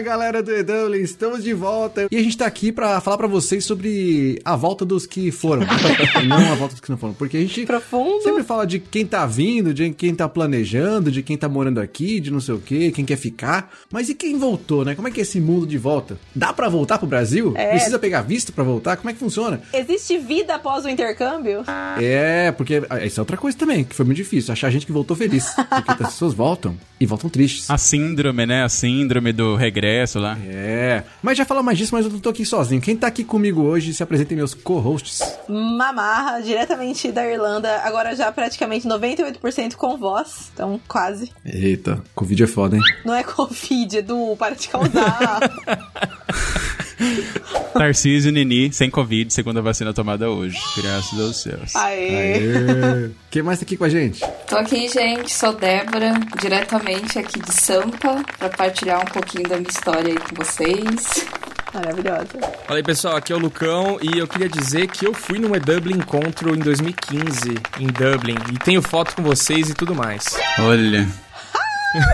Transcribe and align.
Fala 0.00 0.16
galera 0.16 0.42
do 0.42 0.50
EW, 0.50 0.94
estamos 0.94 1.44
de 1.44 1.52
volta. 1.52 2.08
E 2.10 2.16
a 2.16 2.22
gente 2.22 2.36
tá 2.36 2.46
aqui 2.46 2.72
pra 2.72 3.02
falar 3.02 3.18
pra 3.18 3.26
vocês 3.26 3.66
sobre 3.66 4.40
a 4.42 4.56
volta 4.56 4.82
dos 4.82 5.04
que 5.04 5.30
foram. 5.30 5.66
não 6.26 6.52
a 6.52 6.54
volta 6.54 6.74
dos 6.74 6.80
que 6.80 6.90
não 6.90 6.96
foram. 6.96 7.12
Porque 7.12 7.36
a 7.36 7.40
gente 7.40 7.66
Profundo. 7.66 8.22
sempre 8.22 8.42
fala 8.42 8.66
de 8.66 8.78
quem 8.78 9.04
tá 9.04 9.26
vindo, 9.26 9.74
de 9.74 9.90
quem 9.90 10.14
tá 10.14 10.26
planejando, 10.26 11.10
de 11.12 11.22
quem 11.22 11.36
tá 11.36 11.50
morando 11.50 11.80
aqui, 11.80 12.18
de 12.18 12.30
não 12.30 12.40
sei 12.40 12.54
o 12.54 12.58
quê, 12.58 12.90
quem 12.90 13.04
quer 13.04 13.16
ficar. 13.16 13.72
Mas 13.92 14.08
e 14.08 14.14
quem 14.14 14.38
voltou, 14.38 14.86
né? 14.86 14.94
Como 14.94 15.06
é 15.06 15.10
que 15.10 15.20
é 15.20 15.22
esse 15.22 15.38
mundo 15.38 15.66
de 15.66 15.76
volta? 15.76 16.18
Dá 16.34 16.50
pra 16.50 16.70
voltar 16.70 16.96
pro 16.96 17.06
Brasil? 17.06 17.52
É. 17.54 17.72
Precisa 17.72 17.98
pegar 17.98 18.22
visto 18.22 18.54
pra 18.54 18.64
voltar? 18.64 18.96
Como 18.96 19.10
é 19.10 19.12
que 19.12 19.18
funciona? 19.18 19.60
Existe 19.70 20.16
vida 20.16 20.54
após 20.54 20.86
o 20.86 20.88
intercâmbio? 20.88 21.62
É, 22.00 22.50
porque 22.52 22.82
ah, 22.88 23.04
isso 23.04 23.20
é 23.20 23.22
outra 23.22 23.36
coisa 23.36 23.58
também, 23.58 23.84
que 23.84 23.94
foi 23.94 24.06
muito 24.06 24.16
difícil. 24.16 24.50
Achar 24.50 24.70
gente 24.70 24.86
que 24.86 24.92
voltou 24.92 25.14
feliz. 25.14 25.52
Porque 25.54 25.90
as 25.90 25.98
pessoas 25.98 26.32
voltam 26.32 26.74
e 27.00 27.06
voltam 27.06 27.30
tristes. 27.30 27.70
A 27.70 27.78
síndrome, 27.78 28.44
né? 28.44 28.62
A 28.62 28.68
síndrome 28.68 29.32
do 29.32 29.56
regresso 29.56 30.18
lá. 30.18 30.36
É. 30.44 31.02
Mas 31.22 31.38
já 31.38 31.46
fala 31.46 31.62
mais 31.62 31.78
disso, 31.78 31.94
mas 31.94 32.04
eu 32.04 32.12
não 32.12 32.20
tô 32.20 32.28
aqui 32.28 32.44
sozinho. 32.44 32.80
Quem 32.80 32.94
tá 32.94 33.06
aqui 33.06 33.24
comigo 33.24 33.62
hoje, 33.62 33.94
se 33.94 34.02
apresentem 34.02 34.36
meus 34.36 34.52
co-hosts. 34.52 35.22
Mamarra, 35.48 36.40
diretamente 36.40 37.10
da 37.10 37.26
Irlanda, 37.26 37.80
agora 37.82 38.14
já 38.14 38.30
praticamente 38.30 38.86
98% 38.86 39.76
com 39.76 39.96
voz, 39.96 40.50
então 40.52 40.78
quase. 40.86 41.32
Eita, 41.42 42.02
Covid 42.14 42.42
é 42.42 42.46
foda, 42.46 42.76
hein? 42.76 42.82
Não 43.04 43.14
é 43.14 43.22
Covid, 43.22 43.96
Edu, 43.96 44.36
para 44.36 44.54
de 44.54 44.68
causar. 44.68 45.40
Tarcísio 47.72 48.32
Nini, 48.32 48.72
sem 48.72 48.90
Covid, 48.90 49.32
segunda 49.32 49.62
vacina 49.62 49.92
tomada 49.92 50.30
hoje. 50.30 50.58
Graças 50.76 51.18
aos 51.18 51.42
céus. 51.42 51.76
Aê. 51.76 52.16
Aê. 52.16 53.10
Quem 53.30 53.42
mais 53.42 53.58
tá 53.58 53.64
aqui 53.64 53.76
com 53.76 53.84
a 53.84 53.88
gente? 53.88 54.20
Tô 54.46 54.56
aqui, 54.56 54.88
gente, 54.88 55.32
sou 55.32 55.52
Débora, 55.54 56.14
diretamente 56.40 57.18
aqui 57.18 57.40
de 57.40 57.52
Sampa, 57.52 58.24
pra 58.38 58.48
partilhar 58.48 59.00
um 59.00 59.10
pouquinho 59.10 59.48
da 59.48 59.56
minha 59.56 59.70
história 59.70 60.12
aí 60.12 60.18
com 60.18 60.34
vocês. 60.36 61.26
Maravilhosa. 61.72 62.40
Fala 62.66 62.78
aí 62.78 62.82
pessoal, 62.82 63.16
aqui 63.16 63.32
é 63.32 63.36
o 63.36 63.38
Lucão 63.38 63.98
e 64.02 64.18
eu 64.18 64.26
queria 64.26 64.48
dizer 64.48 64.88
que 64.88 65.06
eu 65.06 65.14
fui 65.14 65.38
num 65.38 65.54
E-Dublin 65.54 65.98
Encontro 65.98 66.54
em 66.54 66.58
2015, 66.58 67.54
em 67.78 67.86
Dublin, 67.86 68.36
e 68.52 68.58
tenho 68.58 68.82
foto 68.82 69.14
com 69.14 69.22
vocês 69.22 69.70
e 69.70 69.74
tudo 69.74 69.94
mais. 69.94 70.36
Olha. 70.58 71.06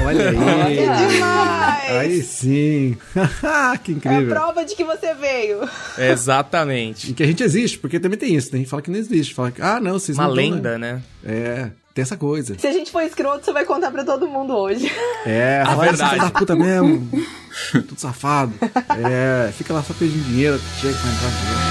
Olha 0.03 0.31
aí. 0.31 0.37
Olha. 0.37 1.07
Demais! 1.09 1.91
Aí 1.91 2.23
sim. 2.23 2.97
que 3.83 3.91
É 3.93 3.95
a 3.95 3.97
incrível. 3.97 4.29
prova 4.35 4.65
de 4.65 4.75
que 4.75 4.85
você 4.85 5.15
veio. 5.15 5.61
Exatamente. 5.99 7.11
E 7.11 7.15
que 7.15 7.23
a 7.23 7.27
gente 7.27 7.43
existe, 7.43 7.79
porque 7.79 8.01
também 8.01 8.19
tem 8.19 8.35
isso. 8.35 8.51
Tem 8.51 8.59
gente 8.59 8.67
que 8.67 8.71
fala 8.71 8.83
que 8.83 8.91
não 8.91 8.99
existe. 8.99 9.35
Fala 9.35 9.51
que, 9.51 9.61
ah, 9.63 9.79
não, 9.81 9.93
vocês 9.95 10.17
Uma 10.17 10.29
não 10.29 10.35
tão, 10.35 10.43
lenda, 10.45 10.79
né? 10.79 11.03
É, 11.25 11.71
tem 11.95 12.03
essa 12.03 12.17
coisa. 12.17 12.59
Se 12.59 12.67
a 12.67 12.73
gente 12.73 12.91
for 12.91 13.03
escroto, 13.03 13.45
você 13.45 13.53
vai 13.53 13.65
contar 13.65 13.91
pra 13.91 14.05
todo 14.05 14.27
mundo 14.29 14.55
hoje. 14.57 14.91
É, 15.25 15.63
fala, 15.65 15.85
verdade. 15.85 16.03
"Ah, 16.03 16.09
filho 16.11 16.23
da 16.23 16.31
puta 16.39 16.57
mesmo. 16.57 17.09
Tudo 17.73 17.99
safado. 17.99 18.53
É, 19.11 19.53
fica 19.53 19.73
lá 19.75 19.83
só 19.83 19.93
pedindo 19.95 20.25
dinheiro, 20.25 20.59
chega 20.81 20.95
pra 20.95 21.11
entrar 21.11 21.31
no 21.31 21.66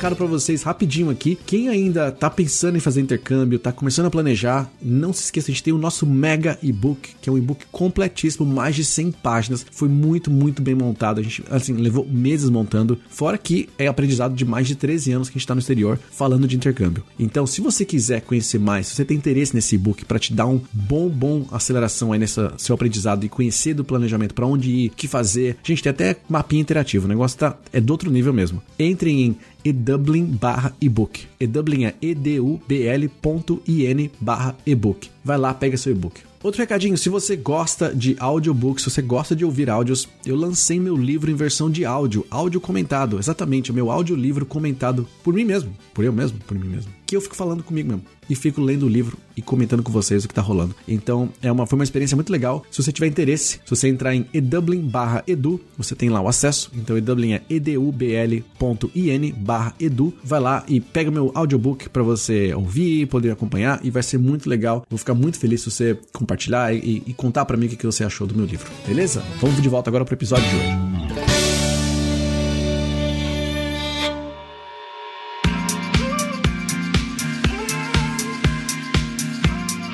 recado 0.00 0.16
pra 0.16 0.24
vocês 0.24 0.62
rapidinho 0.62 1.10
aqui. 1.10 1.38
Quem 1.44 1.68
ainda 1.68 2.10
tá 2.10 2.30
pensando 2.30 2.74
em 2.74 2.80
fazer 2.80 3.02
intercâmbio, 3.02 3.58
tá 3.58 3.70
começando 3.70 4.06
a 4.06 4.10
planejar, 4.10 4.70
não 4.80 5.12
se 5.12 5.24
esqueça, 5.24 5.50
a 5.50 5.52
gente 5.52 5.62
tem 5.62 5.74
o 5.74 5.78
nosso 5.78 6.06
mega 6.06 6.58
e-book, 6.62 7.10
que 7.20 7.28
é 7.28 7.32
um 7.32 7.36
e-book 7.36 7.66
completíssimo, 7.70 8.46
mais 8.46 8.74
de 8.74 8.82
100 8.82 9.12
páginas. 9.12 9.66
Foi 9.70 9.90
muito, 9.90 10.30
muito 10.30 10.62
bem 10.62 10.74
montado. 10.74 11.20
A 11.20 11.22
gente, 11.22 11.44
assim, 11.50 11.74
levou 11.74 12.06
meses 12.06 12.48
montando. 12.48 12.98
Fora 13.10 13.36
que 13.36 13.68
é 13.76 13.88
aprendizado 13.88 14.34
de 14.34 14.42
mais 14.42 14.66
de 14.66 14.74
13 14.74 15.12
anos 15.12 15.28
que 15.28 15.36
a 15.36 15.38
gente 15.38 15.46
tá 15.46 15.54
no 15.54 15.60
exterior 15.60 15.98
falando 16.10 16.48
de 16.48 16.56
intercâmbio. 16.56 17.04
Então, 17.18 17.46
se 17.46 17.60
você 17.60 17.84
quiser 17.84 18.22
conhecer 18.22 18.58
mais, 18.58 18.86
se 18.86 18.94
você 18.94 19.04
tem 19.04 19.18
interesse 19.18 19.54
nesse 19.54 19.74
e-book 19.74 20.06
para 20.06 20.18
te 20.18 20.32
dar 20.32 20.46
um 20.46 20.62
bom, 20.72 21.10
bom 21.10 21.46
aceleração 21.52 22.14
aí 22.14 22.18
nessa 22.18 22.54
seu 22.56 22.74
aprendizado 22.74 23.26
e 23.26 23.28
conhecer 23.28 23.74
do 23.74 23.84
planejamento 23.84 24.32
para 24.32 24.46
onde 24.46 24.70
ir, 24.70 24.88
o 24.88 24.92
que 24.92 25.06
fazer, 25.06 25.58
gente 25.62 25.82
tem 25.82 25.90
até 25.90 26.16
mapinha 26.26 26.62
interativo. 26.62 27.04
O 27.04 27.08
negócio 27.08 27.38
tá, 27.38 27.58
é 27.70 27.82
do 27.82 27.90
outro 27.90 28.10
nível 28.10 28.32
mesmo. 28.32 28.62
Entrem 28.78 29.20
em 29.20 29.36
edublin 29.64 30.24
barra 30.24 30.74
ebook. 30.80 31.26
Edublin 31.38 31.84
é 31.84 31.94
edubl.in 32.00 32.70
barra 34.20 34.56
ebook. 34.66 35.10
Vai 35.24 35.38
lá, 35.38 35.52
pega 35.54 35.76
seu 35.76 35.92
e-book. 35.92 36.20
Outro 36.42 36.62
recadinho, 36.62 36.96
se 36.96 37.10
você 37.10 37.36
gosta 37.36 37.94
de 37.94 38.16
audiobooks, 38.18 38.82
se 38.82 38.90
você 38.90 39.02
gosta 39.02 39.36
de 39.36 39.44
ouvir 39.44 39.68
áudios, 39.68 40.08
eu 40.24 40.34
lancei 40.34 40.80
meu 40.80 40.96
livro 40.96 41.30
em 41.30 41.34
versão 41.34 41.70
de 41.70 41.84
áudio, 41.84 42.26
áudio 42.30 42.58
comentado, 42.58 43.18
exatamente, 43.18 43.70
o 43.70 43.74
meu 43.74 43.90
audiolivro 43.90 44.46
comentado 44.46 45.06
por 45.22 45.34
mim 45.34 45.44
mesmo, 45.44 45.70
por 45.92 46.02
eu 46.02 46.12
mesmo, 46.14 46.38
por 46.46 46.58
mim 46.58 46.66
mesmo, 46.66 46.90
que 47.10 47.16
eu 47.16 47.20
fico 47.20 47.34
falando 47.34 47.64
comigo 47.64 47.88
mesmo 47.88 48.04
e 48.28 48.36
fico 48.36 48.60
lendo 48.60 48.86
o 48.86 48.88
livro 48.88 49.18
e 49.36 49.42
comentando 49.42 49.82
com 49.82 49.90
vocês 49.90 50.24
o 50.24 50.28
que 50.28 50.34
tá 50.34 50.40
rolando. 50.40 50.76
Então, 50.86 51.28
é 51.42 51.50
uma, 51.50 51.66
foi 51.66 51.76
uma 51.76 51.82
experiência 51.82 52.14
muito 52.14 52.30
legal. 52.30 52.64
Se 52.70 52.80
você 52.80 52.92
tiver 52.92 53.08
interesse, 53.08 53.54
se 53.64 53.68
você 53.68 53.88
entrar 53.88 54.14
em 54.14 54.24
edublin 54.32 54.80
barra 54.80 55.24
edu, 55.26 55.60
você 55.76 55.96
tem 55.96 56.08
lá 56.08 56.20
o 56.20 56.28
acesso. 56.28 56.70
Então, 56.72 56.96
edublin 56.96 57.32
é 57.32 57.42
edubl.in 57.50 59.32
barra 59.32 59.74
edu. 59.80 60.14
Vai 60.22 60.38
lá 60.38 60.64
e 60.68 60.80
pega 60.80 61.10
meu 61.10 61.32
audiobook 61.34 61.88
para 61.88 62.04
você 62.04 62.54
ouvir, 62.54 63.06
poder 63.06 63.32
acompanhar 63.32 63.80
e 63.82 63.90
vai 63.90 64.04
ser 64.04 64.18
muito 64.18 64.48
legal. 64.48 64.86
Vou 64.88 64.96
ficar 64.96 65.14
muito 65.14 65.36
feliz 65.36 65.62
se 65.62 65.70
você 65.72 65.98
compartilhar 66.12 66.72
e, 66.72 67.02
e 67.04 67.12
contar 67.12 67.44
para 67.44 67.56
mim 67.56 67.66
o 67.66 67.70
que 67.70 67.84
você 67.84 68.04
achou 68.04 68.24
do 68.24 68.36
meu 68.36 68.46
livro. 68.46 68.70
Beleza? 68.86 69.20
Vamos 69.40 69.60
de 69.60 69.68
volta 69.68 69.90
agora 69.90 70.04
pro 70.04 70.14
episódio 70.14 70.48
de 70.48 70.54
hoje. 70.54 71.49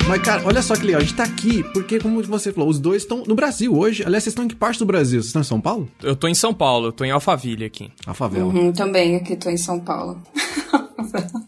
Mas, 0.08 0.22
cara, 0.22 0.42
olha 0.44 0.62
só 0.62 0.76
que 0.76 0.84
legal. 0.84 1.00
A 1.00 1.04
gente 1.04 1.16
tá 1.16 1.24
aqui 1.24 1.64
porque, 1.72 1.98
como 1.98 2.22
você 2.22 2.52
falou, 2.52 2.70
os 2.70 2.78
dois 2.78 3.02
estão 3.02 3.24
no 3.26 3.34
Brasil 3.34 3.76
hoje. 3.76 4.04
Aliás, 4.04 4.22
vocês 4.22 4.32
estão 4.32 4.44
em 4.44 4.48
que 4.48 4.54
parte 4.54 4.78
do 4.78 4.86
Brasil? 4.86 5.20
Vocês 5.20 5.26
estão 5.26 5.42
em 5.42 5.44
São 5.44 5.60
Paulo? 5.60 5.88
Eu 6.00 6.14
tô 6.14 6.28
em 6.28 6.34
São 6.34 6.54
Paulo, 6.54 6.86
eu 6.88 6.92
tô 6.92 7.04
em 7.04 7.10
Alphaville 7.10 7.64
aqui. 7.64 7.90
A 8.06 8.14
favela. 8.14 8.46
Uhum, 8.46 8.72
também, 8.72 9.16
aqui 9.16 9.34
tô 9.34 9.50
em 9.50 9.56
São 9.56 9.80
Paulo. 9.80 10.20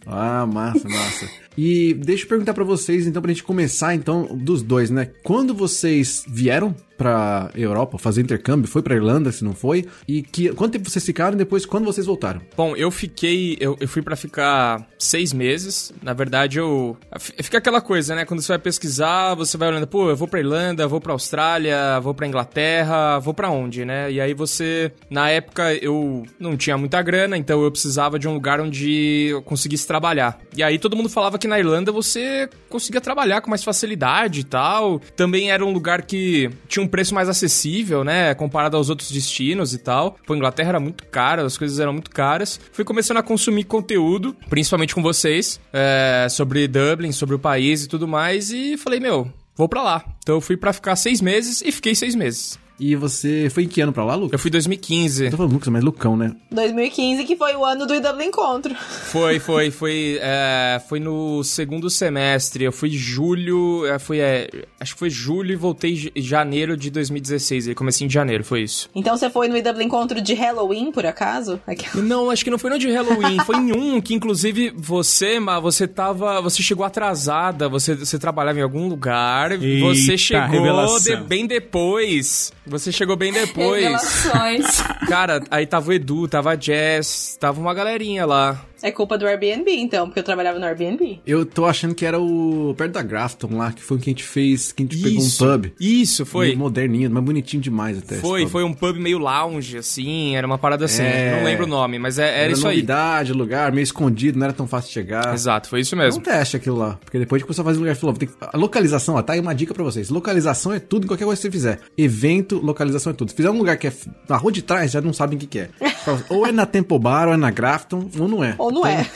Ah, 0.06 0.46
massa, 0.46 0.88
massa. 0.88 1.28
E 1.60 1.92
deixa 1.92 2.22
eu 2.22 2.28
perguntar 2.28 2.54
pra 2.54 2.62
vocês, 2.62 3.04
então, 3.04 3.20
pra 3.20 3.32
gente 3.32 3.42
começar, 3.42 3.92
então, 3.92 4.28
dos 4.32 4.62
dois, 4.62 4.90
né? 4.90 5.10
Quando 5.24 5.52
vocês 5.52 6.24
vieram 6.28 6.72
pra 6.96 7.50
Europa 7.54 7.96
fazer 7.96 8.20
intercâmbio, 8.20 8.68
foi 8.68 8.82
pra 8.82 8.96
Irlanda, 8.96 9.30
se 9.30 9.44
não 9.44 9.54
foi? 9.54 9.86
E 10.06 10.20
que, 10.20 10.50
quanto 10.50 10.72
tempo 10.72 10.90
vocês 10.90 11.04
ficaram 11.04 11.34
e 11.34 11.38
depois 11.38 11.64
quando 11.64 11.84
vocês 11.84 12.06
voltaram? 12.06 12.40
Bom, 12.56 12.76
eu 12.76 12.90
fiquei. 12.90 13.56
Eu, 13.60 13.76
eu 13.80 13.88
fui 13.88 14.02
pra 14.02 14.16
ficar 14.16 14.86
seis 14.98 15.32
meses. 15.32 15.92
Na 16.02 16.12
verdade, 16.12 16.58
eu. 16.58 16.96
Fica 17.18 17.58
aquela 17.58 17.80
coisa, 17.80 18.14
né? 18.14 18.24
Quando 18.24 18.40
você 18.42 18.52
vai 18.52 18.58
pesquisar, 18.58 19.34
você 19.34 19.56
vai 19.56 19.68
olhando, 19.68 19.86
pô, 19.86 20.10
eu 20.10 20.16
vou 20.16 20.26
pra 20.26 20.40
Irlanda, 20.40 20.88
vou 20.88 21.00
pra 21.00 21.12
Austrália, 21.12 22.00
vou 22.00 22.14
pra 22.14 22.26
Inglaterra, 22.26 23.18
vou 23.18 23.32
pra 23.32 23.50
onde, 23.50 23.84
né? 23.84 24.10
E 24.10 24.20
aí 24.20 24.34
você. 24.34 24.92
Na 25.08 25.30
época, 25.30 25.74
eu 25.74 26.24
não 26.38 26.56
tinha 26.56 26.76
muita 26.76 27.00
grana, 27.00 27.36
então 27.36 27.62
eu 27.62 27.70
precisava 27.70 28.18
de 28.18 28.28
um 28.28 28.34
lugar 28.34 28.60
onde 28.60 29.28
eu 29.30 29.42
conseguisse 29.42 29.86
trabalhar. 29.86 30.38
E 30.56 30.62
aí 30.62 30.78
todo 30.78 30.96
mundo 30.96 31.08
falava 31.08 31.38
que 31.38 31.47
na 31.48 31.58
Irlanda 31.58 31.90
você 31.90 32.48
conseguia 32.68 33.00
trabalhar 33.00 33.40
com 33.40 33.50
mais 33.50 33.64
facilidade 33.64 34.40
e 34.40 34.44
tal. 34.44 35.00
Também 35.16 35.50
era 35.50 35.64
um 35.64 35.72
lugar 35.72 36.02
que 36.02 36.50
tinha 36.68 36.82
um 36.82 36.88
preço 36.88 37.14
mais 37.14 37.28
acessível, 37.28 38.04
né? 38.04 38.34
Comparado 38.34 38.76
aos 38.76 38.90
outros 38.90 39.10
destinos 39.10 39.74
e 39.74 39.78
tal. 39.78 40.16
Pô, 40.26 40.34
Inglaterra 40.34 40.70
era 40.70 40.80
muito 40.80 41.04
cara, 41.06 41.44
as 41.44 41.58
coisas 41.58 41.80
eram 41.80 41.92
muito 41.92 42.10
caras. 42.10 42.60
Fui 42.72 42.84
começando 42.84 43.16
a 43.16 43.22
consumir 43.22 43.64
conteúdo, 43.64 44.36
principalmente 44.48 44.94
com 44.94 45.02
vocês, 45.02 45.60
é, 45.72 46.26
sobre 46.30 46.68
Dublin, 46.68 47.12
sobre 47.12 47.34
o 47.34 47.38
país 47.38 47.84
e 47.84 47.88
tudo 47.88 48.06
mais. 48.06 48.50
E 48.50 48.76
falei, 48.76 49.00
meu, 49.00 49.30
vou 49.56 49.68
pra 49.68 49.82
lá. 49.82 50.04
Então 50.22 50.36
eu 50.36 50.40
fui 50.40 50.56
pra 50.56 50.72
ficar 50.72 50.96
seis 50.96 51.20
meses 51.20 51.62
e 51.62 51.72
fiquei 51.72 51.94
seis 51.94 52.14
meses. 52.14 52.58
E 52.80 52.94
você 52.94 53.48
foi 53.50 53.64
em 53.64 53.68
que 53.68 53.80
ano 53.80 53.92
pra 53.92 54.04
lá, 54.04 54.14
Lucas? 54.14 54.32
Eu 54.34 54.38
fui 54.38 54.48
em 54.50 54.52
2015. 54.52 55.24
Eu 55.24 55.30
tô 55.32 55.36
falando 55.36 55.52
Lucas, 55.52 55.68
mas 55.68 55.82
Lucão, 55.82 56.16
né? 56.16 56.32
2015, 56.52 57.24
que 57.24 57.36
foi 57.36 57.54
o 57.56 57.64
ano 57.64 57.86
do 57.86 57.94
IW 57.94 58.22
Encontro. 58.22 58.74
Foi, 58.74 59.38
foi, 59.40 59.70
foi. 59.70 60.18
é, 60.20 60.80
foi 60.88 61.00
no 61.00 61.42
segundo 61.42 61.90
semestre. 61.90 62.64
Eu 62.64 62.72
fui 62.72 62.90
em 62.90 62.92
julho. 62.92 63.84
é, 63.86 63.98
foi, 63.98 64.18
é, 64.20 64.48
acho 64.78 64.92
que 64.94 64.98
foi 64.98 65.10
julho 65.10 65.52
e 65.52 65.56
voltei 65.56 66.10
em 66.14 66.22
janeiro 66.22 66.76
de 66.76 66.90
2016. 66.90 67.68
Aí 67.68 67.74
comecei 67.74 68.06
em 68.06 68.10
janeiro, 68.10 68.44
foi 68.44 68.62
isso. 68.62 68.88
Então 68.94 69.16
você 69.16 69.28
foi 69.28 69.48
no 69.48 69.56
IW 69.56 69.82
Encontro 69.82 70.20
de 70.20 70.34
Halloween, 70.34 70.92
por 70.92 71.04
acaso? 71.04 71.60
Aquela- 71.66 72.04
Não, 72.04 72.30
acho 72.30 72.44
que 72.44 72.50
não 72.50 72.58
foi 72.58 72.70
no 72.70 72.78
de 72.78 72.90
Halloween. 72.90 73.38
foi 73.44 73.56
em 73.56 73.72
um 73.72 74.00
que, 74.00 74.14
inclusive, 74.14 74.72
você, 74.76 75.40
mas 75.40 75.60
você 75.62 75.88
tava. 75.88 76.40
Você 76.42 76.62
chegou 76.62 76.84
atrasada. 76.84 77.68
Você, 77.68 77.94
você 77.96 78.18
trabalhava 78.18 78.58
em 78.58 78.62
algum 78.62 78.86
lugar. 78.88 79.50
Eita, 79.52 79.84
você 79.84 80.16
chegou 80.16 80.98
de- 81.00 81.16
bem 81.16 81.46
depois. 81.46 82.52
Você 82.68 82.92
chegou 82.92 83.16
bem 83.16 83.32
depois. 83.32 83.82
Revelações. 83.82 84.82
Cara, 85.08 85.42
aí 85.50 85.66
tava 85.66 85.90
o 85.90 85.92
Edu, 85.92 86.28
tava 86.28 86.52
a 86.52 86.56
Jess, 86.56 87.36
tava 87.40 87.60
uma 87.60 87.74
galerinha 87.74 88.26
lá. 88.26 88.60
É 88.82 88.90
culpa 88.90 89.18
do 89.18 89.26
Airbnb, 89.26 89.70
então, 89.72 90.06
porque 90.06 90.20
eu 90.20 90.24
trabalhava 90.24 90.58
no 90.58 90.64
Airbnb. 90.64 91.20
Eu 91.26 91.44
tô 91.44 91.64
achando 91.66 91.94
que 91.94 92.04
era 92.04 92.18
o. 92.20 92.74
perto 92.76 92.92
da 92.92 93.02
Grafton 93.02 93.56
lá, 93.56 93.72
que 93.72 93.82
foi 93.82 93.96
o 93.96 94.00
que 94.00 94.10
a 94.10 94.12
gente 94.12 94.22
fez, 94.24 94.72
que 94.72 94.82
a 94.82 94.86
gente 94.86 94.96
pegou 95.02 95.20
um 95.22 95.26
Isso. 95.26 95.44
pub. 95.44 95.66
Isso, 95.80 96.26
foi. 96.26 96.46
Meio 96.48 96.58
moderninho, 96.58 97.10
mas 97.10 97.22
bonitinho 97.24 97.62
demais 97.62 97.98
até. 97.98 98.16
Foi, 98.16 98.46
foi 98.46 98.62
um 98.64 98.72
pub 98.72 98.96
meio 98.96 99.18
lounge, 99.18 99.76
assim, 99.78 100.36
era 100.36 100.46
uma 100.46 100.58
parada 100.58 100.84
assim. 100.84 101.02
É. 101.02 101.36
Não 101.36 101.44
lembro 101.44 101.64
o 101.64 101.68
nome, 101.68 101.98
mas 101.98 102.18
é- 102.18 102.28
era, 102.28 102.36
Era 102.44 102.52
isso 102.52 102.66
aí. 102.68 102.76
novidade, 102.76 103.32
lugar, 103.32 103.72
meio 103.72 103.82
escondido, 103.82 104.38
não 104.38 104.44
era 104.44 104.52
tão 104.52 104.66
fácil 104.66 104.88
de 104.88 104.94
chegar. 104.94 105.34
Exato, 105.34 105.68
foi 105.68 105.80
isso 105.80 105.90
Foi 105.90 105.98
um 105.98 106.02
mesmo. 106.02 106.22
teste 106.22 106.56
aquilo 106.56 106.76
lá. 106.76 106.98
Porque 107.04 107.18
depois 107.18 107.38
a 107.38 107.40
gente 107.40 107.46
começou 107.46 107.62
a 107.62 107.66
fazer 107.66 107.78
um 107.78 107.80
lugar 107.82 107.96
falou: 107.96 108.14
tem 108.16 108.28
que- 108.28 108.34
a 108.40 108.56
localização, 108.56 109.14
ó, 109.16 109.22
tá 109.22 109.32
aí 109.32 109.40
uma 109.40 109.54
dica 109.54 109.74
pra 109.74 109.82
vocês. 109.84 110.08
Localização 110.10 110.72
é 110.72 110.78
tudo 110.78 111.04
em 111.04 111.08
qualquer 111.08 111.24
coisa 111.24 111.40
que 111.40 111.46
você 111.48 111.50
fizer. 111.50 111.80
Evento, 111.96 112.60
localização 112.64 113.10
é 113.10 113.14
tudo. 113.14 113.30
Se 113.30 113.36
fizer 113.36 113.50
um 113.50 113.58
lugar 113.58 113.76
que 113.76 113.86
é 113.88 113.92
na 114.28 114.36
rua 114.36 114.52
de 114.52 114.62
trás, 114.62 114.90
já 114.92 115.00
não 115.00 115.12
sabem 115.12 115.36
o 115.36 115.40
que, 115.40 115.46
que 115.46 115.58
é. 115.58 115.68
Ou 116.30 116.46
é 116.46 116.52
na 116.52 116.64
Temple 116.64 116.98
Bar, 116.98 117.28
ou 117.28 117.34
é 117.34 117.36
na 117.36 117.50
Grafton, 117.50 118.08
ou 118.18 118.26
não 118.28 118.42
é. 118.42 118.54
Ou 118.56 118.67
não 118.70 118.86
é. 118.86 119.06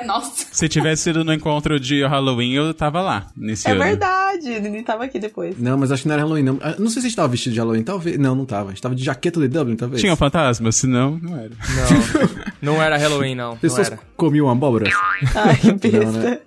é, 0.00 0.04
nossa. 0.04 0.46
Se 0.50 0.68
tivesse 0.68 1.02
sido 1.04 1.24
no 1.24 1.32
encontro 1.32 1.78
de 1.80 2.04
Halloween, 2.04 2.52
eu 2.52 2.72
tava 2.74 3.00
lá 3.00 3.26
nesse 3.36 3.66
É 3.68 3.72
ano. 3.72 3.82
verdade. 3.84 4.48
Ele 4.48 4.82
tava 4.82 5.04
aqui 5.04 5.18
depois. 5.18 5.58
Não, 5.58 5.76
mas 5.76 5.90
acho 5.92 6.02
que 6.02 6.08
não 6.08 6.14
era 6.14 6.22
Halloween, 6.22 6.42
não. 6.44 6.58
Ah, 6.62 6.74
Não 6.78 6.88
sei 6.88 7.00
se 7.02 7.06
a 7.06 7.08
gente 7.10 7.16
tava 7.16 7.28
vestido 7.28 7.52
de 7.54 7.58
Halloween, 7.58 7.82
talvez. 7.82 8.18
Não, 8.18 8.34
não 8.34 8.44
tava. 8.44 8.66
A 8.66 8.68
gente 8.70 8.82
tava 8.82 8.94
de 8.94 9.02
jaqueta 9.04 9.40
de 9.40 9.48
Dublin, 9.48 9.76
talvez. 9.76 10.00
Tinha 10.00 10.12
um 10.12 10.16
fantasma? 10.16 10.70
Se 10.72 10.86
não, 10.86 11.18
não 11.22 11.36
era. 11.36 11.50
Não, 12.60 12.74
não 12.74 12.82
era 12.82 12.96
Halloween, 12.96 13.34
não. 13.34 13.50
Não 13.50 13.56
Pessoas 13.56 13.88
era. 13.88 13.98
comiam 14.16 14.48
abóboras. 14.50 14.92
Ai, 15.34 15.56
que 15.56 15.72
besta. 15.72 16.04
Não, 16.04 16.12
né? 16.12 16.38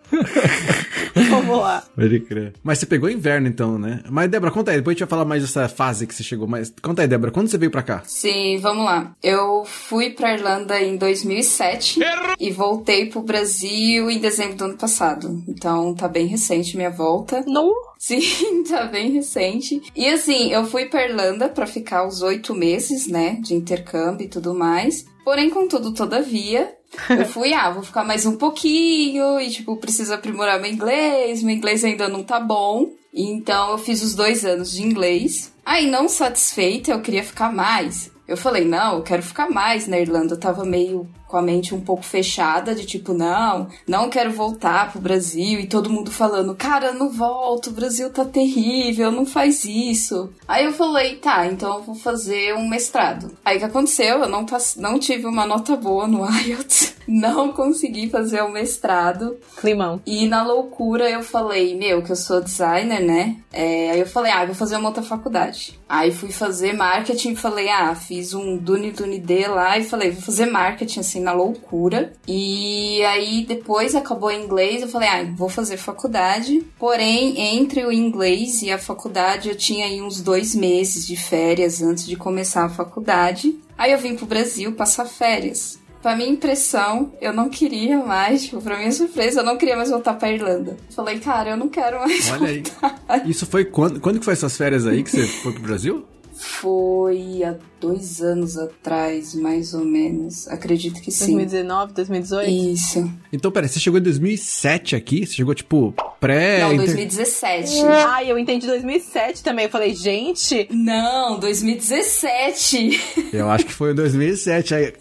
Vamos 1.15 1.57
lá. 1.57 1.83
Pode 1.95 2.19
crer. 2.21 2.53
Mas 2.63 2.79
você 2.79 2.85
pegou 2.85 3.09
inverno, 3.09 3.47
então, 3.47 3.77
né? 3.77 4.01
Mas, 4.09 4.29
Débora, 4.29 4.51
conta 4.51 4.71
aí. 4.71 4.77
Depois 4.77 4.93
a 4.93 4.95
gente 4.95 5.07
vai 5.07 5.09
falar 5.09 5.25
mais 5.25 5.41
dessa 5.41 5.67
fase 5.67 6.07
que 6.07 6.15
você 6.15 6.23
chegou. 6.23 6.47
Mas 6.47 6.73
conta 6.81 7.01
aí, 7.01 7.07
Débora. 7.07 7.31
Quando 7.31 7.49
você 7.49 7.57
veio 7.57 7.71
pra 7.71 7.83
cá? 7.83 8.01
Sim, 8.05 8.57
vamos 8.61 8.85
lá. 8.85 9.15
Eu 9.21 9.63
fui 9.65 10.11
pra 10.11 10.33
Irlanda 10.33 10.79
em 10.81 10.97
2007 10.97 11.99
e 12.39 12.51
voltei 12.51 13.07
pro 13.07 13.21
Brasil 13.21 14.09
em 14.09 14.19
dezembro 14.19 14.55
do 14.55 14.65
ano 14.65 14.77
passado. 14.77 15.43
Então 15.47 15.93
tá 15.93 16.07
bem 16.07 16.27
recente 16.27 16.75
minha 16.77 16.89
volta. 16.89 17.43
Não. 17.47 17.71
Sim, 17.97 18.21
tá 18.67 18.85
bem 18.85 19.11
recente. 19.11 19.81
E 19.95 20.07
assim, 20.07 20.51
eu 20.51 20.65
fui 20.65 20.85
pra 20.85 21.07
Irlanda 21.07 21.49
pra 21.49 21.67
ficar 21.67 22.07
os 22.07 22.21
oito 22.21 22.55
meses, 22.55 23.07
né, 23.07 23.37
de 23.41 23.53
intercâmbio 23.53 24.25
e 24.25 24.29
tudo 24.29 24.53
mais. 24.53 25.05
Porém, 25.23 25.49
contudo, 25.49 25.93
todavia, 25.93 26.73
eu 27.09 27.25
fui, 27.25 27.53
ah, 27.53 27.69
vou 27.69 27.83
ficar 27.83 28.03
mais 28.03 28.25
um 28.25 28.35
pouquinho 28.35 29.39
e, 29.39 29.49
tipo, 29.49 29.77
preciso 29.77 30.13
aprimorar 30.13 30.59
meu 30.59 30.71
inglês, 30.71 31.41
meu 31.41 31.55
inglês 31.55 31.83
ainda 31.83 32.07
não 32.07 32.23
tá 32.23 32.39
bom. 32.39 32.91
Então, 33.13 33.71
eu 33.71 33.77
fiz 33.77 34.01
os 34.01 34.15
dois 34.15 34.45
anos 34.45 34.71
de 34.71 34.83
inglês. 34.83 35.51
Aí, 35.65 35.89
não 35.89 36.07
satisfeita, 36.07 36.91
eu 36.91 37.01
queria 37.01 37.23
ficar 37.23 37.51
mais. 37.51 38.11
Eu 38.27 38.37
falei, 38.37 38.63
não, 38.63 38.95
eu 38.95 39.03
quero 39.03 39.21
ficar 39.21 39.49
mais 39.49 39.87
na 39.87 39.99
Irlanda. 39.99 40.35
Eu 40.35 40.39
tava 40.39 40.63
meio 40.63 41.07
com 41.31 41.37
a 41.37 41.41
mente 41.41 41.73
um 41.73 41.79
pouco 41.79 42.03
fechada, 42.03 42.75
de 42.75 42.85
tipo, 42.85 43.13
não, 43.13 43.69
não 43.87 44.09
quero 44.09 44.31
voltar 44.31 44.91
pro 44.91 45.01
Brasil. 45.01 45.61
E 45.61 45.65
todo 45.65 45.89
mundo 45.89 46.11
falando, 46.11 46.53
cara, 46.53 46.91
não 46.91 47.09
volto, 47.09 47.67
o 47.67 47.73
Brasil 47.73 48.09
tá 48.11 48.25
terrível, 48.25 49.11
não 49.11 49.25
faz 49.25 49.63
isso. 49.63 50.29
Aí 50.45 50.65
eu 50.65 50.73
falei, 50.73 51.15
tá, 51.15 51.47
então 51.47 51.77
eu 51.77 51.83
vou 51.83 51.95
fazer 51.95 52.53
um 52.53 52.67
mestrado. 52.67 53.31
Aí 53.45 53.55
o 53.55 53.59
que 53.59 53.65
aconteceu? 53.65 54.19
Eu 54.19 54.29
não, 54.29 54.45
não 54.75 54.99
tive 54.99 55.25
uma 55.25 55.45
nota 55.45 55.77
boa 55.77 56.05
no 56.05 56.25
IELTS, 56.43 56.95
não 57.07 57.53
consegui 57.53 58.09
fazer 58.09 58.41
o 58.41 58.51
mestrado. 58.51 59.37
Climão. 59.55 60.01
E 60.05 60.27
na 60.27 60.43
loucura 60.43 61.09
eu 61.09 61.23
falei, 61.23 61.77
meu, 61.77 62.03
que 62.03 62.11
eu 62.11 62.15
sou 62.15 62.41
designer, 62.41 63.01
né? 63.01 63.37
É, 63.53 63.91
aí 63.91 63.99
eu 63.99 64.05
falei, 64.05 64.31
ah, 64.31 64.45
vou 64.45 64.55
fazer 64.55 64.75
uma 64.75 64.89
outra 64.89 65.03
faculdade. 65.03 65.79
Aí 65.87 66.11
fui 66.11 66.31
fazer 66.31 66.73
marketing, 66.73 67.35
falei, 67.35 67.69
ah, 67.69 67.95
fiz 67.95 68.33
um 68.33 68.57
Duni 68.57 68.91
Duni 68.91 69.19
D 69.19 69.47
lá 69.47 69.77
e 69.77 69.83
falei, 69.83 70.11
vou 70.11 70.21
fazer 70.21 70.45
marketing 70.45 70.99
assim 70.99 71.20
na 71.21 71.33
loucura. 71.33 72.13
E 72.27 73.01
aí 73.03 73.45
depois 73.45 73.95
acabou 73.95 74.31
em 74.31 74.43
inglês, 74.43 74.81
eu 74.81 74.87
falei, 74.87 75.09
ah, 75.09 75.23
vou 75.35 75.49
fazer 75.49 75.77
faculdade. 75.77 76.65
Porém, 76.77 77.39
entre 77.57 77.85
o 77.85 77.91
inglês 77.91 78.61
e 78.61 78.71
a 78.71 78.77
faculdade 78.77 79.49
eu 79.49 79.55
tinha 79.55 79.85
aí 79.85 80.01
uns 80.01 80.21
dois 80.21 80.55
meses 80.55 81.05
de 81.05 81.15
férias 81.15 81.81
antes 81.81 82.05
de 82.05 82.15
começar 82.15 82.65
a 82.65 82.69
faculdade. 82.69 83.57
Aí 83.77 83.91
eu 83.91 83.97
vim 83.97 84.15
pro 84.15 84.25
Brasil 84.25 84.73
passar 84.73 85.05
férias. 85.05 85.79
Pra 86.01 86.15
minha 86.15 86.29
impressão, 86.29 87.13
eu 87.21 87.31
não 87.31 87.47
queria 87.47 87.99
mais, 87.99 88.45
tipo, 88.45 88.59
pra 88.59 88.77
minha 88.77 88.91
surpresa, 88.91 89.41
eu 89.41 89.45
não 89.45 89.55
queria 89.55 89.75
mais 89.77 89.91
voltar 89.91 90.15
pra 90.15 90.31
Irlanda. 90.31 90.75
Falei, 90.95 91.19
cara, 91.19 91.51
eu 91.51 91.57
não 91.57 91.69
quero 91.69 91.99
mais 91.99 92.31
Olha 92.31 92.47
aí. 92.47 92.63
voltar. 92.63 93.29
Isso 93.29 93.45
foi 93.45 93.65
quando? 93.65 93.99
Quando 94.01 94.17
que 94.17 94.25
foi 94.25 94.33
essas 94.33 94.57
férias 94.57 94.87
aí 94.87 95.03
que 95.03 95.11
você 95.11 95.27
foi 95.27 95.53
pro 95.53 95.61
Brasil? 95.61 96.03
Foi 96.33 97.43
dois 97.81 98.21
anos 98.21 98.57
atrás, 98.57 99.33
mais 99.33 99.73
ou 99.73 99.83
menos. 99.83 100.47
Acredito 100.47 101.01
que 101.01 101.11
sim. 101.11 101.35
2019, 101.35 101.93
2018. 101.93 102.49
Isso. 102.49 103.11
Então, 103.33 103.51
peraí, 103.51 103.67
você 103.67 103.79
chegou 103.79 103.99
em 103.99 104.03
2007 104.03 104.95
aqui? 104.95 105.25
Você 105.25 105.33
chegou, 105.33 105.53
tipo, 105.55 105.93
pré... 106.19 106.59
Não, 106.59 106.73
inter- 106.73 106.85
2017. 106.85 107.81
Ai, 107.85 108.31
eu 108.31 108.37
entendi 108.37 108.67
2007 108.67 109.43
também. 109.43 109.65
Eu 109.65 109.71
falei, 109.71 109.93
gente, 109.95 110.67
Não, 110.71 111.39
2017. 111.39 112.99
Eu 113.33 113.49
acho 113.49 113.65
que 113.65 113.73
foi 113.73 113.91
em 113.91 113.95
2007. 113.95 114.73
Aí 114.75 114.93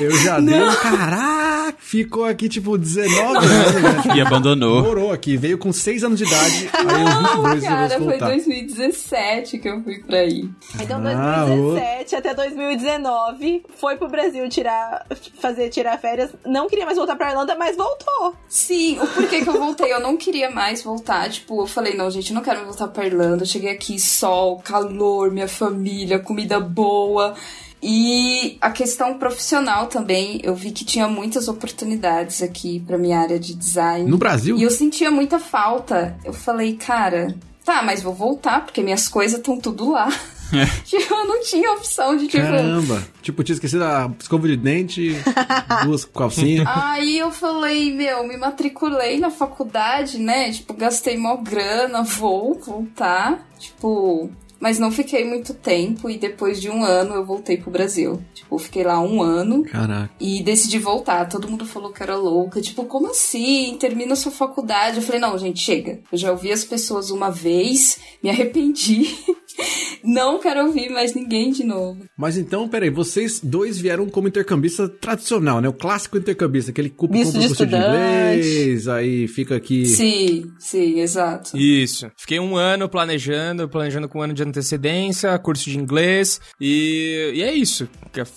eu 0.00 0.10
já 0.18 0.38
dei 0.40 0.60
um 0.62 0.74
caraca, 0.76 1.76
ficou 1.78 2.24
aqui, 2.24 2.48
tipo, 2.48 2.76
19 2.76 3.46
anos, 3.46 3.46
né? 3.46 3.96
E 4.16 4.20
abandonou. 4.20 4.82
Morou 4.82 5.12
aqui, 5.12 5.36
veio 5.36 5.58
com 5.58 5.72
6 5.72 6.04
anos 6.04 6.18
de 6.18 6.24
idade, 6.24 6.70
aí 6.72 6.84
Não, 6.86 7.42
22 7.42 7.64
cara, 7.64 7.88
foi 7.98 8.06
voltar. 8.06 8.26
2017 8.28 9.58
que 9.58 9.68
eu 9.68 9.82
fui 9.82 9.98
pra 10.00 10.18
aí. 10.18 10.48
Então, 10.80 11.00
Ah, 11.06 11.44
2017 11.46 12.15
até 12.16 12.34
2019, 12.34 13.64
foi 13.76 13.96
pro 13.96 14.08
Brasil 14.08 14.48
tirar, 14.48 15.06
fazer 15.40 15.68
tirar 15.68 15.98
férias. 15.98 16.30
Não 16.44 16.68
queria 16.68 16.84
mais 16.84 16.96
voltar 16.96 17.16
pra 17.16 17.30
Irlanda, 17.30 17.54
mas 17.54 17.76
voltou. 17.76 18.34
Sim, 18.48 18.98
o 18.98 19.06
porquê 19.06 19.42
que 19.42 19.48
eu 19.48 19.58
voltei? 19.58 19.92
Eu 19.92 20.00
não 20.00 20.16
queria 20.16 20.50
mais 20.50 20.82
voltar. 20.82 21.28
Tipo, 21.30 21.62
eu 21.62 21.66
falei, 21.66 21.94
não, 21.94 22.10
gente, 22.10 22.30
eu 22.30 22.34
não 22.34 22.42
quero 22.42 22.56
mais 22.56 22.76
voltar 22.76 22.88
pra 22.92 23.06
Irlanda. 23.06 23.42
Eu 23.42 23.46
cheguei 23.46 23.70
aqui, 23.70 23.98
sol, 23.98 24.60
calor, 24.60 25.30
minha 25.30 25.48
família, 25.48 26.18
comida 26.18 26.58
boa. 26.60 27.34
E 27.82 28.56
a 28.60 28.70
questão 28.70 29.18
profissional 29.18 29.86
também, 29.86 30.40
eu 30.42 30.54
vi 30.54 30.70
que 30.70 30.84
tinha 30.84 31.06
muitas 31.08 31.46
oportunidades 31.46 32.42
aqui 32.42 32.80
pra 32.80 32.98
minha 32.98 33.20
área 33.20 33.38
de 33.38 33.54
design. 33.54 34.10
No 34.10 34.18
Brasil? 34.18 34.56
E 34.56 34.62
eu 34.62 34.70
sentia 34.70 35.10
muita 35.10 35.38
falta. 35.38 36.16
Eu 36.24 36.32
falei, 36.32 36.74
cara, 36.74 37.34
tá, 37.64 37.82
mas 37.82 38.02
vou 38.02 38.14
voltar, 38.14 38.64
porque 38.64 38.82
minhas 38.82 39.08
coisas 39.08 39.38
estão 39.38 39.58
tudo 39.58 39.90
lá. 39.92 40.08
tipo, 40.84 41.14
eu 41.14 41.26
não 41.26 41.42
tinha 41.42 41.72
opção 41.72 42.16
de, 42.16 42.26
tipo, 42.26 42.42
Caramba. 42.42 43.02
Tipo, 43.22 43.42
tinha 43.42 43.54
esquecido 43.54 43.84
a 43.84 44.10
escova 44.18 44.46
de 44.48 44.56
dente, 44.56 45.16
duas 45.84 46.04
calcinhas. 46.04 46.66
Aí 46.68 47.18
eu 47.18 47.30
falei, 47.30 47.92
meu, 47.92 48.26
me 48.26 48.36
matriculei 48.36 49.18
na 49.18 49.30
faculdade, 49.30 50.18
né? 50.18 50.52
Tipo, 50.52 50.74
gastei 50.74 51.16
mó 51.16 51.36
grana, 51.36 52.02
vou 52.02 52.54
voltar. 52.54 53.46
Tipo, 53.58 54.30
mas 54.60 54.78
não 54.78 54.90
fiquei 54.90 55.24
muito 55.24 55.54
tempo 55.54 56.08
e 56.08 56.18
depois 56.18 56.60
de 56.60 56.70
um 56.70 56.84
ano 56.84 57.14
eu 57.14 57.24
voltei 57.24 57.56
pro 57.56 57.70
Brasil. 57.70 58.22
Tipo, 58.34 58.58
fiquei 58.58 58.84
lá 58.84 59.00
um 59.00 59.22
ano 59.22 59.62
Caraca. 59.64 60.10
e 60.20 60.42
decidi 60.42 60.78
voltar. 60.78 61.28
Todo 61.28 61.48
mundo 61.48 61.66
falou 61.66 61.92
que 61.92 62.02
era 62.02 62.16
louca. 62.16 62.60
Tipo, 62.60 62.84
como 62.84 63.10
assim? 63.10 63.76
Termina 63.78 64.16
sua 64.16 64.32
faculdade. 64.32 64.96
Eu 64.96 65.02
falei, 65.02 65.20
não, 65.20 65.38
gente, 65.38 65.60
chega. 65.60 66.00
Eu 66.10 66.18
já 66.18 66.30
ouvi 66.30 66.52
as 66.52 66.64
pessoas 66.64 67.10
uma 67.10 67.30
vez, 67.30 67.98
me 68.22 68.30
arrependi. 68.30 69.14
não 70.02 70.38
quero 70.38 70.66
ouvir 70.66 70.90
mais 70.90 71.14
ninguém 71.14 71.50
de 71.50 71.64
novo. 71.64 72.04
Mas 72.16 72.36
então, 72.38 72.68
peraí, 72.68 72.90
vocês 72.90 73.40
dois 73.40 73.78
vieram 73.78 74.08
como 74.08 74.28
intercambista 74.28 74.88
tradicional, 74.88 75.60
né? 75.60 75.68
O 75.68 75.72
clássico 75.72 76.16
intercambista, 76.16 76.70
aquele 76.70 76.94
Visto 77.10 77.36
um 77.36 77.40
de 77.40 77.48
curso 77.48 77.66
de 77.66 77.76
inglês, 77.76 78.88
aí 78.88 79.28
fica 79.28 79.56
aqui... 79.56 79.86
Sim, 79.86 80.50
sim, 80.58 81.00
exato. 81.00 81.56
Isso. 81.56 82.10
Fiquei 82.16 82.40
um 82.40 82.56
ano 82.56 82.88
planejando, 82.88 83.68
planejando 83.68 84.08
com 84.08 84.18
um 84.18 84.22
ano 84.22 84.34
de 84.34 84.45
antecedência, 84.46 85.38
curso 85.38 85.70
de 85.70 85.78
inglês. 85.78 86.40
E, 86.60 87.32
e 87.34 87.42
é 87.42 87.52
isso. 87.52 87.88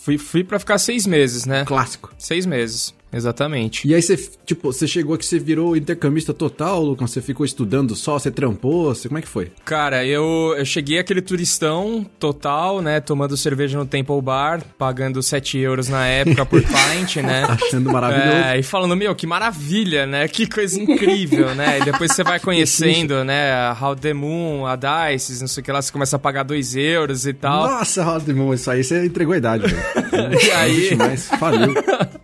Fui, 0.04 0.18
fui 0.18 0.44
pra 0.44 0.60
ficar 0.60 0.78
seis 0.78 1.06
meses, 1.06 1.46
né? 1.46 1.64
Clássico. 1.66 2.12
Seis 2.18 2.46
meses, 2.46 2.94
exatamente. 3.12 3.88
E 3.88 3.94
aí 3.94 4.02
você, 4.02 4.18
tipo, 4.46 4.72
você 4.72 4.88
chegou 4.88 5.16
aqui, 5.16 5.26
você 5.26 5.40
virou 5.40 5.76
intercambista 5.76 6.34
total, 6.34 6.84
Lucas? 6.84 7.12
Você 7.12 7.22
ficou 7.22 7.46
estudando 7.46 7.96
só, 7.96 8.20
você 8.20 8.30
trampou, 8.30 8.94
você, 8.94 9.08
como 9.08 9.18
é 9.18 9.22
que 9.22 9.28
foi? 9.28 9.52
Cara, 9.66 10.06
eu, 10.06 10.56
eu 10.58 10.66
cheguei 10.66 11.00
aquele 11.00 11.22
turistão 11.22 12.06
total, 12.20 12.82
né? 12.82 13.00
Tomando 13.00 13.36
cerveja 13.38 13.78
no 13.78 13.86
Temple 13.86 14.22
Bar, 14.22 14.62
pagando 14.78 15.22
7 15.22 15.58
euros 15.58 15.90
na 15.90 16.06
época 16.06 16.46
por 16.46 16.62
pint, 16.64 17.18
né? 17.18 17.46
Achando 17.48 17.92
maravilhoso. 17.92 18.30
É, 18.30 18.60
e 18.60 18.64
falando, 18.64 18.96
meu, 18.96 19.16
que 19.16 19.26
maravilha, 19.26 20.06
né? 20.06 20.28
Que 20.28 20.48
coisa 20.48 20.80
incrível, 20.80 21.56
né? 21.56 21.80
E 21.80 21.86
depois 21.86 22.12
você 22.12 22.24
vai 22.24 22.40
conhecendo, 22.42 23.24
né? 23.24 23.52
A 23.52 23.78
How 23.80 23.96
the 23.96 24.14
Moon, 24.14 24.66
a 24.66 24.76
Dice, 24.76 25.40
não 25.40 25.48
sei 25.48 25.62
o 25.62 25.64
que 25.64 25.72
lá, 25.72 25.82
você 25.82 25.92
começa 25.92 26.16
a 26.16 26.20
pagar 26.20 26.44
2 26.44 26.76
euros 26.76 27.26
e 27.26 27.34
tal. 27.34 27.68
Nossa, 27.68 28.04
Rodimon, 28.04 28.54
isso 28.54 28.70
aí 28.70 28.84
você 28.84 29.06
entregou 29.06 29.34
a 29.34 29.38
idade, 29.38 29.68
velho. 29.68 30.40
E 30.40 30.52
aí? 30.52 30.90
Não 30.92 30.98
mais. 30.98 31.30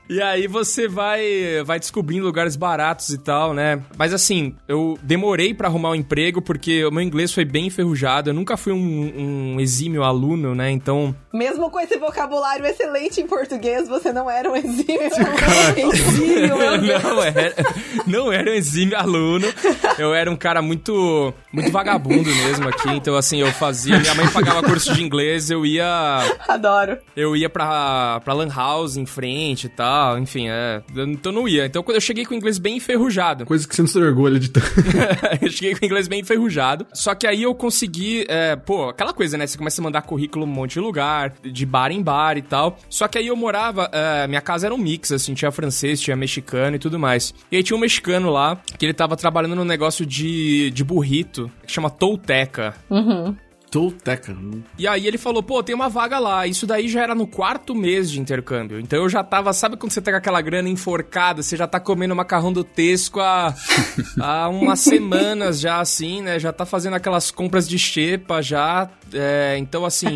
E 0.10 0.22
aí 0.22 0.48
você 0.48 0.88
vai 0.88 1.24
vai 1.66 1.80
descobrindo 1.80 2.26
lugares 2.26 2.56
baratos 2.56 3.10
e 3.10 3.18
tal, 3.18 3.54
né? 3.54 3.82
Mas 3.98 4.14
assim, 4.14 4.56
eu 4.68 4.98
demorei 5.02 5.54
pra 5.54 5.68
arrumar 5.68 5.90
um 5.92 5.96
emprego 5.96 6.42
porque 6.42 6.86
o 6.86 6.92
meu 6.92 7.02
inglês 7.02 7.34
foi 7.34 7.46
bem 7.46 7.68
enferrujado. 7.68 8.30
Eu 8.30 8.34
nunca 8.34 8.56
fui 8.58 8.72
um, 8.74 9.56
um 9.56 9.60
exímio 9.60 10.04
aluno, 10.04 10.54
né? 10.54 10.70
Então. 10.72 11.16
Mesmo 11.34 11.70
com 11.70 11.80
esse 11.80 11.98
vocabulário 11.98 12.66
excelente 12.66 13.20
em 13.20 13.28
português, 13.28 13.88
você 13.88 14.14
não 14.14 14.30
era 14.30 14.50
um 14.52 14.56
exímio 14.56 15.02
aluno. 15.16 15.94
exímio, 15.94 16.48
não 16.50 17.24
era, 17.24 17.56
não 18.08 18.32
era 18.34 18.52
um 18.52 18.54
exímio 18.54 18.98
aluno. 18.98 19.48
Eu 19.98 20.14
era 20.14 20.30
um 20.30 20.36
cara 20.36 20.62
muito 20.62 21.34
muito 21.52 21.72
vagabundo 21.72 22.30
mesmo 22.30 22.68
aqui. 22.70 22.90
Então 22.90 23.16
assim, 23.16 23.40
eu 23.42 23.52
fazia, 23.52 23.98
minha 24.00 24.14
mãe 24.16 24.28
pagava 24.30 24.62
curso 24.64 24.94
de 24.94 25.02
inglês, 25.04 25.50
eu 25.50 25.66
ia 25.66 26.20
Adoro. 26.48 26.98
eu 27.16 27.36
ia 27.36 27.50
pra, 27.50 28.20
pra 28.24 28.34
Lan 28.34 28.50
House 28.54 28.98
em 28.98 29.06
frente 29.06 29.66
e 29.66 29.70
tal, 29.70 29.95
enfim, 30.20 30.48
é. 30.50 30.82
eu- 30.96 31.06
Então 31.06 31.32
eu 31.32 31.36
não 31.42 31.48
ia. 31.48 31.66
Então 31.66 31.82
quando 31.84 31.96
eu 31.96 32.02
cheguei 32.02 32.26
com 32.26 32.34
o 32.34 32.38
inglês 32.38 32.58
bem 32.58 32.78
enferrujado. 32.78 33.46
Coisa 33.46 33.68
que 33.68 33.76
você 33.76 33.82
não 33.82 33.88
se 33.88 33.98
orgulha 34.00 34.40
de 34.40 34.50
tanto. 34.50 34.68
eu 35.42 35.50
cheguei 35.50 35.76
com 35.76 35.84
o 35.84 35.86
inglês 35.86 36.08
bem 36.08 36.22
enferrujado. 36.22 36.86
Só 36.94 37.14
que 37.16 37.26
aí 37.28 37.44
eu 37.44 37.54
consegui, 37.56 38.26
é, 38.28 38.56
pô, 38.56 38.90
aquela 38.90 39.14
coisa, 39.14 39.38
né? 39.38 39.46
Você 39.48 39.58
começa 39.58 39.82
a 39.82 39.84
mandar 39.84 40.02
currículo 40.04 40.46
um 40.46 40.48
monte 40.50 40.74
de 40.74 40.80
lugar, 40.80 41.34
de 41.44 41.66
bar 41.66 41.92
em 41.92 42.02
bar 42.02 42.38
e 42.38 42.42
tal. 42.42 42.78
Só 42.90 43.08
que 43.08 43.18
aí 43.18 43.28
eu 43.28 43.36
morava, 43.36 43.90
é, 43.92 44.28
minha 44.28 44.42
casa 44.42 44.68
era 44.68 44.74
um 44.76 44.78
mix, 44.78 45.12
assim, 45.12 45.34
tinha 45.34 45.52
francês, 45.52 46.00
tinha 46.02 46.16
mexicano 46.16 46.76
e 46.76 46.80
tudo 46.80 46.98
mais. 47.00 47.34
E 47.52 47.58
aí 47.58 47.64
tinha 47.64 47.76
um 47.78 47.80
mexicano 47.80 48.30
lá, 48.30 48.58
que 48.78 48.86
ele 48.86 48.94
tava 48.94 49.16
trabalhando 49.16 49.56
num 49.56 49.66
negócio 49.66 50.06
de, 50.06 50.72
de 50.72 50.84
burrito, 50.84 51.50
que 51.66 51.72
chama 51.72 51.90
Tolteca. 51.90 52.74
Tolteca. 53.76 54.34
E 54.80 54.88
aí 54.88 55.06
ele 55.06 55.18
falou, 55.18 55.44
pô, 55.44 55.62
tem 55.62 55.76
uma 55.76 55.90
vaga 55.90 56.18
lá. 56.18 56.48
Isso 56.48 56.66
daí 56.66 56.88
já 56.88 57.02
era 57.04 57.14
no 57.14 57.28
quarto 57.28 57.76
mês 57.76 58.10
de 58.10 58.22
intercâmbio. 58.22 58.80
Então 58.80 59.04
eu 59.04 59.10
já 59.10 59.22
tava, 59.22 59.52
sabe 59.52 59.76
quando 59.76 59.92
você 59.92 60.02
tá 60.02 60.12
com 60.12 60.18
aquela 60.18 60.40
grana 60.40 60.70
enforcada, 60.70 61.44
você 61.44 61.58
já 61.58 61.68
tá 61.68 61.78
comendo 61.78 62.16
macarrão 62.16 62.54
do 62.54 62.64
Tesco 62.64 63.20
há, 63.20 63.54
há 64.18 64.48
umas 64.48 64.80
semanas 64.80 65.60
já, 65.60 65.82
assim, 65.82 66.22
né? 66.22 66.40
Já 66.40 66.54
tá 66.54 66.66
fazendo 66.66 66.94
aquelas 66.94 67.32
compras 67.32 67.68
de 67.68 67.78
xepa 67.78 68.42
já. 68.42 68.90
É, 69.12 69.58
então, 69.60 69.84
assim. 69.84 70.16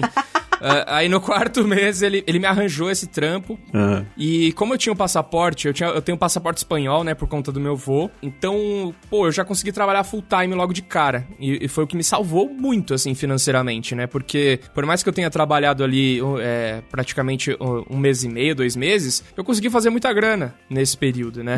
É, 0.62 0.86
aí 0.88 1.10
no 1.10 1.20
quarto 1.22 1.66
mês 1.68 2.02
ele, 2.02 2.24
ele 2.28 2.40
me 2.40 2.46
arranjou 2.46 2.90
esse 2.90 3.08
trampo. 3.08 3.60
Ah. 3.74 4.04
E 4.18 4.52
como 4.54 4.74
eu 4.74 4.78
tinha 4.78 4.94
um 4.94 4.96
passaporte, 4.96 5.68
eu, 5.68 5.74
tinha, 5.74 5.90
eu 5.90 6.02
tenho 6.02 6.16
um 6.16 6.20
passaporte 6.20 6.58
espanhol, 6.58 7.04
né, 7.04 7.14
por 7.14 7.28
conta 7.28 7.52
do 7.52 7.60
meu 7.60 7.76
vô. 7.76 8.10
Então, 8.22 8.94
pô, 9.10 9.28
eu 9.28 9.32
já 9.32 9.44
consegui 9.46 9.72
trabalhar 9.72 10.04
full 10.04 10.24
time 10.24 10.54
logo 10.54 10.74
de 10.74 10.82
cara. 10.82 11.28
E, 11.40 11.66
e 11.66 11.68
foi 11.68 11.84
o 11.84 11.88
que 11.88 11.96
me 11.96 12.04
salvou 12.04 12.50
muito, 12.50 12.94
assim, 12.94 13.14
financeiramente, 13.14 13.96
né? 13.96 14.08
Porque, 14.08 14.60
por 14.74 14.86
mais 14.86 15.04
que 15.04 15.10
eu 15.10 15.14
tenha 15.14 15.30
trabalhado 15.30 15.84
ali 15.84 16.20
é, 16.42 16.82
praticamente 16.90 17.56
um 17.90 17.98
mês 17.98 18.24
e 18.24 18.30
meio, 18.30 18.56
dois 18.56 18.76
meses, 18.76 19.24
eu 19.36 19.44
consegui 19.44 19.70
fazer 19.70 19.90
muita 19.90 20.12
grana 20.14 20.56
nesse 20.70 20.98
período, 20.98 21.44
né? 21.44 21.58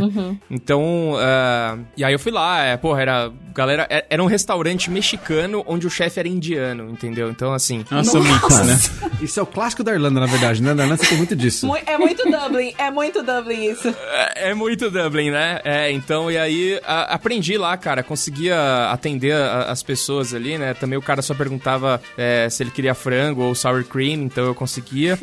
Então, 0.50 1.16
é, 1.20 1.78
e 1.98 2.04
aí 2.04 2.14
eu 2.14 2.20
fui 2.20 2.32
lá, 2.32 2.64
é, 2.64 2.78
porra, 2.78 3.02
era, 3.02 3.32
galera, 3.54 3.88
é- 3.90 4.06
era 4.10 4.24
um 4.24 4.28
restaurante 4.28 4.90
mexicano 4.90 5.64
onde 5.68 5.88
o 5.88 5.90
chefe 5.90 6.20
era 6.20 6.28
indiano, 6.28 6.90
entendeu? 6.90 7.30
Então, 7.30 7.54
assim, 7.54 7.84
Nossa, 7.90 8.20
mix, 8.20 8.60
né? 8.66 8.78
Isso 9.22 9.40
é 9.40 9.44
o 9.44 9.46
clássico 9.46 9.84
da 9.84 9.92
Irlanda, 9.94 10.20
na 10.20 10.26
verdade, 10.26 10.62
né? 10.62 10.74
Na 10.74 10.84
Irlanda 10.84 11.04
você 11.04 11.10
tem 11.10 11.18
muito 11.18 11.36
disso. 11.36 11.70
É 11.86 11.98
muito 11.98 12.24
Dublin, 12.24 12.74
é 12.78 12.90
muito 12.92 13.22
Dublin 13.24 13.72
isso. 13.72 13.88
É, 13.90 14.50
é 14.50 14.54
muito 14.54 14.90
Dublin, 14.90 15.32
né? 15.32 15.60
É, 15.64 15.92
então, 15.92 16.32
e 16.32 16.38
aí 16.38 16.80
a- 16.86 17.14
aprendi 17.16 17.58
lá, 17.58 17.76
cara, 17.78 18.04
conseguia 18.04 18.90
atender 18.92 19.34
a- 19.34 19.64
as 19.72 19.84
pessoas 19.84 20.34
ali, 20.34 20.58
né? 20.58 20.74
Também 20.74 20.98
o 20.98 21.02
cara 21.02 21.22
só 21.22 21.34
perguntava 21.34 22.02
é, 22.18 22.48
se 22.50 22.64
ele 22.64 22.72
queria 22.72 22.94
frango 22.94 23.42
ou 23.44 23.54
sour 23.56 23.84
cream, 23.84 24.22
então 24.24 24.46
eu 24.46 24.56
conseguia. 24.56 25.18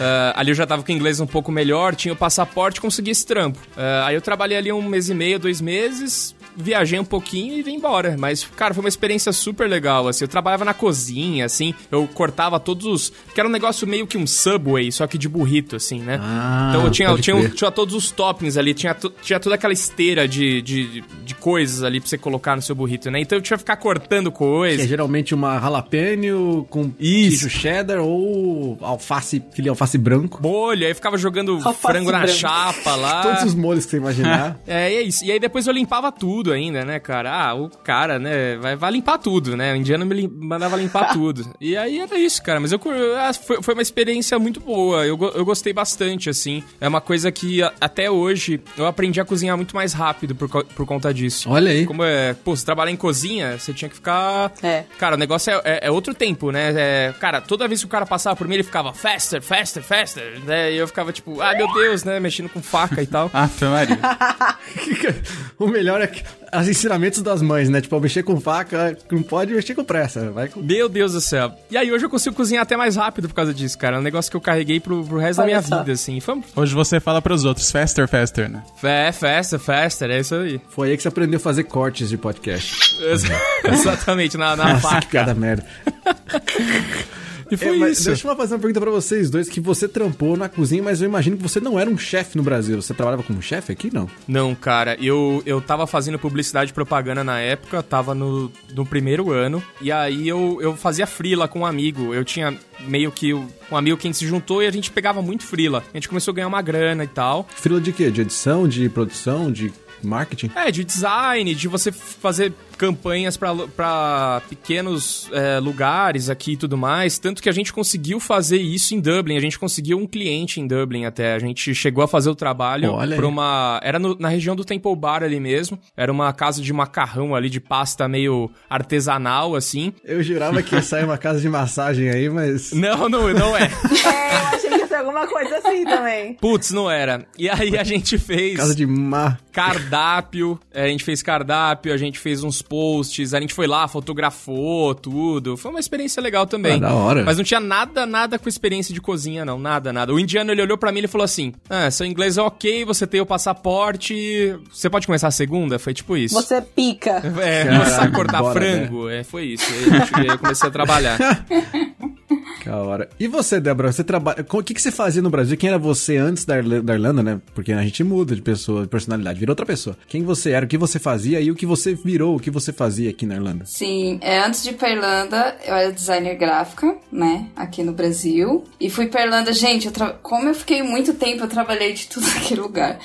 Ah, 0.00 0.32
ali 0.36 0.50
eu 0.50 0.54
já 0.54 0.66
tava 0.66 0.82
com 0.82 0.92
o 0.92 0.94
inglês 0.94 1.18
um 1.20 1.26
pouco 1.26 1.50
melhor, 1.50 1.94
tinha 1.94 2.12
o 2.12 2.16
passaporte, 2.16 2.80
consegui 2.80 3.10
esse 3.10 3.26
trampo. 3.26 3.58
Ah, 3.76 4.04
aí 4.06 4.14
eu 4.14 4.20
trabalhei 4.22 4.56
ali 4.58 4.72
um 4.72 4.82
mês 4.82 5.08
e 5.08 5.14
meio, 5.14 5.38
dois 5.38 5.60
meses, 5.60 6.34
viajei 6.56 6.98
um 6.98 7.04
pouquinho 7.04 7.54
e 7.58 7.62
vim 7.62 7.74
embora. 7.74 8.16
Mas, 8.18 8.44
cara, 8.56 8.72
foi 8.74 8.82
uma 8.82 8.88
experiência 8.88 9.32
super 9.32 9.68
legal, 9.68 10.08
assim. 10.08 10.24
Eu 10.24 10.28
trabalhava 10.28 10.64
na 10.64 10.74
cozinha, 10.74 11.44
assim, 11.44 11.74
eu 11.90 12.06
cortava 12.08 12.58
todos 12.58 12.86
os... 12.86 13.12
Que 13.34 13.40
era 13.40 13.48
um 13.48 13.52
negócio 13.52 13.86
meio 13.86 14.06
que 14.06 14.16
um 14.18 14.26
Subway, 14.26 14.90
só 14.92 15.06
que 15.06 15.18
de 15.18 15.28
burrito, 15.28 15.76
assim, 15.76 16.00
né? 16.00 16.18
Ah, 16.22 16.68
então 16.70 16.84
eu 16.86 16.90
tinha, 16.90 17.08
eu 17.08 17.18
tinha, 17.18 17.48
tinha 17.50 17.70
todos 17.70 17.94
os 17.94 18.10
toppings 18.10 18.56
ali, 18.56 18.74
tinha, 18.74 18.96
tinha 19.22 19.38
toda 19.40 19.54
aquela 19.54 19.72
esteira 19.72 20.26
de, 20.26 20.62
de, 20.62 21.02
de 21.24 21.34
coisas 21.34 21.82
ali 21.82 22.00
pra 22.00 22.08
você 22.08 22.18
colocar 22.18 22.56
no 22.56 22.62
seu 22.62 22.74
burrito, 22.74 23.10
né? 23.10 23.20
Então 23.20 23.36
eu 23.38 23.42
tinha 23.42 23.56
que 23.56 23.62
ficar 23.62 23.76
cortando 23.76 24.30
Que 24.30 24.36
é 24.36 24.38
coisas. 24.38 24.88
geralmente 24.88 25.34
uma 25.34 25.58
jalapeno 25.60 26.66
com 26.70 26.92
Isso. 26.98 27.46
queijo 27.46 27.50
cheddar 27.50 28.00
ou 28.00 28.78
alface, 28.80 29.42
aquele 29.52 29.68
alface 29.68 29.98
branco. 29.98 30.40
Bolha, 30.40 30.86
aí 30.88 30.94
ficava 30.94 31.16
jogando 31.18 31.54
Alface 31.56 31.80
frango 31.80 32.10
na 32.12 32.20
branco. 32.20 32.34
chapa 32.34 32.94
lá. 32.96 33.22
Todos 33.22 33.42
os 33.44 33.54
molhos 33.54 33.84
que 33.84 33.90
você 33.92 33.96
imaginar. 33.98 34.56
É, 34.66 34.92
e 34.92 34.96
é 34.96 35.02
isso. 35.02 35.24
E 35.24 35.30
aí 35.32 35.38
depois 35.38 35.66
eu 35.66 35.72
limpava 35.72 36.10
tudo 36.10 36.45
ainda, 36.52 36.84
né, 36.84 36.98
cara? 36.98 37.32
Ah, 37.32 37.54
o 37.54 37.68
cara, 37.68 38.18
né, 38.18 38.56
vai, 38.56 38.76
vai 38.76 38.92
limpar 38.92 39.18
tudo, 39.18 39.56
né? 39.56 39.72
O 39.72 39.76
indiano 39.76 40.04
me 40.06 40.14
lim- 40.14 40.32
mandava 40.40 40.76
limpar 40.76 41.12
tudo. 41.14 41.54
E 41.60 41.76
aí 41.76 41.98
era 41.98 42.18
isso, 42.18 42.42
cara. 42.42 42.60
Mas 42.60 42.72
eu, 42.72 42.80
ah, 43.18 43.32
foi, 43.32 43.62
foi 43.62 43.74
uma 43.74 43.82
experiência 43.82 44.38
muito 44.38 44.60
boa. 44.60 45.04
Eu, 45.06 45.18
eu 45.34 45.44
gostei 45.44 45.72
bastante, 45.72 46.28
assim. 46.30 46.62
É 46.80 46.88
uma 46.88 47.00
coisa 47.00 47.30
que 47.32 47.62
a- 47.62 47.72
até 47.80 48.10
hoje 48.10 48.60
eu 48.76 48.86
aprendi 48.86 49.20
a 49.20 49.24
cozinhar 49.24 49.56
muito 49.56 49.74
mais 49.74 49.92
rápido 49.92 50.34
por, 50.34 50.48
por 50.64 50.86
conta 50.86 51.12
disso. 51.12 51.50
Olha 51.50 51.70
aí. 51.70 51.86
Como 51.86 52.02
é, 52.04 52.34
pô, 52.34 52.54
você 52.56 52.64
trabalhar 52.64 52.90
em 52.90 52.96
cozinha, 52.96 53.58
você 53.58 53.72
tinha 53.72 53.88
que 53.88 53.94
ficar. 53.94 54.52
É. 54.62 54.84
Cara, 54.98 55.14
o 55.16 55.18
negócio 55.18 55.52
é, 55.52 55.60
é- 55.64 55.86
é 55.88 55.90
outro 55.90 56.14
tempo, 56.14 56.50
né? 56.50 56.72
É, 56.76 57.14
cara, 57.20 57.40
toda 57.40 57.66
vez 57.68 57.80
que 57.80 57.86
o 57.86 57.90
cara 57.90 58.06
passava 58.06 58.36
por 58.36 58.46
mim, 58.48 58.54
ele 58.54 58.62
ficava 58.62 58.92
faster, 58.92 59.40
faster, 59.42 59.82
faster. 59.82 60.40
Né? 60.44 60.72
E 60.72 60.76
eu 60.76 60.86
ficava 60.86 61.12
tipo, 61.12 61.40
ah, 61.40 61.54
meu 61.54 61.72
Deus, 61.72 62.04
né? 62.04 62.18
Mexendo 62.20 62.48
com 62.48 62.62
faca 62.62 63.02
e 63.02 63.06
tal. 63.06 63.30
Ah, 63.36 63.48
Maria. 63.62 63.98
o 65.58 65.66
melhor 65.66 66.00
é 66.00 66.06
que 66.06 66.22
os 66.60 66.68
ensinamentos 66.68 67.22
das 67.22 67.42
mães, 67.42 67.68
né? 67.68 67.80
Tipo, 67.80 68.00
mexer 68.00 68.22
com 68.22 68.40
faca, 68.40 68.96
não 69.10 69.22
pode 69.22 69.52
mexer 69.52 69.74
com 69.74 69.84
pressa. 69.84 70.30
Vai 70.30 70.48
com... 70.48 70.60
Meu 70.60 70.88
Deus 70.88 71.12
do 71.12 71.20
céu. 71.20 71.52
E 71.70 71.76
aí 71.76 71.90
hoje 71.92 72.04
eu 72.04 72.10
consigo 72.10 72.34
cozinhar 72.36 72.62
até 72.62 72.76
mais 72.76 72.96
rápido 72.96 73.28
por 73.28 73.34
causa 73.34 73.52
disso, 73.52 73.76
cara. 73.78 73.96
É 73.96 73.98
um 73.98 74.02
negócio 74.02 74.30
que 74.30 74.36
eu 74.36 74.40
carreguei 74.40 74.78
pro, 74.80 75.04
pro 75.04 75.18
resto 75.18 75.38
da 75.38 75.42
Olha 75.44 75.50
minha 75.52 75.62
só. 75.62 75.78
vida, 75.80 75.92
assim. 75.92 76.20
Foi 76.20 76.40
Hoje 76.54 76.74
você 76.74 77.00
fala 77.00 77.20
pros 77.20 77.44
outros, 77.44 77.70
faster, 77.70 78.06
faster, 78.08 78.48
né? 78.48 78.62
é, 78.82 79.12
faster, 79.12 79.58
faster, 79.58 80.10
é 80.10 80.20
isso 80.20 80.34
aí. 80.34 80.60
Foi 80.68 80.90
aí 80.90 80.96
que 80.96 81.02
você 81.02 81.08
aprendeu 81.08 81.38
a 81.38 81.40
fazer 81.40 81.64
cortes 81.64 82.08
de 82.08 82.16
podcast. 82.16 82.96
Ex- 83.02 83.24
Exatamente, 83.64 84.36
na, 84.36 84.54
na 84.56 84.78
faca. 84.80 85.06
piada 85.06 85.34
merda. 85.34 85.64
E 87.50 87.56
foi 87.56 87.76
É, 87.76 87.76
mas 87.76 87.98
isso. 87.98 88.08
Deixa 88.08 88.28
eu 88.28 88.36
fazer 88.36 88.54
uma 88.54 88.60
pergunta 88.60 88.80
pra 88.80 88.90
vocês 88.90 89.30
dois, 89.30 89.48
que 89.48 89.60
você 89.60 89.88
trampou 89.88 90.36
na 90.36 90.48
cozinha, 90.48 90.82
mas 90.82 91.00
eu 91.00 91.08
imagino 91.08 91.36
que 91.36 91.42
você 91.42 91.60
não 91.60 91.78
era 91.78 91.88
um 91.88 91.98
chefe 91.98 92.36
no 92.36 92.42
Brasil. 92.42 92.80
Você 92.80 92.94
trabalhava 92.94 93.22
como 93.22 93.40
chefe 93.40 93.72
aqui, 93.72 93.90
não? 93.92 94.08
Não, 94.26 94.54
cara, 94.54 94.96
eu, 95.00 95.42
eu 95.46 95.60
tava 95.60 95.86
fazendo 95.86 96.18
publicidade 96.18 96.70
e 96.70 96.74
propaganda 96.74 97.22
na 97.22 97.38
época, 97.40 97.82
tava 97.82 98.14
no, 98.14 98.50
no 98.74 98.84
primeiro 98.84 99.32
ano, 99.32 99.62
e 99.80 99.90
aí 99.90 100.28
eu, 100.28 100.58
eu 100.60 100.76
fazia 100.76 101.06
frila 101.06 101.48
com 101.48 101.60
um 101.60 101.66
amigo. 101.66 102.14
Eu 102.14 102.24
tinha 102.24 102.56
meio 102.80 103.10
que 103.10 103.32
um 103.32 103.76
amigo 103.76 103.96
que 103.96 104.06
a 104.06 104.08
gente 104.08 104.18
se 104.18 104.26
juntou 104.26 104.62
e 104.62 104.66
a 104.66 104.70
gente 104.70 104.90
pegava 104.90 105.22
muito 105.22 105.44
frila. 105.44 105.82
A 105.92 105.96
gente 105.96 106.08
começou 106.08 106.32
a 106.32 106.34
ganhar 106.34 106.48
uma 106.48 106.62
grana 106.62 107.04
e 107.04 107.08
tal. 107.08 107.46
Frila 107.54 107.80
de 107.80 107.92
quê? 107.92 108.10
De 108.10 108.22
edição, 108.22 108.68
de 108.68 108.88
produção, 108.88 109.50
de 109.50 109.72
marketing? 110.06 110.50
É, 110.54 110.70
de 110.70 110.84
design, 110.84 111.54
de 111.54 111.68
você 111.68 111.90
fazer 111.92 112.52
campanhas 112.78 113.36
pra 113.38 114.42
pequenos 114.48 115.30
é, 115.32 115.58
lugares 115.58 116.28
aqui 116.28 116.52
e 116.52 116.56
tudo 116.56 116.76
mais. 116.76 117.18
Tanto 117.18 117.42
que 117.42 117.48
a 117.48 117.52
gente 117.52 117.72
conseguiu 117.72 118.20
fazer 118.20 118.58
isso 118.58 118.94
em 118.94 119.00
Dublin. 119.00 119.36
A 119.36 119.40
gente 119.40 119.58
conseguiu 119.58 119.98
um 119.98 120.06
cliente 120.06 120.60
em 120.60 120.66
Dublin 120.66 121.04
até. 121.06 121.34
A 121.34 121.38
gente 121.38 121.74
chegou 121.74 122.04
a 122.04 122.08
fazer 122.08 122.28
o 122.30 122.34
trabalho 122.34 122.92
pra 123.16 123.26
uma. 123.26 123.80
Era 123.82 123.98
no- 123.98 124.16
na 124.18 124.28
região 124.28 124.54
do 124.54 124.64
Temple 124.64 124.94
Bar 124.94 125.22
ali 125.22 125.40
mesmo. 125.40 125.78
Era 125.96 126.12
uma 126.12 126.32
casa 126.32 126.60
de 126.60 126.72
macarrão 126.72 127.34
ali, 127.34 127.48
de 127.48 127.60
pasta 127.60 128.06
meio 128.06 128.50
artesanal, 128.68 129.54
assim. 129.56 129.92
Eu 130.04 130.22
jurava 130.22 130.62
que 130.62 130.74
ia 130.74 130.82
sair 130.82 131.04
uma 131.04 131.18
casa 131.18 131.40
de 131.40 131.48
massagem 131.48 132.10
aí, 132.10 132.28
mas. 132.28 132.72
Não, 132.72 133.08
não, 133.08 133.32
não 133.32 133.56
é. 133.56 133.64
É, 133.64 134.58
que 134.96 135.04
alguma 135.04 135.26
coisa 135.26 135.58
assim 135.58 135.84
também. 135.84 136.34
Putz, 136.40 136.70
não 136.70 136.90
era. 136.90 137.26
E 137.38 137.48
aí 137.48 137.76
a 137.76 137.84
gente 137.84 138.18
fez. 138.18 138.56
Casa 138.56 138.74
de 138.74 138.86
mar. 138.86 139.38
cardápio, 139.52 140.58
é, 140.72 140.84
a 140.84 140.88
gente 140.88 141.04
fez 141.04 141.22
cardápio, 141.22 141.92
a 141.92 141.96
gente 141.96 142.18
fez 142.18 142.42
uns 142.42 142.62
posts, 142.62 143.34
a 143.34 143.40
gente 143.40 143.54
foi 143.54 143.66
lá, 143.66 143.86
fotografou 143.86 144.94
tudo. 144.94 145.56
Foi 145.56 145.70
uma 145.70 145.80
experiência 145.80 146.22
legal 146.22 146.46
também. 146.46 146.76
Ah, 146.76 146.78
da 146.78 146.94
hora. 146.94 147.24
Mas 147.24 147.36
não 147.36 147.44
tinha 147.44 147.60
nada, 147.60 148.06
nada 148.06 148.38
com 148.38 148.48
experiência 148.48 148.94
de 148.94 149.00
cozinha, 149.00 149.44
não. 149.44 149.58
Nada, 149.58 149.92
nada. 149.92 150.12
O 150.12 150.20
indiano, 150.20 150.50
ele 150.52 150.62
olhou 150.62 150.78
pra 150.78 150.92
mim 150.92 151.00
e 151.02 151.06
falou 151.06 151.24
assim, 151.24 151.52
ah, 151.68 151.90
seu 151.90 152.06
inglês 152.06 152.38
é 152.38 152.42
ok, 152.42 152.84
você 152.84 153.06
tem 153.06 153.20
o 153.20 153.26
passaporte, 153.26 154.58
você 154.70 154.88
pode 154.88 155.06
começar 155.06 155.28
a 155.28 155.32
segunda? 155.32 155.78
Foi 155.78 155.92
tipo 155.92 156.16
isso. 156.16 156.34
Você 156.34 156.60
pica. 156.60 157.22
É, 157.40 157.78
você 157.78 157.90
sabe 157.90 158.12
cortar 158.14 158.40
bora, 158.40 158.60
frango? 158.60 159.08
É, 159.08 159.22
foi 159.22 159.44
isso. 159.44 159.66
Aí, 160.14 160.28
a 160.28 160.32
eu 160.32 160.38
comecei 160.38 160.68
a 160.68 160.72
trabalhar. 160.72 161.18
Da 162.64 162.76
hora. 162.78 163.08
E 163.18 163.28
você, 163.28 163.60
Débora, 163.60 163.92
você 163.92 164.02
trabalha. 164.02 164.44
O 164.50 164.62
que, 164.62 164.74
que 164.74 164.82
você 164.82 164.85
fazia 164.90 165.22
no 165.22 165.30
Brasil? 165.30 165.56
Quem 165.56 165.68
era 165.68 165.78
você 165.78 166.16
antes 166.16 166.44
da, 166.44 166.60
da 166.60 166.94
Irlanda, 166.94 167.22
né? 167.22 167.40
Porque 167.54 167.72
a 167.72 167.82
gente 167.82 168.02
muda 168.04 168.34
de 168.34 168.42
pessoa, 168.42 168.82
de 168.82 168.88
personalidade, 168.88 169.38
vira 169.38 169.52
outra 169.52 169.66
pessoa. 169.66 169.96
Quem 170.08 170.22
você 170.22 170.50
era, 170.50 170.64
o 170.64 170.68
que 170.68 170.78
você 170.78 170.98
fazia 170.98 171.40
e 171.40 171.50
o 171.50 171.54
que 171.54 171.66
você 171.66 171.94
virou, 171.94 172.36
o 172.36 172.40
que 172.40 172.50
você 172.50 172.72
fazia 172.72 173.10
aqui 173.10 173.26
na 173.26 173.34
Irlanda? 173.36 173.64
Sim, 173.66 174.18
é, 174.22 174.38
antes 174.40 174.62
de 174.62 174.70
ir 174.70 174.74
pra 174.74 174.90
Irlanda, 174.90 175.56
eu 175.66 175.74
era 175.74 175.92
designer 175.92 176.36
gráfica, 176.36 176.96
né, 177.10 177.46
aqui 177.56 177.82
no 177.82 177.92
Brasil. 177.92 178.64
E 178.80 178.88
fui 178.90 179.06
pra 179.06 179.24
Irlanda, 179.24 179.52
gente, 179.52 179.86
eu 179.86 179.92
tra- 179.92 180.12
como 180.22 180.48
eu 180.48 180.54
fiquei 180.54 180.82
muito 180.82 181.14
tempo, 181.14 181.42
eu 181.44 181.48
trabalhei 181.48 181.92
de 181.92 182.06
tudo 182.08 182.26
naquele 182.34 182.60
lugar. 182.60 182.98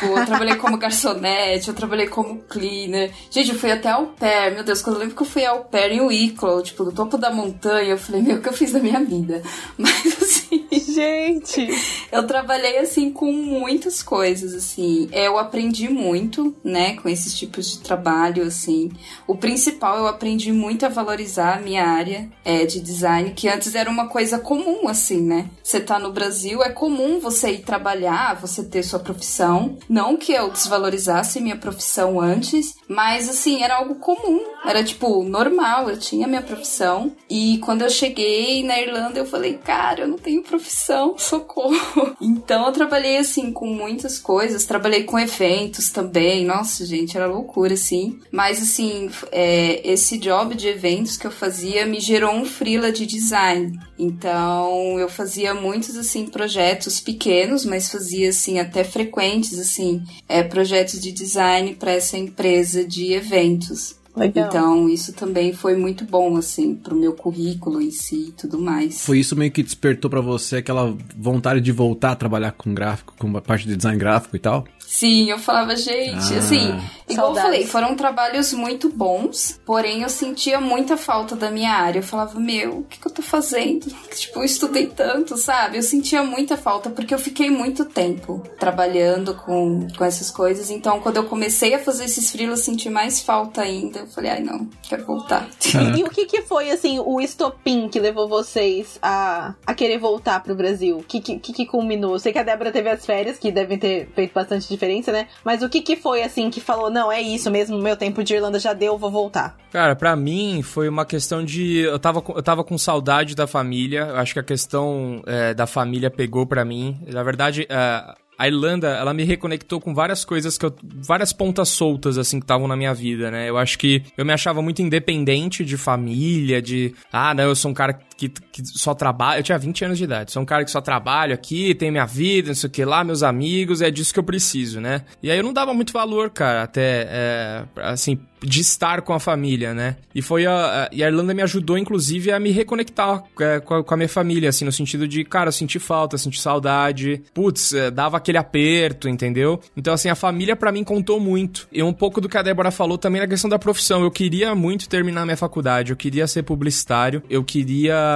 Tipo, 0.00 0.18
eu 0.18 0.26
trabalhei 0.26 0.54
como 0.56 0.76
garçonete, 0.78 1.68
eu 1.68 1.74
trabalhei 1.74 2.06
como 2.06 2.38
cleaner. 2.48 3.10
Gente, 3.30 3.50
eu 3.50 3.58
fui 3.58 3.70
até 3.70 3.90
au 3.90 4.06
pair, 4.08 4.54
meu 4.54 4.64
Deus, 4.64 4.82
quando 4.82 4.96
eu 4.96 5.00
lembro 5.00 5.16
que 5.16 5.22
eu 5.22 5.26
fui 5.26 5.44
au 5.44 5.64
pair 5.64 5.92
em 5.92 6.00
Wicklow, 6.00 6.62
tipo, 6.62 6.84
do 6.84 6.92
topo 6.92 7.16
da 7.18 7.30
montanha, 7.30 7.90
eu 7.90 7.98
falei, 7.98 8.22
meu, 8.22 8.36
o 8.36 8.40
que 8.40 8.48
eu 8.48 8.52
fiz 8.52 8.72
da 8.72 8.78
minha 8.80 9.02
vida? 9.04 9.42
Mas, 9.78 10.06
assim... 10.22 10.66
Gente! 10.98 11.68
Eu 12.10 12.26
trabalhei 12.26 12.78
assim 12.78 13.12
com 13.12 13.32
muitas 13.32 14.02
coisas 14.02 14.52
assim. 14.52 15.08
Eu 15.12 15.38
aprendi 15.38 15.88
muito, 15.88 16.56
né, 16.64 16.96
com 16.96 17.08
esses 17.08 17.38
tipos 17.38 17.70
de 17.70 17.78
trabalho 17.78 18.42
assim. 18.42 18.90
O 19.24 19.36
principal 19.36 19.98
eu 19.98 20.08
aprendi 20.08 20.50
muito 20.50 20.84
a 20.84 20.88
valorizar 20.88 21.56
a 21.56 21.60
minha 21.60 21.86
área 21.86 22.28
é, 22.44 22.66
de 22.66 22.80
design, 22.80 23.32
que 23.32 23.48
antes 23.48 23.76
era 23.76 23.88
uma 23.88 24.08
coisa 24.08 24.40
comum 24.40 24.88
assim, 24.88 25.22
né? 25.22 25.48
Você 25.62 25.78
tá 25.78 26.00
no 26.00 26.10
Brasil, 26.10 26.64
é 26.64 26.70
comum 26.70 27.20
você 27.20 27.52
ir 27.52 27.60
trabalhar, 27.60 28.40
você 28.40 28.64
ter 28.64 28.82
sua 28.82 28.98
profissão. 28.98 29.78
Não 29.88 30.16
que 30.16 30.32
eu 30.32 30.50
desvalorizasse 30.50 31.40
minha 31.40 31.56
profissão 31.56 32.20
antes, 32.20 32.74
mas 32.88 33.28
assim, 33.28 33.62
era 33.62 33.76
algo 33.76 33.96
comum. 33.96 34.40
Era 34.64 34.82
tipo 34.82 35.22
normal, 35.22 35.88
eu 35.88 35.96
tinha 35.96 36.26
minha 36.26 36.42
profissão. 36.42 37.12
E 37.30 37.58
quando 37.58 37.82
eu 37.82 37.90
cheguei 37.90 38.64
na 38.64 38.80
Irlanda, 38.80 39.18
eu 39.18 39.26
falei, 39.26 39.58
cara, 39.58 40.00
eu 40.00 40.08
não 40.08 40.18
tenho 40.18 40.42
profissão, 40.42 40.87
socorro. 41.18 42.16
Então 42.20 42.66
eu 42.66 42.72
trabalhei 42.72 43.18
assim 43.18 43.52
com 43.52 43.66
muitas 43.66 44.18
coisas, 44.18 44.64
trabalhei 44.64 45.04
com 45.04 45.18
eventos 45.18 45.90
também. 45.90 46.44
Nossa, 46.44 46.84
gente, 46.86 47.16
era 47.16 47.26
loucura, 47.26 47.74
assim. 47.74 48.18
Mas 48.30 48.62
assim, 48.62 49.10
é, 49.30 49.80
esse 49.88 50.18
job 50.18 50.54
de 50.54 50.68
eventos 50.68 51.16
que 51.16 51.26
eu 51.26 51.30
fazia 51.30 51.86
me 51.86 52.00
gerou 52.00 52.32
um 52.32 52.44
freela 52.44 52.90
de 52.90 53.06
design. 53.06 53.78
Então 53.98 54.98
eu 54.98 55.08
fazia 55.08 55.54
muitos 55.54 55.96
assim 55.96 56.26
projetos 56.26 57.00
pequenos, 57.00 57.64
mas 57.64 57.90
fazia 57.90 58.30
assim 58.30 58.58
até 58.58 58.84
frequentes 58.84 59.58
assim, 59.58 60.02
é, 60.28 60.42
projetos 60.42 61.00
de 61.00 61.12
design 61.12 61.74
para 61.74 61.92
essa 61.92 62.16
empresa 62.16 62.84
de 62.84 63.12
eventos. 63.12 63.98
Legal. 64.18 64.48
Então, 64.48 64.88
isso 64.88 65.12
também 65.12 65.52
foi 65.52 65.76
muito 65.76 66.04
bom, 66.04 66.36
assim, 66.36 66.74
pro 66.74 66.96
meu 66.96 67.12
currículo 67.12 67.80
em 67.80 67.90
si 67.90 68.28
e 68.28 68.32
tudo 68.32 68.58
mais. 68.58 69.04
Foi 69.04 69.18
isso 69.18 69.36
meio 69.36 69.50
que 69.50 69.62
despertou 69.62 70.10
pra 70.10 70.20
você 70.20 70.56
aquela 70.56 70.96
vontade 71.16 71.60
de 71.60 71.72
voltar 71.72 72.12
a 72.12 72.16
trabalhar 72.16 72.52
com 72.52 72.74
gráfico, 72.74 73.14
com 73.18 73.36
a 73.36 73.40
parte 73.40 73.66
de 73.66 73.76
design 73.76 73.98
gráfico 73.98 74.36
e 74.36 74.38
tal? 74.40 74.64
Sim, 74.90 75.30
eu 75.30 75.38
falava, 75.38 75.76
gente, 75.76 76.34
Ah. 76.34 76.38
assim, 76.38 76.64
igual 77.06 77.28
eu 77.28 77.34
Saudades. 77.34 77.42
falei, 77.42 77.66
foram 77.66 77.94
trabalhos 77.94 78.54
muito 78.54 78.88
bons, 78.88 79.60
porém 79.66 80.00
eu 80.02 80.08
sentia 80.08 80.58
muita 80.62 80.96
falta 80.96 81.36
da 81.36 81.50
minha 81.50 81.72
área. 81.72 81.98
Eu 81.98 82.02
falava, 82.02 82.40
meu, 82.40 82.78
o 82.78 82.84
que, 82.84 82.98
que 82.98 83.06
eu 83.06 83.12
tô 83.12 83.20
fazendo? 83.20 83.86
Tipo, 84.18 84.40
eu 84.40 84.44
estudei 84.44 84.86
tanto, 84.86 85.36
sabe? 85.36 85.76
Eu 85.76 85.82
sentia 85.82 86.22
muita 86.22 86.56
falta 86.56 86.88
porque 86.88 87.12
eu 87.12 87.18
fiquei 87.18 87.50
muito 87.50 87.84
tempo 87.84 88.42
trabalhando 88.58 89.34
com, 89.34 89.86
com 89.96 90.04
essas 90.04 90.30
coisas. 90.30 90.70
Então, 90.70 91.00
quando 91.00 91.16
eu 91.18 91.24
comecei 91.24 91.74
a 91.74 91.78
fazer 91.78 92.04
esses 92.06 92.30
freelas, 92.32 92.60
eu 92.60 92.64
senti 92.64 92.88
mais 92.88 93.20
falta 93.20 93.60
ainda. 93.60 94.00
Eu 94.00 94.06
falei, 94.06 94.30
ai, 94.30 94.40
não, 94.42 94.68
quero 94.82 95.04
voltar. 95.04 95.46
E 95.98 96.02
o 96.02 96.08
que, 96.08 96.24
que 96.24 96.40
foi, 96.42 96.70
assim, 96.70 96.98
o 96.98 97.20
estopim 97.20 97.88
que 97.90 98.00
levou 98.00 98.26
vocês 98.26 98.98
a, 99.02 99.54
a 99.66 99.74
querer 99.74 99.98
voltar 99.98 100.42
pro 100.42 100.54
Brasil? 100.54 100.96
O 100.96 101.02
que, 101.04 101.20
que, 101.20 101.38
que 101.52 101.66
culminou? 101.66 102.14
Eu 102.14 102.18
sei 102.18 102.32
que 102.32 102.38
a 102.38 102.42
Débora 102.42 102.72
teve 102.72 102.88
as 102.88 103.04
férias, 103.04 103.38
que 103.38 103.52
devem 103.52 103.78
ter 103.78 104.08
feito 104.14 104.32
bastante 104.32 104.66
diferença, 104.68 104.77
né? 105.12 105.26
Mas 105.44 105.62
o 105.62 105.68
que, 105.68 105.80
que 105.80 105.96
foi, 105.96 106.22
assim, 106.22 106.50
que 106.50 106.60
falou, 106.60 106.90
não, 106.90 107.10
é 107.10 107.20
isso 107.20 107.50
mesmo, 107.50 107.78
meu 107.78 107.96
tempo 107.96 108.22
de 108.22 108.34
Irlanda 108.34 108.58
já 108.58 108.72
deu, 108.72 108.96
vou 108.96 109.10
voltar? 109.10 109.56
Cara, 109.70 109.94
pra 109.94 110.16
mim 110.16 110.62
foi 110.62 110.88
uma 110.88 111.04
questão 111.04 111.44
de. 111.44 111.80
Eu 111.80 111.98
tava, 111.98 112.22
eu 112.28 112.42
tava 112.42 112.64
com 112.64 112.78
saudade 112.78 113.34
da 113.34 113.46
família. 113.46 114.06
Eu 114.10 114.16
acho 114.16 114.32
que 114.32 114.40
a 114.40 114.44
questão 114.44 115.22
é, 115.26 115.52
da 115.52 115.66
família 115.66 116.10
pegou 116.10 116.46
pra 116.46 116.64
mim. 116.64 116.98
Na 117.06 117.22
verdade, 117.22 117.66
é, 117.68 118.14
a 118.38 118.46
Irlanda, 118.46 118.90
ela 118.90 119.12
me 119.12 119.24
reconectou 119.24 119.80
com 119.80 119.92
várias 119.92 120.24
coisas 120.24 120.56
que 120.56 120.64
eu. 120.64 120.72
várias 120.82 121.32
pontas 121.32 121.68
soltas, 121.70 122.16
assim, 122.16 122.38
que 122.38 122.44
estavam 122.44 122.68
na 122.68 122.76
minha 122.76 122.94
vida, 122.94 123.32
né? 123.32 123.50
Eu 123.50 123.58
acho 123.58 123.76
que 123.76 124.04
eu 124.16 124.24
me 124.24 124.32
achava 124.32 124.62
muito 124.62 124.80
independente 124.80 125.64
de 125.64 125.76
família, 125.76 126.62
de. 126.62 126.94
Ah, 127.12 127.34
não, 127.34 127.44
eu 127.44 127.56
sou 127.56 127.72
um 127.72 127.74
cara 127.74 127.98
que, 128.18 128.28
que 128.28 128.66
só 128.66 128.94
trabalha. 128.94 129.38
Eu 129.38 129.44
tinha 129.44 129.56
20 129.56 129.84
anos 129.84 129.96
de 129.98 130.04
idade. 130.04 130.32
Sou 130.32 130.42
um 130.42 130.46
cara 130.46 130.64
que 130.64 130.70
só 130.72 130.80
trabalho 130.80 131.32
aqui, 131.32 131.72
tenho 131.74 131.92
minha 131.92 132.04
vida, 132.04 132.48
não 132.48 132.54
sei 132.54 132.66
o 132.66 132.70
que 132.70 132.84
lá, 132.84 133.04
meus 133.04 133.22
amigos, 133.22 133.80
é 133.80 133.90
disso 133.90 134.12
que 134.12 134.18
eu 134.18 134.24
preciso, 134.24 134.80
né? 134.80 135.02
E 135.22 135.30
aí 135.30 135.38
eu 135.38 135.44
não 135.44 135.52
dava 135.52 135.72
muito 135.72 135.92
valor, 135.92 136.28
cara, 136.30 136.64
até. 136.64 137.06
É, 137.08 137.64
assim, 137.76 138.18
de 138.42 138.60
estar 138.60 139.02
com 139.02 139.12
a 139.12 139.20
família, 139.20 139.74
né? 139.74 139.96
E 140.14 140.22
foi 140.22 140.46
a, 140.46 140.88
e 140.92 141.02
a 141.02 141.08
Irlanda 141.08 141.34
me 141.34 141.42
ajudou, 141.42 141.78
inclusive, 141.78 142.32
a 142.32 142.38
me 142.38 142.50
reconectar 142.50 143.22
é, 143.40 143.60
com, 143.60 143.74
a, 143.74 143.84
com 143.84 143.94
a 143.94 143.96
minha 143.96 144.08
família, 144.08 144.48
assim, 144.48 144.64
no 144.64 144.72
sentido 144.72 145.06
de, 145.06 145.24
cara, 145.24 145.48
eu 145.48 145.52
senti 145.52 145.78
falta, 145.78 146.18
senti 146.18 146.40
saudade, 146.40 147.22
putz, 147.34 147.72
é, 147.72 147.90
dava 147.90 148.16
aquele 148.16 148.38
aperto, 148.38 149.08
entendeu? 149.08 149.60
Então, 149.76 149.92
assim, 149.92 150.08
a 150.08 150.14
família 150.14 150.56
pra 150.56 150.72
mim 150.72 150.84
contou 150.84 151.20
muito. 151.20 151.68
E 151.72 151.82
um 151.82 151.92
pouco 151.92 152.20
do 152.20 152.28
que 152.28 152.38
a 152.38 152.42
Débora 152.42 152.70
falou 152.70 152.98
também 152.98 153.20
na 153.20 153.28
questão 153.28 153.50
da 153.50 153.58
profissão. 153.58 154.02
Eu 154.02 154.10
queria 154.10 154.54
muito 154.54 154.88
terminar 154.88 155.24
minha 155.24 155.36
faculdade, 155.36 155.90
eu 155.92 155.96
queria 155.96 156.26
ser 156.26 156.42
publicitário, 156.42 157.22
eu 157.28 157.42
queria 157.42 158.07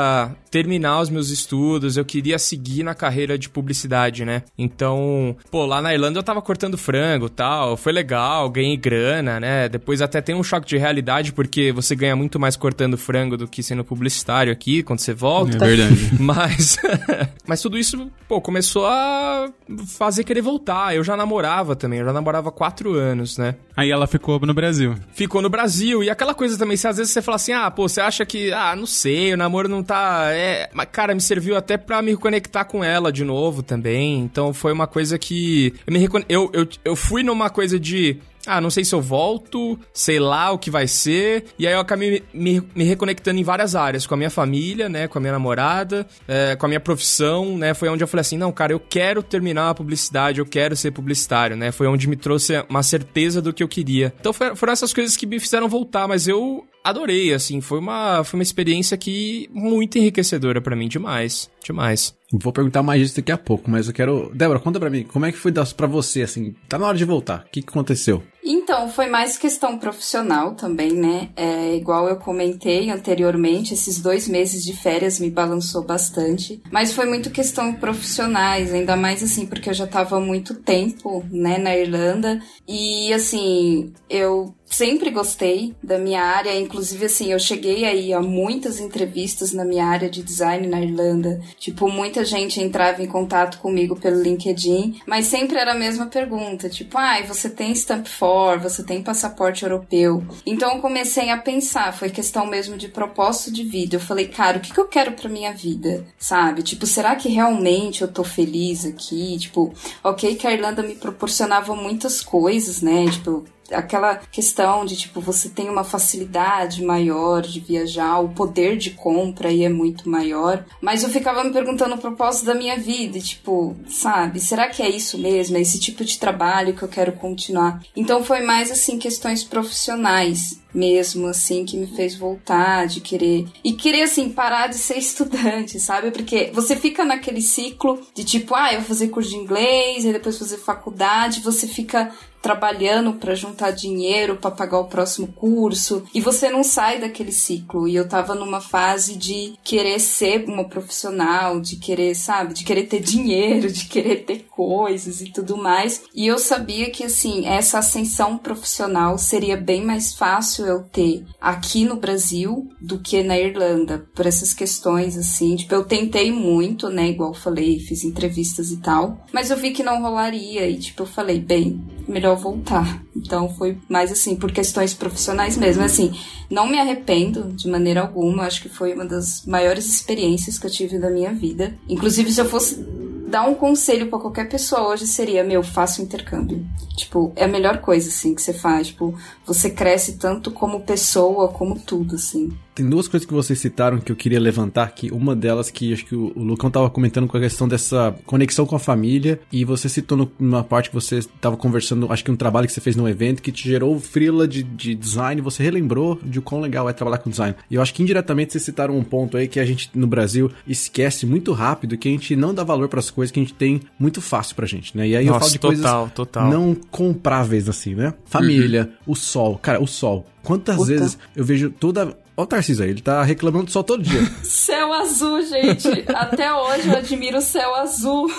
terminar 0.51 1.01
os 1.01 1.09
meus 1.09 1.31
estudos, 1.31 1.97
eu 1.97 2.05
queria 2.05 2.39
seguir 2.39 2.83
na 2.83 2.95
carreira 2.95 3.39
de 3.39 3.49
publicidade, 3.49 4.23
né? 4.23 4.43
Então, 4.57 5.35
pô, 5.51 5.65
lá 5.65 5.81
na 5.81 5.95
Irlanda 5.95 6.19
eu 6.19 6.23
tava 6.23 6.43
cortando 6.43 6.77
frango 6.77 7.31
tal, 7.31 7.77
foi 7.77 7.91
legal, 7.91 8.51
ganhei 8.51 8.77
grana, 8.77 9.41
né? 9.41 9.69
Depois 9.69 10.03
até 10.03 10.21
tem 10.21 10.35
um 10.35 10.43
choque 10.43 10.67
de 10.67 10.77
realidade, 10.77 11.33
porque 11.33 11.73
você 11.73 11.97
ganha 11.97 12.15
muito 12.15 12.39
mais 12.39 12.55
cortando 12.55 12.99
frango 12.99 13.37
do 13.37 13.49
que 13.49 13.63
sendo 13.63 13.83
publicitário 13.83 14.53
aqui, 14.53 14.83
quando 14.83 14.99
você 14.99 15.15
volta. 15.15 15.57
É 15.57 15.69
verdade. 15.69 16.13
Mas, 16.21 16.79
mas 17.47 17.61
tudo 17.61 17.79
isso, 17.79 18.11
pô, 18.29 18.41
começou 18.41 18.87
a 18.87 19.51
fazer 19.87 20.25
querer 20.25 20.41
voltar. 20.41 20.95
Eu 20.95 21.03
já 21.03 21.17
namorava 21.17 21.75
também, 21.75 21.99
eu 21.99 22.05
já 22.05 22.13
namorava 22.13 22.51
há 22.51 22.53
quatro 22.53 22.95
anos, 22.95 23.39
né? 23.39 23.57
Aí 23.77 23.91
ela 23.91 24.07
ficou 24.07 24.39
no 24.41 24.55
Brasil. 24.55 24.95
Ficou 25.15 25.41
no 25.41 25.49
Brasil. 25.49 26.05
E 26.05 26.11
aquela 26.11 26.35
coisa 26.35 26.59
também, 26.59 26.77
se 26.77 26.87
às 26.87 26.99
vezes 26.99 27.13
você 27.13 27.23
fala 27.23 27.37
assim, 27.37 27.53
ah, 27.53 27.71
pô, 27.71 27.89
você 27.89 28.01
acha 28.01 28.25
que, 28.25 28.53
ah, 28.53 28.77
não 28.77 28.87
sei, 28.87 29.33
o 29.33 29.37
namoro 29.37 29.69
não 29.69 29.82
tá. 29.83 30.29
É... 30.31 30.69
Cara, 30.91 31.15
me 31.15 31.21
serviu 31.21 31.57
até 31.57 31.77
pra 31.77 32.03
me 32.03 32.17
conectar 32.17 32.65
com 32.65 32.83
ela 32.83 33.13
de 33.13 33.25
novo 33.25 33.63
também. 33.63 34.21
Então 34.21 34.53
foi 34.53 34.73
uma 34.73 34.87
coisa 34.87 35.19
que. 35.19 35.75
Eu, 35.87 35.93
me 35.93 35.99
recone... 35.99 36.25
eu, 36.29 36.51
eu, 36.53 36.69
eu 36.85 36.97
fui 36.97 37.23
numa 37.23 37.51
coisa 37.51 37.79
de. 37.79 38.19
Ah, 38.45 38.61
não 38.61 38.71
sei 38.71 38.85
se 38.85 38.93
eu 38.93 39.01
volto, 39.01 39.79
sei 39.93 40.19
lá 40.19 40.51
o 40.51 40.59
que 40.59 40.69
vai 40.69 40.89
ser. 40.89 41.45
E 41.57 41.67
aí 41.67 41.73
eu 41.73 41.79
acabei 41.79 42.25
me, 42.35 42.61
me 42.75 42.83
reconectando 42.83 43.39
em 43.39 43.45
várias 43.45 43.77
áreas, 43.77 44.05
com 44.05 44.15
a 44.15 44.17
minha 44.17 44.31
família, 44.31 44.89
né? 44.89 45.07
Com 45.07 45.19
a 45.19 45.21
minha 45.21 45.33
namorada, 45.33 46.07
é, 46.27 46.57
com 46.57 46.67
a 46.67 46.69
minha 46.69 46.81
profissão, 46.81 47.57
né? 47.57 47.73
Foi 47.73 47.89
onde 47.89 48.03
eu 48.03 48.09
falei 48.09 48.23
assim, 48.23 48.37
não, 48.37 48.51
cara, 48.51 48.73
eu 48.73 48.81
quero 48.81 49.23
terminar 49.23 49.71
a 49.71 49.75
publicidade, 49.75 50.41
eu 50.41 50.47
quero 50.47 50.77
ser 50.77 50.91
publicitário, 50.91 51.57
né? 51.57 51.71
Foi 51.71 51.87
onde 51.87 52.09
me 52.09 52.17
trouxe 52.17 52.65
uma 52.69 52.83
certeza 52.83 53.41
do 53.41 53.53
que 53.53 53.63
eu 53.63 53.69
queria. 53.69 54.13
Então 54.19 54.33
foram 54.33 54.73
essas 54.73 54.93
coisas 54.93 55.17
que 55.17 55.25
me 55.25 55.39
fizeram 55.39 55.69
voltar, 55.69 56.09
mas 56.09 56.27
eu 56.27 56.67
adorei, 56.85 57.33
assim, 57.33 57.61
foi 57.61 57.79
uma, 57.79 58.25
foi 58.25 58.39
uma 58.39 58.43
experiência 58.43 58.97
que 58.97 59.49
muito 59.53 59.99
enriquecedora 59.99 60.61
pra 60.61 60.77
mim, 60.77 60.89
demais, 60.89 61.51
demais. 61.65 62.15
Vou 62.33 62.53
perguntar 62.53 62.83
mais 62.83 63.01
disso 63.01 63.17
daqui 63.17 63.31
a 63.33 63.39
pouco, 63.39 63.71
mas 63.71 63.89
eu 63.89 63.93
quero. 63.93 64.31
Débora, 64.35 64.59
conta 64.59 64.81
pra 64.81 64.91
mim, 64.91 65.05
como 65.05 65.27
é 65.27 65.33
que 65.33 65.39
foi 65.39 65.53
pra 65.77 65.87
você, 65.87 66.23
assim? 66.23 66.55
Tá 66.69 66.79
na 66.79 66.87
hora 66.87 66.97
de 66.97 67.05
voltar. 67.05 67.45
O 67.47 67.51
que, 67.51 67.61
que 67.63 67.69
aconteceu? 67.69 68.23
Então, 68.45 68.89
foi 68.89 69.07
mais 69.07 69.37
questão 69.37 69.79
profissional 69.79 70.55
também, 70.55 70.93
né? 70.93 71.31
É, 71.37 71.77
igual 71.77 72.09
eu 72.09 72.17
comentei 72.17 72.91
anteriormente, 72.91 73.75
esses 73.75 74.01
dois 74.01 74.29
meses 74.29 74.65
de 74.65 74.77
férias 74.77 75.21
me 75.21 75.31
balançou 75.31 75.83
bastante. 75.83 76.61
Mas 76.71 76.93
foi 76.93 77.07
muito 77.07 77.31
questão 77.31 77.73
profissionais, 77.75 78.73
ainda 78.73 78.97
mais 78.97 79.23
assim, 79.23 79.47
porque 79.47 79.71
eu 79.71 79.75
já 79.75 79.87
tava 79.87 80.17
há 80.17 80.21
muito 80.21 80.55
tempo, 80.55 81.25
né, 81.31 81.59
na 81.59 81.77
Irlanda. 81.77 82.41
E 82.67 83.13
assim, 83.13 83.93
eu 84.09 84.55
sempre 84.73 85.11
gostei 85.11 85.75
da 85.83 85.99
minha 85.99 86.23
área, 86.23 86.59
inclusive 86.59 87.05
assim, 87.05 87.31
eu 87.31 87.39
cheguei 87.39 87.85
aí 87.85 88.13
a 88.13 88.21
muitas 88.21 88.81
entrevistas 88.81 89.53
na 89.53 89.65
minha 89.65 89.85
área 89.85 90.09
de 90.09 90.23
design 90.23 90.67
na 90.67 90.81
Irlanda. 90.81 91.41
Tipo, 91.59 91.89
muita 91.91 92.25
gente 92.25 92.61
entrava 92.61 93.03
em 93.03 93.07
contato 93.07 93.59
comigo 93.59 93.95
pelo 93.95 94.23
LinkedIn, 94.23 95.01
mas 95.07 95.27
sempre 95.27 95.59
era 95.59 95.73
a 95.73 95.79
mesma 95.79 96.07
pergunta, 96.07 96.71
tipo, 96.71 96.97
ai, 96.97 97.25
você 97.25 97.51
tem 97.51 97.73
Stamp 97.73 98.07
4, 98.33 98.63
você 98.63 98.83
tem 98.83 99.03
passaporte 99.03 99.63
europeu. 99.63 100.25
Então 100.47 100.73
eu 100.73 100.81
comecei 100.81 101.29
a 101.29 101.37
pensar, 101.37 101.93
foi 101.93 102.09
questão 102.09 102.47
mesmo 102.47 102.79
de 102.79 102.89
propósito 102.89 103.53
de 103.53 103.63
vida. 103.63 103.97
Eu 103.97 104.01
falei, 104.01 104.29
cara, 104.29 104.57
o 104.57 104.61
que, 104.61 104.73
que 104.73 104.81
eu 104.81 104.89
quero 104.89 105.13
pra 105.13 105.29
minha 105.29 105.53
vida? 105.53 106.07
Sabe? 106.19 106.63
Tipo, 106.63 106.87
será 106.87 107.15
que 107.15 107.29
realmente 107.29 108.01
eu 108.01 108.09
tô 108.09 108.25
feliz 108.25 108.87
aqui? 108.87 109.39
Tipo, 109.39 109.73
ok 110.03 110.35
que 110.35 110.47
a 110.47 110.53
Irlanda 110.53 110.83
me 110.83 110.95
proporcionava 110.95 111.77
muitas 111.77 112.23
coisas, 112.23 112.81
né? 112.81 113.05
Tipo, 113.11 113.45
aquela 113.73 114.17
questão 114.17 114.85
de 114.85 114.97
tipo 114.97 115.21
você 115.21 115.49
tem 115.49 115.69
uma 115.69 115.85
facilidade 115.85 116.85
maior 116.85 117.43
de 117.43 117.61
viajar, 117.61 118.21
o 118.21 118.31
poder 118.31 118.77
de 118.77 118.91
compra 118.91 119.49
aí 119.49 119.65
é 119.65 119.69
muito 119.69 120.09
maior. 120.09 120.65
Mas 120.81 121.03
eu 121.03 121.09
ficava 121.09 121.45
me 121.45 121.53
perguntando 121.53 121.95
o 121.95 121.99
propósito 121.99 122.47
da 122.47 122.55
minha 122.55 122.77
vida, 122.77 123.19
tipo, 123.19 123.77
sabe, 123.89 124.41
será 124.41 124.69
que 124.69 124.83
é 124.83 124.89
isso 124.89 125.19
mesmo? 125.19 125.57
É 125.57 125.61
esse 125.61 125.79
tipo 125.79 126.05
de 126.05 126.19
trabalho 126.19 126.75
que 126.75 126.83
eu 126.83 126.89
quero 126.89 127.13
continuar? 127.13 127.83
Então 127.97 128.25
foi 128.25 128.41
mais 128.41 128.71
assim 128.71 128.99
questões 128.99 129.45
profissionais 129.45 130.63
mesmo, 130.75 131.27
assim, 131.27 131.65
que 131.65 131.77
me 131.77 131.87
fez 131.87 132.17
voltar, 132.17 132.87
de 132.87 133.01
querer. 133.01 133.47
E 133.63 133.73
querer, 133.73 134.03
assim, 134.03 134.31
parar 134.31 134.69
de 134.69 134.77
ser 134.77 134.97
estudante, 134.99 135.79
sabe? 135.79 136.11
Porque 136.11 136.51
você 136.53 136.75
fica 136.77 137.05
naquele 137.05 137.43
ciclo 137.43 138.01
de 138.15 138.25
tipo, 138.25 138.55
ah, 138.55 138.73
eu 138.73 138.81
vou 138.81 138.89
fazer 138.89 139.09
curso 139.09 139.31
de 139.31 139.37
inglês, 139.37 140.05
e 140.05 140.13
depois 140.13 140.39
fazer 140.39 140.59
faculdade, 140.59 141.41
você 141.41 141.67
fica 141.67 142.11
trabalhando 142.43 143.13
para 143.15 143.37
juntar 143.37 143.71
dinheiro 143.71 144.37
para 144.37 144.51
pagar 144.51 144.81
o 144.81 144.89
próximo 144.89 145.29
curso 145.29 146.05
e 146.13 146.21
você 146.21 146.51
não 146.51 146.65
sai 146.65 147.01
daquele 147.01 147.33
ciclo. 147.33 147.87
E 147.87 147.95
eu 147.95 148.09
tava 148.09 148.35
numa 148.35 148.61
fase 148.61 149.17
de 149.17 149.55
querer 149.63 150.01
ser 150.01 150.45
uma 150.49 150.65
profissional, 150.65 151.61
de 151.61 151.77
querer, 151.77 152.15
sabe, 152.15 152.53
de 152.53 152.65
querer 152.65 152.85
ter 152.85 153.01
dinheiro, 153.01 153.71
de 153.71 153.87
querer 153.87 154.25
ter 154.25 154.47
coisas 154.51 155.21
e 155.21 155.31
tudo 155.31 155.57
mais. 155.57 156.03
E 156.15 156.27
eu 156.27 156.39
sabia 156.39 156.91
que 156.91 157.05
assim, 157.05 157.47
essa 157.47 157.79
ascensão 157.79 158.37
profissional 158.37 159.17
seria 159.17 159.57
bem 159.57 159.85
mais 159.85 160.13
fácil 160.13 160.67
eu 160.67 160.83
ter 160.83 161.25
aqui 161.41 161.85
no 161.85 161.97
Brasil 161.97 162.69
do 162.81 162.99
que 162.99 163.23
na 163.23 163.39
Irlanda, 163.39 164.07
por 164.15 164.27
essas 164.27 164.53
questões 164.53 165.17
assim. 165.17 165.55
Tipo, 165.55 165.75
eu 165.75 165.85
tentei 165.85 166.33
muito, 166.33 166.89
né, 166.89 167.09
igual 167.09 167.33
falei, 167.33 167.79
fiz 167.79 168.03
entrevistas 168.03 168.73
e 168.73 168.79
tal, 168.79 169.25
mas 169.33 169.51
eu 169.51 169.57
vi 169.57 169.71
que 169.71 169.83
não 169.83 170.03
rolaria 170.03 170.69
e 170.69 170.79
tipo, 170.79 171.03
eu 171.03 171.07
falei, 171.07 171.39
bem, 171.39 171.81
melhor 172.09 172.32
voltar. 172.37 173.03
Então 173.15 173.49
foi 173.55 173.79
mais 173.89 174.11
assim, 174.11 174.37
por 174.37 174.53
questões 174.53 174.95
profissionais 174.95 175.57
mesmo. 175.57 175.83
Assim, 175.83 176.13
não 176.51 176.69
me 176.69 176.79
arrependo 176.79 177.53
de 177.53 177.69
maneira 177.69 178.01
alguma. 178.01 178.45
Acho 178.45 178.63
que 178.63 178.69
foi 178.69 178.95
uma 178.95 179.05
das 179.05 179.45
maiores 179.47 179.87
experiências 179.87 180.59
que 180.59 180.67
eu 180.67 180.71
tive 180.71 180.99
da 180.99 181.11
minha 181.11 181.33
vida. 181.33 181.75
Inclusive, 181.89 182.33
se 182.33 182.41
eu 182.41 182.49
fosse 182.49 182.85
dar 183.33 183.49
um 183.49 183.55
conselho 183.55 184.09
para 184.09 184.19
qualquer 184.19 184.47
pessoa 184.47 184.89
hoje 184.89 185.07
seria, 185.07 185.43
meu, 185.43 185.63
faça 185.63 186.03
o 186.03 186.05
intercâmbio. 186.05 186.67
Tipo, 186.95 187.33
é 187.35 187.45
a 187.45 187.49
melhor 187.49 187.79
coisa, 187.79 188.09
assim, 188.09 188.35
que 188.35 188.43
você 188.43 188.53
faz. 188.53 188.89
Tipo, 188.89 189.15
você 189.47 189.71
cresce 189.71 190.19
tanto 190.19 190.51
como 190.51 190.83
pessoa, 190.83 191.49
como 191.49 191.79
tudo, 191.79 192.17
assim. 192.17 192.53
Tem 192.75 192.89
duas 192.89 193.07
coisas 193.07 193.27
que 193.27 193.35
vocês 193.35 193.59
citaram 193.59 193.99
que 193.99 194.11
eu 194.11 194.17
queria 194.17 194.41
levantar 194.41 194.85
aqui. 194.85 195.11
Uma 195.13 195.37
delas 195.37 195.71
que 195.71 195.93
acho 195.93 196.07
que 196.07 196.15
o, 196.15 196.33
o 196.35 196.43
Lucão 196.43 196.71
tava 196.71 196.89
comentando 196.89 197.27
com 197.27 197.37
a 197.37 197.41
questão 197.41 197.69
dessa 197.69 198.15
conexão 198.25 198.65
com 198.65 198.75
a 198.75 198.79
família. 198.79 199.41
E 199.53 199.65
você 199.65 199.89
citou 199.89 200.31
numa 200.39 200.65
parte 200.65 200.89
que 200.89 200.95
você 200.95 201.21
tava 201.41 201.57
conversando, 201.57 202.11
acho 202.11 202.25
que 202.25 202.31
um 202.31 202.37
trabalho 202.37 202.67
que 202.67 202.73
você 202.73 202.81
fez 202.81 202.97
num 202.97 203.09
evento 203.09 203.43
que 203.43 203.53
te 203.53 203.69
gerou 203.69 203.99
frila 204.01 204.49
de, 204.49 204.63
de 204.63 204.95
design. 204.95 205.41
Você 205.43 205.63
relembrou 205.63 206.19
de 206.23 206.41
quão 206.41 206.61
legal 206.61 206.89
é 206.89 206.93
trabalhar 206.93 207.19
com 207.19 207.31
design. 207.31 207.55
E 207.71 207.75
eu 207.75 207.83
acho 207.83 207.93
que 207.93 208.03
indiretamente 208.03 208.53
vocês 208.53 208.65
citaram 208.65 208.97
um 208.97 209.05
ponto 209.05 209.37
aí 209.37 209.47
que 209.49 209.61
a 209.61 209.65
gente 209.65 209.91
no 209.95 210.07
Brasil 210.07 210.51
esquece 210.67 211.27
muito 211.27 211.53
rápido, 211.53 211.99
que 211.99 212.09
a 212.09 212.13
gente 212.13 212.35
não 212.35 212.55
dá 212.55 212.65
valor 212.65 212.89
para 212.89 213.01
as 213.01 213.11
coisas 213.11 213.31
que 213.31 213.39
a 213.39 213.43
gente 213.43 213.55
tem 213.55 213.81
muito 213.99 214.21
fácil 214.21 214.57
pra 214.57 214.67
gente, 214.67 214.97
né? 214.97 215.09
E 215.09 215.17
aí 215.17 215.27
Nossa, 215.27 215.37
eu 215.37 215.41
falo 215.41 215.75
de 215.75 215.83
total, 215.83 215.99
coisas 216.01 216.15
total. 216.15 216.51
não 216.51 216.75
compráveis 216.91 217.69
assim, 217.69 217.95
né? 217.95 218.15
Família, 218.25 218.91
o 219.07 219.15
sol. 219.15 219.59
Cara, 219.59 219.83
o 219.83 219.87
sol. 219.87 220.27
Quantas 220.43 220.77
Puta. 220.77 220.89
vezes 220.89 221.19
eu 221.37 221.45
vejo 221.45 221.71
toda. 221.71 222.17
Olha 222.35 222.45
o 222.45 222.47
Tarcísio 222.47 222.83
aí, 222.85 222.91
ele 222.91 223.03
tá 223.03 223.23
reclamando 223.23 223.67
do 223.67 223.71
sol 223.71 223.85
todo 223.85 224.03
dia. 224.03 224.25
Céu 224.43 224.93
azul, 224.93 225.43
gente. 225.43 226.05
Até 226.09 226.53
hoje 226.53 226.89
eu 226.89 226.97
admiro 226.97 227.39
o 227.39 227.43
céu 227.43 227.75
azul. 227.75 228.33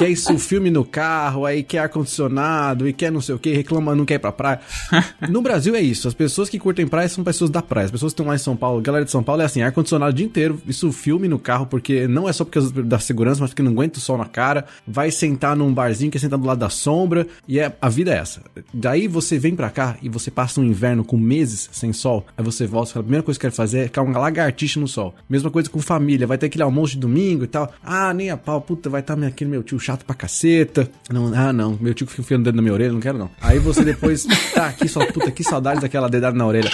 Quer 0.00 0.08
isso, 0.08 0.38
filme 0.38 0.70
no 0.70 0.82
carro, 0.82 1.44
aí 1.44 1.62
quer 1.62 1.80
ar-condicionado 1.80 2.88
e 2.88 2.92
quer 2.92 3.12
não 3.12 3.20
sei 3.20 3.34
o 3.34 3.38
que, 3.38 3.52
reclama, 3.52 3.94
não 3.94 4.06
quer 4.06 4.14
ir 4.14 4.18
pra 4.18 4.32
praia. 4.32 4.60
No 5.28 5.42
Brasil 5.42 5.74
é 5.76 5.80
isso, 5.80 6.08
as 6.08 6.14
pessoas 6.14 6.48
que 6.48 6.58
curtem 6.58 6.86
praia 6.86 7.08
são 7.08 7.22
pessoas 7.22 7.50
da 7.50 7.60
praia. 7.60 7.84
As 7.84 7.90
pessoas 7.90 8.12
que 8.12 8.14
estão 8.14 8.26
lá 8.26 8.34
em 8.34 8.38
São 8.38 8.56
Paulo, 8.56 8.80
galera 8.80 9.04
de 9.04 9.10
São 9.10 9.22
Paulo 9.22 9.42
é 9.42 9.44
assim, 9.44 9.60
ar-condicionado 9.60 10.12
o 10.12 10.14
dia 10.14 10.24
inteiro, 10.24 10.60
isso 10.66 10.90
filme 10.90 11.28
no 11.28 11.38
carro, 11.38 11.66
porque 11.66 12.08
não 12.08 12.28
é 12.28 12.32
só 12.32 12.44
porque 12.44 12.60
da 12.82 12.98
segurança, 12.98 13.40
mas 13.40 13.50
porque 13.50 13.62
não 13.62 13.72
aguenta 13.72 13.98
o 13.98 14.00
sol 14.00 14.16
na 14.16 14.24
cara, 14.24 14.64
vai 14.86 15.10
sentar 15.10 15.54
num 15.54 15.72
barzinho, 15.72 16.10
quer 16.10 16.18
sentar 16.18 16.38
do 16.38 16.46
lado 16.46 16.58
da 16.58 16.70
sombra, 16.70 17.26
e 17.46 17.58
é, 17.58 17.72
a 17.80 17.88
vida 17.88 18.12
é 18.12 18.18
essa. 18.18 18.42
Daí 18.72 19.06
você 19.06 19.38
vem 19.38 19.54
pra 19.54 19.68
cá 19.68 19.96
e 20.02 20.08
você 20.08 20.30
passa 20.30 20.60
um 20.60 20.64
inverno 20.64 21.04
com 21.04 21.18
meses 21.18 21.68
sem 21.72 21.92
sol, 21.92 22.26
aí 22.36 22.44
você 22.44 22.66
volta 22.66 22.92
e 22.96 22.98
a 22.98 23.02
primeira 23.02 23.22
coisa 23.22 23.38
que 23.38 23.44
eu 23.44 23.50
quero 23.50 23.56
fazer 23.56 23.80
é 23.80 23.84
ficar 23.84 24.02
uma 24.02 24.18
lagartixa 24.18 24.80
no 24.80 24.88
sol. 24.88 25.14
Mesma 25.28 25.50
coisa 25.50 25.68
com 25.68 25.80
família, 25.80 26.26
vai 26.26 26.38
ter 26.38 26.46
aquele 26.46 26.64
almoço 26.64 26.94
de 26.94 27.00
domingo 27.00 27.44
e 27.44 27.48
tal. 27.48 27.70
Ah, 27.84 28.14
nem 28.14 28.30
a 28.30 28.36
pau, 28.36 28.60
puta, 28.60 28.88
vai 28.88 29.02
estar 29.02 29.16
tá 29.16 29.26
aquele 29.26 29.50
meu 29.50 29.62
tio 29.62 29.78
chato 29.78 29.89
pra 29.98 30.14
caceta. 30.14 30.90
Não, 31.10 31.32
ah, 31.34 31.52
não, 31.52 31.76
meu 31.80 31.92
tio 31.94 32.06
fica 32.06 32.22
enfiando 32.22 32.42
o 32.42 32.44
dedo 32.44 32.56
na 32.56 32.62
minha 32.62 32.72
orelha, 32.74 32.92
não 32.92 33.00
quero 33.00 33.18
não. 33.18 33.30
Aí 33.40 33.58
você 33.58 33.84
depois 33.84 34.24
tá 34.54 34.68
aqui, 34.68 34.88
só, 34.88 35.04
puta, 35.06 35.30
que 35.30 35.42
saudade 35.44 35.80
daquela 35.80 36.08
dedada 36.08 36.36
na 36.36 36.46
orelha. 36.46 36.70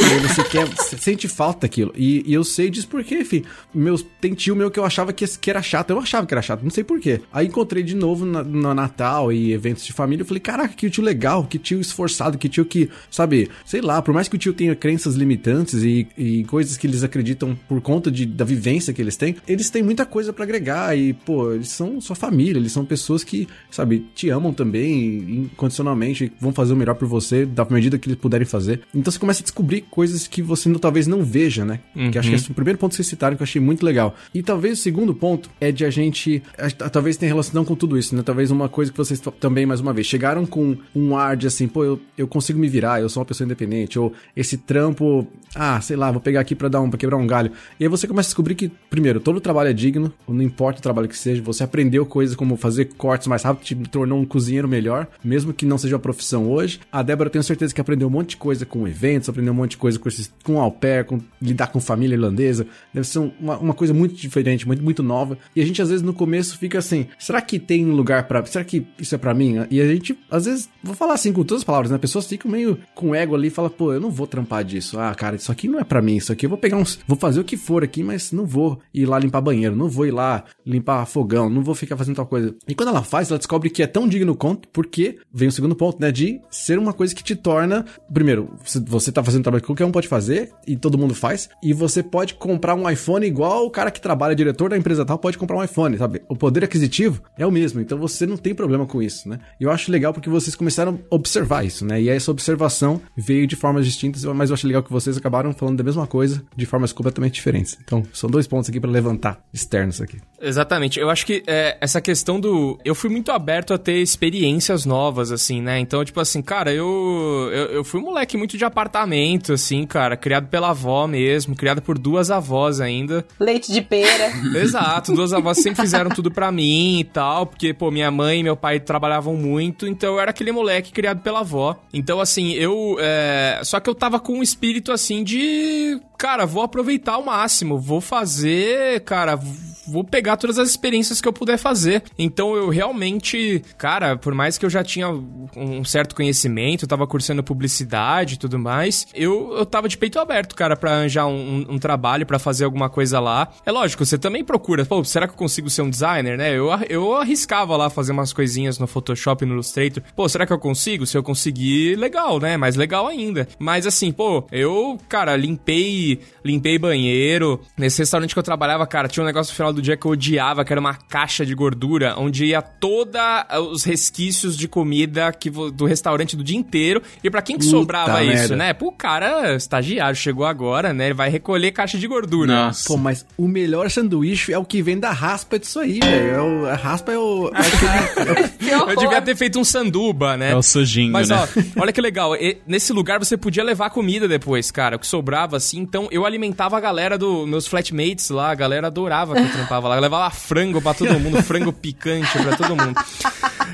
E 0.00 0.04
aí 0.04 0.18
você 0.20 0.44
quer, 0.44 0.66
você 0.66 0.96
sente 0.98 1.28
falta 1.28 1.60
daquilo. 1.60 1.92
E, 1.96 2.22
e 2.26 2.34
eu 2.34 2.44
sei 2.44 2.70
disso 2.70 2.88
porque, 2.88 3.16
enfim, 3.20 3.44
meus, 3.74 4.04
tem 4.20 4.34
tio 4.34 4.54
meu 4.56 4.70
que 4.70 4.78
eu 4.78 4.84
achava 4.84 5.12
que, 5.12 5.26
que 5.38 5.50
era 5.50 5.62
chato. 5.62 5.90
Eu 5.90 5.98
achava 5.98 6.26
que 6.26 6.34
era 6.34 6.42
chato, 6.42 6.62
não 6.62 6.70
sei 6.70 6.84
porquê. 6.84 7.20
Aí 7.32 7.46
encontrei 7.46 7.82
de 7.82 7.94
novo 7.94 8.24
na- 8.24 8.42
no 8.42 8.74
Natal 8.74 9.32
e 9.32 9.52
eventos 9.52 9.84
de 9.84 9.92
família. 9.92 10.22
Eu 10.22 10.26
falei, 10.26 10.40
caraca, 10.40 10.74
que 10.74 10.88
tio 10.90 11.02
legal, 11.02 11.44
que 11.46 11.58
tio 11.58 11.80
esforçado, 11.80 12.38
que 12.38 12.48
tio 12.48 12.64
que, 12.64 12.88
sabe, 13.10 13.50
sei 13.64 13.80
lá, 13.80 14.00
por 14.02 14.12
mais 14.14 14.28
que 14.28 14.36
o 14.36 14.38
tio 14.38 14.52
tenha 14.52 14.74
crenças 14.74 15.14
limitantes 15.14 15.82
e, 15.82 16.06
e 16.16 16.44
coisas 16.44 16.76
que 16.76 16.86
eles 16.86 17.02
acreditam 17.02 17.56
por 17.68 17.80
conta 17.80 18.10
de, 18.10 18.26
da 18.26 18.44
vivência 18.44 18.92
que 18.92 19.00
eles 19.00 19.16
têm, 19.16 19.36
eles 19.46 19.70
têm 19.70 19.82
muita 19.82 20.04
coisa 20.06 20.32
pra 20.32 20.44
agregar 20.44 20.96
e, 20.96 21.12
pô, 21.12 21.52
eles 21.52 21.68
são 21.68 22.00
sua 22.00 22.16
família, 22.16 22.55
eles 22.58 22.72
são 22.72 22.84
pessoas 22.84 23.22
que, 23.24 23.46
sabe, 23.70 24.06
te 24.14 24.28
amam 24.30 24.52
também 24.52 25.46
incondicionalmente, 25.52 26.24
e 26.24 26.32
vão 26.40 26.52
fazer 26.52 26.72
o 26.72 26.76
melhor 26.76 26.94
por 26.94 27.06
você 27.08 27.44
da 27.46 27.64
medida 27.68 27.98
que 27.98 28.08
eles 28.08 28.18
puderem 28.18 28.46
fazer. 28.46 28.80
Então 28.94 29.10
você 29.12 29.18
começa 29.18 29.40
a 29.40 29.44
descobrir 29.44 29.82
coisas 29.90 30.26
que 30.26 30.42
você 30.42 30.68
não- 30.68 30.78
talvez 30.78 31.06
não 31.06 31.22
veja, 31.22 31.64
né? 31.64 31.80
Que 32.10 32.18
acho 32.18 32.28
que 32.28 32.34
esse 32.36 32.48
é 32.48 32.52
o 32.52 32.54
primeiro 32.54 32.78
ponto 32.78 32.90
que 32.90 32.96
vocês 32.96 33.06
citaram 33.08 33.36
que 33.36 33.42
eu 33.42 33.44
achei 33.44 33.60
muito 33.60 33.84
legal. 33.84 34.14
E 34.34 34.42
talvez 34.42 34.78
o 34.78 34.82
segundo 34.82 35.14
ponto 35.14 35.50
é 35.60 35.72
de 35.72 35.84
a 35.84 35.90
gente, 35.90 36.42
que 36.68 36.74
talvez 36.90 37.16
tenha 37.16 37.30
relação 37.30 37.64
com 37.64 37.74
tudo 37.74 37.98
isso, 37.98 38.14
né? 38.14 38.22
Talvez 38.22 38.50
uma 38.50 38.68
coisa 38.68 38.90
que 38.90 38.96
vocês 38.98 39.20
também, 39.40 39.66
mais 39.66 39.80
uma 39.80 39.92
vez, 39.92 40.06
chegaram 40.06 40.46
com 40.46 40.76
um 40.94 41.16
ar 41.16 41.36
de 41.36 41.46
assim, 41.46 41.66
pô, 41.66 41.84
eu, 41.84 42.00
eu 42.16 42.28
consigo 42.28 42.58
me 42.58 42.68
virar, 42.68 43.00
eu 43.00 43.08
sou 43.08 43.20
uma 43.20 43.26
pessoa 43.26 43.44
independente, 43.44 43.98
ou 43.98 44.12
esse 44.36 44.56
trampo, 44.56 45.26
ah, 45.54 45.80
sei 45.80 45.96
lá, 45.96 46.10
vou 46.10 46.20
pegar 46.20 46.40
aqui 46.40 46.54
pra 46.54 46.68
dar 46.68 46.80
um, 46.80 46.88
pra 46.90 46.98
quebrar 46.98 47.16
um 47.16 47.26
galho. 47.26 47.50
E 47.80 47.84
aí 47.84 47.88
você 47.88 48.06
começa 48.06 48.28
a 48.28 48.30
descobrir 48.30 48.54
que, 48.54 48.70
primeiro, 48.90 49.20
todo 49.20 49.40
trabalho 49.40 49.70
é 49.70 49.72
digno, 49.72 50.12
não 50.28 50.42
importa 50.42 50.78
o 50.78 50.82
trabalho 50.82 51.08
que 51.08 51.16
seja, 51.16 51.42
você 51.42 51.64
aprendeu 51.64 52.04
coisas 52.06 52.35
como 52.36 52.56
fazer 52.56 52.86
cortes 52.96 53.26
mais 53.26 53.42
rápido, 53.42 53.64
te 53.64 53.74
tornou 53.90 54.18
um 54.18 54.24
cozinheiro 54.24 54.68
melhor, 54.68 55.06
mesmo 55.24 55.52
que 55.52 55.66
não 55.66 55.78
seja 55.78 55.96
uma 55.96 56.00
profissão 56.00 56.50
hoje. 56.50 56.80
A 56.90 57.02
Débora, 57.02 57.28
eu 57.28 57.32
tenho 57.32 57.44
certeza 57.44 57.74
que 57.74 57.80
aprendeu 57.80 58.08
um 58.08 58.10
monte 58.10 58.30
de 58.30 58.36
coisa 58.36 58.66
com 58.66 58.86
eventos, 58.86 59.28
aprendeu 59.28 59.52
um 59.52 59.56
monte 59.56 59.72
de 59.72 59.76
coisa 59.76 59.98
com, 59.98 60.08
esses, 60.08 60.32
com 60.44 60.60
au 60.60 60.70
pair, 60.70 61.04
com 61.04 61.20
lidar 61.40 61.68
com 61.68 61.80
família 61.80 62.14
irlandesa. 62.14 62.66
Deve 62.92 63.06
ser 63.06 63.18
uma, 63.40 63.58
uma 63.58 63.74
coisa 63.74 63.92
muito 63.92 64.14
diferente, 64.14 64.66
muito, 64.66 64.82
muito 64.82 65.02
nova. 65.02 65.38
E 65.54 65.60
a 65.60 65.66
gente, 65.66 65.80
às 65.80 65.88
vezes, 65.88 66.02
no 66.02 66.12
começo 66.12 66.58
fica 66.58 66.78
assim, 66.78 67.06
será 67.18 67.40
que 67.40 67.58
tem 67.58 67.84
lugar 67.86 68.26
pra... 68.28 68.44
Será 68.46 68.64
que 68.64 68.86
isso 68.98 69.14
é 69.14 69.18
pra 69.18 69.34
mim? 69.34 69.66
E 69.70 69.80
a 69.80 69.86
gente, 69.86 70.18
às 70.30 70.44
vezes, 70.44 70.68
vou 70.82 70.94
falar 70.94 71.14
assim 71.14 71.32
com 71.32 71.42
todas 71.42 71.62
as 71.62 71.64
palavras, 71.64 71.90
né? 71.90 71.98
Pessoas 71.98 72.26
ficam 72.26 72.50
meio 72.50 72.78
com 72.94 73.14
ego 73.14 73.34
ali 73.34 73.48
e 73.48 73.50
falam, 73.50 73.70
pô, 73.70 73.92
eu 73.92 74.00
não 74.00 74.10
vou 74.10 74.26
trampar 74.26 74.64
disso. 74.64 74.98
Ah, 74.98 75.14
cara, 75.14 75.36
isso 75.36 75.50
aqui 75.50 75.68
não 75.68 75.78
é 75.78 75.84
pra 75.84 76.02
mim. 76.02 76.16
Isso 76.16 76.32
aqui 76.32 76.46
eu 76.46 76.50
vou 76.50 76.58
pegar 76.58 76.76
uns... 76.76 76.98
Vou 77.06 77.16
fazer 77.16 77.40
o 77.40 77.44
que 77.44 77.56
for 77.56 77.82
aqui, 77.82 78.02
mas 78.02 78.32
não 78.32 78.44
vou 78.44 78.80
ir 78.92 79.06
lá 79.06 79.18
limpar 79.18 79.40
banheiro, 79.40 79.76
não 79.76 79.88
vou 79.88 80.06
ir 80.06 80.10
lá 80.10 80.44
limpar 80.64 81.06
fogão, 81.06 81.48
não 81.48 81.62
vou 81.62 81.74
ficar 81.74 81.96
fazendo 81.96 82.16
tal 82.16 82.25
coisa. 82.26 82.54
E 82.68 82.74
quando 82.74 82.90
ela 82.90 83.02
faz, 83.02 83.30
ela 83.30 83.38
descobre 83.38 83.70
que 83.70 83.82
é 83.82 83.86
tão 83.86 84.08
digno 84.08 84.34
quanto, 84.36 84.68
porque 84.68 85.18
vem 85.32 85.48
o 85.48 85.52
segundo 85.52 85.74
ponto, 85.76 86.00
né? 86.00 86.10
De 86.12 86.40
ser 86.50 86.78
uma 86.78 86.92
coisa 86.92 87.14
que 87.14 87.22
te 87.22 87.34
torna. 87.36 87.84
Primeiro, 88.12 88.54
você- 88.86 89.12
tá 89.12 89.22
fazendo 89.22 89.40
um 89.40 89.44
trabalho 89.44 89.62
que 89.62 89.66
qualquer 89.66 89.84
um 89.84 89.92
pode 89.92 90.08
fazer, 90.08 90.50
e 90.66 90.76
todo 90.76 90.98
mundo 90.98 91.14
faz, 91.14 91.48
e 91.62 91.72
você 91.72 92.02
pode 92.02 92.34
comprar 92.34 92.74
um 92.74 92.88
iPhone 92.90 93.24
igual 93.26 93.64
o 93.66 93.70
cara 93.70 93.90
que 93.90 94.00
trabalha, 94.00 94.34
diretor 94.34 94.70
da 94.70 94.76
empresa 94.76 95.04
tal, 95.04 95.18
pode 95.18 95.38
comprar 95.38 95.56
um 95.56 95.64
iPhone, 95.64 95.96
sabe? 95.96 96.22
O 96.28 96.36
poder 96.36 96.64
aquisitivo 96.64 97.22
é 97.38 97.46
o 97.46 97.50
mesmo, 97.50 97.80
então 97.80 97.98
você 97.98 98.26
não 98.26 98.36
tem 98.36 98.54
problema 98.54 98.86
com 98.86 99.00
isso, 99.02 99.28
né? 99.28 99.38
E 99.60 99.64
eu 99.64 99.70
acho 99.70 99.90
legal 99.90 100.12
porque 100.12 100.28
vocês 100.28 100.54
começaram 100.54 100.98
a 101.10 101.14
observar 101.14 101.64
isso, 101.64 101.84
né? 101.84 102.00
E 102.02 102.08
essa 102.08 102.30
observação 102.30 103.00
veio 103.16 103.46
de 103.46 103.56
formas 103.56 103.84
distintas, 103.84 104.24
mas 104.24 104.50
eu 104.50 104.54
acho 104.54 104.66
legal 104.66 104.82
que 104.82 104.92
vocês 104.92 105.16
acabaram 105.16 105.52
falando 105.52 105.76
da 105.78 105.84
mesma 105.84 106.06
coisa 106.06 106.42
de 106.56 106.66
formas 106.66 106.92
completamente 106.92 107.34
diferentes. 107.34 107.76
Então, 107.82 108.02
são 108.12 108.28
dois 108.28 108.46
pontos 108.46 108.68
aqui 108.68 108.80
pra 108.80 108.90
levantar 108.90 109.40
externos 109.52 110.00
aqui. 110.00 110.18
Exatamente. 110.40 110.98
Eu 111.00 111.10
acho 111.10 111.24
que 111.24 111.42
é, 111.46 111.76
essa 111.80 112.00
questão 112.00 112.38
do. 112.38 112.78
Eu 112.84 112.94
fui 112.94 113.10
muito 113.10 113.32
aberto 113.32 113.72
a 113.72 113.78
ter 113.78 113.98
experiências 113.98 114.84
novas, 114.84 115.32
assim, 115.32 115.60
né? 115.60 115.78
Então, 115.78 116.04
tipo 116.04 116.20
assim, 116.20 116.42
cara, 116.42 116.72
eu, 116.72 117.50
eu, 117.52 117.64
eu 117.66 117.84
fui 117.84 118.00
um 118.00 118.04
moleque 118.04 118.36
muito 118.36 118.56
de 118.58 118.64
apartamento, 118.64 119.52
assim, 119.52 119.86
cara, 119.86 120.16
criado 120.16 120.48
pela 120.48 120.70
avó 120.70 121.06
mesmo, 121.06 121.56
criado 121.56 121.80
por 121.80 121.98
duas 121.98 122.30
avós 122.30 122.80
ainda. 122.80 123.24
Leite 123.40 123.72
de 123.72 123.80
pera. 123.80 124.30
Exato, 124.60 125.12
duas 125.14 125.32
avós 125.32 125.58
sempre 125.58 125.82
fizeram 125.82 126.10
tudo 126.10 126.30
pra 126.30 126.52
mim 126.52 127.00
e 127.00 127.04
tal, 127.04 127.46
porque, 127.46 127.72
pô, 127.72 127.90
minha 127.90 128.10
mãe 128.10 128.40
e 128.40 128.42
meu 128.42 128.56
pai 128.56 128.78
trabalhavam 128.80 129.34
muito, 129.34 129.86
então 129.86 130.14
eu 130.14 130.20
era 130.20 130.30
aquele 130.30 130.52
moleque 130.52 130.92
criado 130.92 131.20
pela 131.20 131.40
avó. 131.40 131.76
Então, 131.92 132.20
assim, 132.20 132.52
eu. 132.52 132.96
é, 133.00 133.60
Só 133.64 133.80
que 133.80 133.88
eu 133.88 133.94
tava 133.94 134.20
com 134.20 134.34
um 134.34 134.42
espírito 134.42 134.92
assim 134.92 135.24
de. 135.24 136.00
Cara, 136.18 136.46
vou 136.46 136.62
aproveitar 136.62 137.14
ao 137.14 137.22
máximo, 137.22 137.78
vou 137.78 138.00
fazer, 138.00 139.00
cara. 139.00 139.38
vou 139.86 140.02
pegar 140.02 140.35
todas 140.36 140.58
as 140.58 140.68
experiências 140.68 141.20
que 141.20 141.28
eu 141.28 141.32
puder 141.32 141.58
fazer. 141.58 142.02
Então 142.18 142.54
eu 142.54 142.68
realmente, 142.68 143.62
cara, 143.78 144.16
por 144.16 144.34
mais 144.34 144.58
que 144.58 144.66
eu 144.66 144.70
já 144.70 144.82
tinha 144.84 145.08
um 145.08 145.84
certo 145.84 146.14
conhecimento, 146.14 146.84
eu 146.84 146.88
tava 146.88 147.06
cursando 147.06 147.42
publicidade 147.42 148.34
e 148.34 148.38
tudo 148.38 148.58
mais, 148.58 149.06
eu, 149.14 149.54
eu 149.56 149.66
tava 149.66 149.88
de 149.88 149.96
peito 149.96 150.18
aberto, 150.18 150.54
cara, 150.54 150.76
pra 150.76 150.92
arranjar 150.92 151.26
um, 151.26 151.32
um, 151.68 151.74
um 151.74 151.78
trabalho, 151.78 152.26
para 152.26 152.38
fazer 152.38 152.64
alguma 152.64 152.88
coisa 152.88 153.20
lá. 153.20 153.48
É 153.64 153.70
lógico, 153.70 154.04
você 154.04 154.18
também 154.18 154.44
procura, 154.44 154.84
pô, 154.84 155.02
será 155.04 155.26
que 155.26 155.34
eu 155.34 155.38
consigo 155.38 155.70
ser 155.70 155.82
um 155.82 155.90
designer, 155.90 156.36
né? 156.36 156.56
Eu, 156.56 156.68
eu 156.88 157.14
arriscava 157.14 157.76
lá 157.76 157.88
fazer 157.88 158.12
umas 158.12 158.32
coisinhas 158.32 158.78
no 158.78 158.86
Photoshop 158.86 159.44
no 159.44 159.54
Illustrator. 159.54 160.02
Pô, 160.14 160.28
será 160.28 160.46
que 160.46 160.52
eu 160.52 160.58
consigo? 160.58 161.06
Se 161.06 161.16
eu 161.16 161.22
conseguir, 161.22 161.96
legal, 161.96 162.40
né? 162.40 162.56
Mais 162.56 162.76
legal 162.76 163.06
ainda. 163.06 163.48
Mas 163.58 163.86
assim, 163.86 164.12
pô, 164.12 164.46
eu, 164.50 164.98
cara, 165.08 165.36
limpei, 165.36 166.20
limpei 166.44 166.78
banheiro. 166.78 167.60
Nesse 167.76 167.98
restaurante 167.98 168.34
que 168.34 168.38
eu 168.38 168.42
trabalhava, 168.42 168.86
cara, 168.86 169.08
tinha 169.08 169.22
um 169.22 169.26
negócio 169.26 169.52
no 169.52 169.56
final 169.56 169.72
do 169.72 169.82
dia 169.82 169.96
que 169.96 170.06
eu 170.06 170.15
odiava, 170.16 170.64
que 170.64 170.72
era 170.72 170.80
uma 170.80 170.94
caixa 170.94 171.46
de 171.46 171.54
gordura, 171.54 172.14
onde 172.18 172.46
ia 172.46 172.60
toda 172.62 173.46
os 173.70 173.84
resquícios 173.84 174.56
de 174.56 174.66
comida 174.68 175.32
que, 175.32 175.48
do 175.50 175.84
restaurante 175.86 176.36
do 176.36 176.42
dia 176.42 176.56
inteiro. 176.56 177.02
E 177.22 177.30
para 177.30 177.42
quem 177.42 177.56
que 177.56 177.64
Puta 177.64 177.76
sobrava 177.78 178.22
isso, 178.24 178.34
merda. 178.34 178.56
né? 178.56 178.72
Pô, 178.74 178.88
o 178.88 178.92
cara, 178.92 179.54
estagiário, 179.54 180.16
chegou 180.16 180.44
agora, 180.46 180.92
né? 180.92 181.06
Ele 181.06 181.14
vai 181.14 181.28
recolher 181.30 181.70
caixa 181.72 181.98
de 181.98 182.06
gordura. 182.06 182.52
Nossa. 182.66 182.88
Pô, 182.88 182.96
mas 182.96 183.24
o 183.36 183.46
melhor 183.46 183.90
sanduíche 183.90 184.52
é 184.52 184.58
o 184.58 184.64
que 184.64 184.82
vem 184.82 184.98
da 184.98 185.10
raspa 185.12 185.58
disso 185.58 185.78
aí, 185.78 186.00
velho. 186.00 186.30
É 186.34 186.40
o- 186.42 186.66
A 186.66 186.74
raspa 186.74 187.12
é 187.12 187.18
o. 187.18 187.50
é 187.54 188.76
horror. 188.76 188.90
Eu 188.90 188.96
devia 188.96 189.22
ter 189.22 189.36
feito 189.36 189.58
um 189.58 189.64
sanduba, 189.64 190.36
né? 190.36 190.52
É 190.52 190.56
o 190.56 190.62
sujinho, 190.62 191.12
Mas 191.12 191.28
né? 191.28 191.36
ó, 191.36 191.80
olha 191.82 191.92
que 191.92 192.00
legal. 192.00 192.34
e- 192.36 192.58
Nesse 192.66 192.92
lugar 192.92 193.18
você 193.18 193.36
podia 193.36 193.62
levar 193.62 193.90
comida 193.90 194.26
depois, 194.26 194.70
cara. 194.70 194.96
O 194.96 194.98
que 194.98 195.06
sobrava 195.06 195.56
assim. 195.56 195.78
Então 195.80 196.08
eu 196.10 196.24
alimentava 196.24 196.76
a 196.76 196.80
galera 196.80 197.16
do 197.18 197.46
meus 197.46 197.66
flatmates 197.66 198.30
lá. 198.30 198.50
A 198.50 198.54
galera 198.54 198.86
adorava 198.88 199.34
que 199.34 199.40
eu 199.42 199.50
trampava 199.52 199.88
lá. 199.88 199.96
Eu 200.06 200.10
levava 200.10 200.30
frango 200.30 200.80
pra 200.80 200.94
todo 200.94 201.18
mundo, 201.18 201.42
frango 201.42 201.72
picante 201.72 202.38
pra 202.38 202.56
todo 202.56 202.76
mundo. 202.76 202.94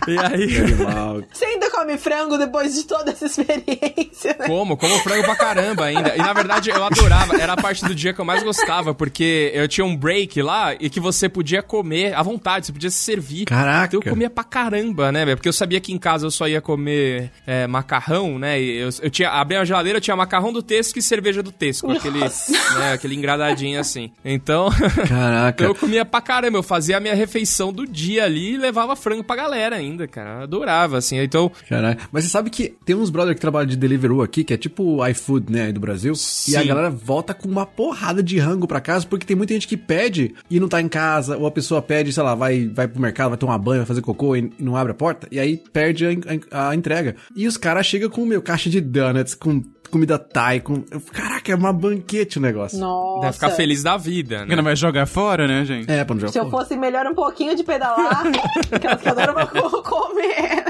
E 0.06 0.18
aí. 0.18 0.58
Animal. 0.58 1.22
Você 1.32 1.44
ainda 1.44 1.70
come 1.70 1.96
frango 1.98 2.38
depois 2.38 2.74
de 2.74 2.84
toda 2.84 3.10
essa 3.10 3.26
experiência, 3.26 4.36
né? 4.38 4.46
Como? 4.46 4.76
Como 4.76 4.98
frango 5.00 5.24
pra 5.24 5.36
caramba 5.36 5.84
ainda. 5.84 6.14
E 6.14 6.18
na 6.18 6.32
verdade 6.32 6.70
eu 6.70 6.84
adorava. 6.84 7.36
Era 7.36 7.54
a 7.54 7.56
parte 7.56 7.84
do 7.84 7.94
dia 7.94 8.12
que 8.12 8.20
eu 8.20 8.24
mais 8.24 8.42
gostava, 8.42 8.94
porque 8.94 9.50
eu 9.54 9.66
tinha 9.68 9.84
um 9.84 9.96
break 9.96 10.40
lá 10.42 10.74
e 10.78 10.88
que 10.88 11.00
você 11.00 11.28
podia 11.28 11.62
comer 11.62 12.14
à 12.14 12.22
vontade, 12.22 12.66
você 12.66 12.72
podia 12.72 12.90
se 12.90 12.98
servir. 12.98 13.44
Caraca. 13.44 13.96
Então 13.96 14.00
eu 14.04 14.12
comia 14.12 14.30
pra 14.30 14.44
caramba, 14.44 15.12
né, 15.12 15.24
velho? 15.24 15.36
Porque 15.36 15.48
eu 15.48 15.52
sabia 15.52 15.80
que 15.80 15.92
em 15.92 15.98
casa 15.98 16.26
eu 16.26 16.30
só 16.30 16.48
ia 16.48 16.60
comer 16.60 17.30
é, 17.46 17.66
macarrão, 17.66 18.38
né? 18.38 18.60
E 18.60 18.78
eu, 18.78 18.88
eu 19.02 19.10
tinha, 19.10 19.30
abri 19.30 19.56
a 19.56 19.64
geladeira, 19.64 19.98
eu 19.98 20.00
tinha 20.00 20.16
macarrão 20.16 20.52
do 20.52 20.62
Tesco 20.62 20.98
e 20.98 21.02
cerveja 21.02 21.42
do 21.42 21.52
Tesco. 21.52 21.90
Aquele, 21.90 22.20
né, 22.20 22.92
aquele 22.94 23.14
engradadinho 23.14 23.78
assim. 23.78 24.12
Então, 24.24 24.70
Caraca. 25.08 25.64
eu 25.64 25.74
comia 25.74 26.04
pra 26.04 26.20
caramba. 26.20 26.58
Eu 26.58 26.62
fazia 26.62 26.96
a 26.96 27.00
minha 27.00 27.14
refeição 27.14 27.72
do 27.72 27.86
dia 27.86 28.24
ali 28.24 28.54
e 28.54 28.56
levava 28.56 28.96
frango 28.96 29.24
pra 29.24 29.36
galera 29.36 29.81
ainda, 29.82 30.06
cara. 30.08 30.38
Eu 30.38 30.42
adorava, 30.42 30.98
assim. 30.98 31.18
Então, 31.18 31.50
Caraca. 31.68 32.08
Mas 32.12 32.24
você 32.24 32.30
sabe 32.30 32.50
que 32.50 32.74
tem 32.84 32.94
uns 32.96 33.10
brother 33.10 33.34
que 33.34 33.40
trabalham 33.40 33.66
de 33.68 33.76
Deliveroo 33.76 34.22
aqui, 34.22 34.44
que 34.44 34.54
é 34.54 34.56
tipo 34.56 34.82
o 34.82 35.06
iFood, 35.08 35.52
né, 35.52 35.62
aí 35.64 35.72
do 35.72 35.80
Brasil. 35.80 36.12
E 36.48 36.56
a 36.56 36.60
Sim. 36.62 36.66
galera 36.66 36.90
volta 36.90 37.34
com 37.34 37.48
uma 37.48 37.66
porrada 37.66 38.22
de 38.22 38.38
rango 38.38 38.66
pra 38.66 38.80
casa, 38.80 39.06
porque 39.06 39.26
tem 39.26 39.36
muita 39.36 39.52
gente 39.54 39.68
que 39.68 39.76
pede 39.76 40.34
e 40.50 40.58
não 40.60 40.68
tá 40.68 40.80
em 40.80 40.88
casa, 40.88 41.36
ou 41.36 41.46
a 41.46 41.50
pessoa 41.50 41.82
pede, 41.82 42.12
sei 42.12 42.22
lá, 42.22 42.34
vai, 42.34 42.66
vai 42.68 42.86
pro 42.88 43.00
mercado, 43.00 43.30
vai 43.30 43.38
tomar 43.38 43.58
banho, 43.58 43.78
vai 43.80 43.86
fazer 43.86 44.00
cocô 44.02 44.34
e 44.36 44.50
não 44.58 44.76
abre 44.76 44.92
a 44.92 44.94
porta, 44.94 45.26
e 45.30 45.38
aí 45.38 45.60
perde 45.72 46.06
a, 46.06 46.12
en- 46.12 46.20
a 46.50 46.74
entrega. 46.74 47.16
E 47.36 47.46
os 47.46 47.56
caras 47.56 47.86
chegam 47.86 48.08
com, 48.10 48.24
meu, 48.24 48.40
caixa 48.42 48.68
de 48.70 48.80
donuts, 48.80 49.34
com 49.34 49.62
comida 49.92 50.18
Thai, 50.18 50.58
com... 50.60 50.82
Caraca, 51.12 51.52
é 51.52 51.54
uma 51.54 51.72
banquete 51.72 52.38
o 52.38 52.40
negócio. 52.40 52.78
Nossa. 52.78 53.20
deve 53.20 53.32
ficar 53.34 53.50
feliz 53.50 53.82
da 53.82 53.96
vida, 53.96 54.38
Porque 54.38 54.50
não 54.56 54.62
né? 54.62 54.68
vai 54.70 54.76
jogar 54.76 55.06
fora, 55.06 55.46
né, 55.46 55.64
gente? 55.64 55.90
É, 55.90 56.02
pra 56.04 56.14
não 56.14 56.20
jogar 56.20 56.32
Se 56.32 56.38
eu 56.38 56.48
fora. 56.50 56.64
fosse 56.64 56.76
melhor 56.76 57.06
um 57.06 57.14
pouquinho 57.14 57.54
de 57.54 57.62
pedalar, 57.62 58.24
que 59.00 59.08
adoram 59.08 59.34
pra 59.34 59.46
co- 59.46 59.82
comer. 59.82 60.64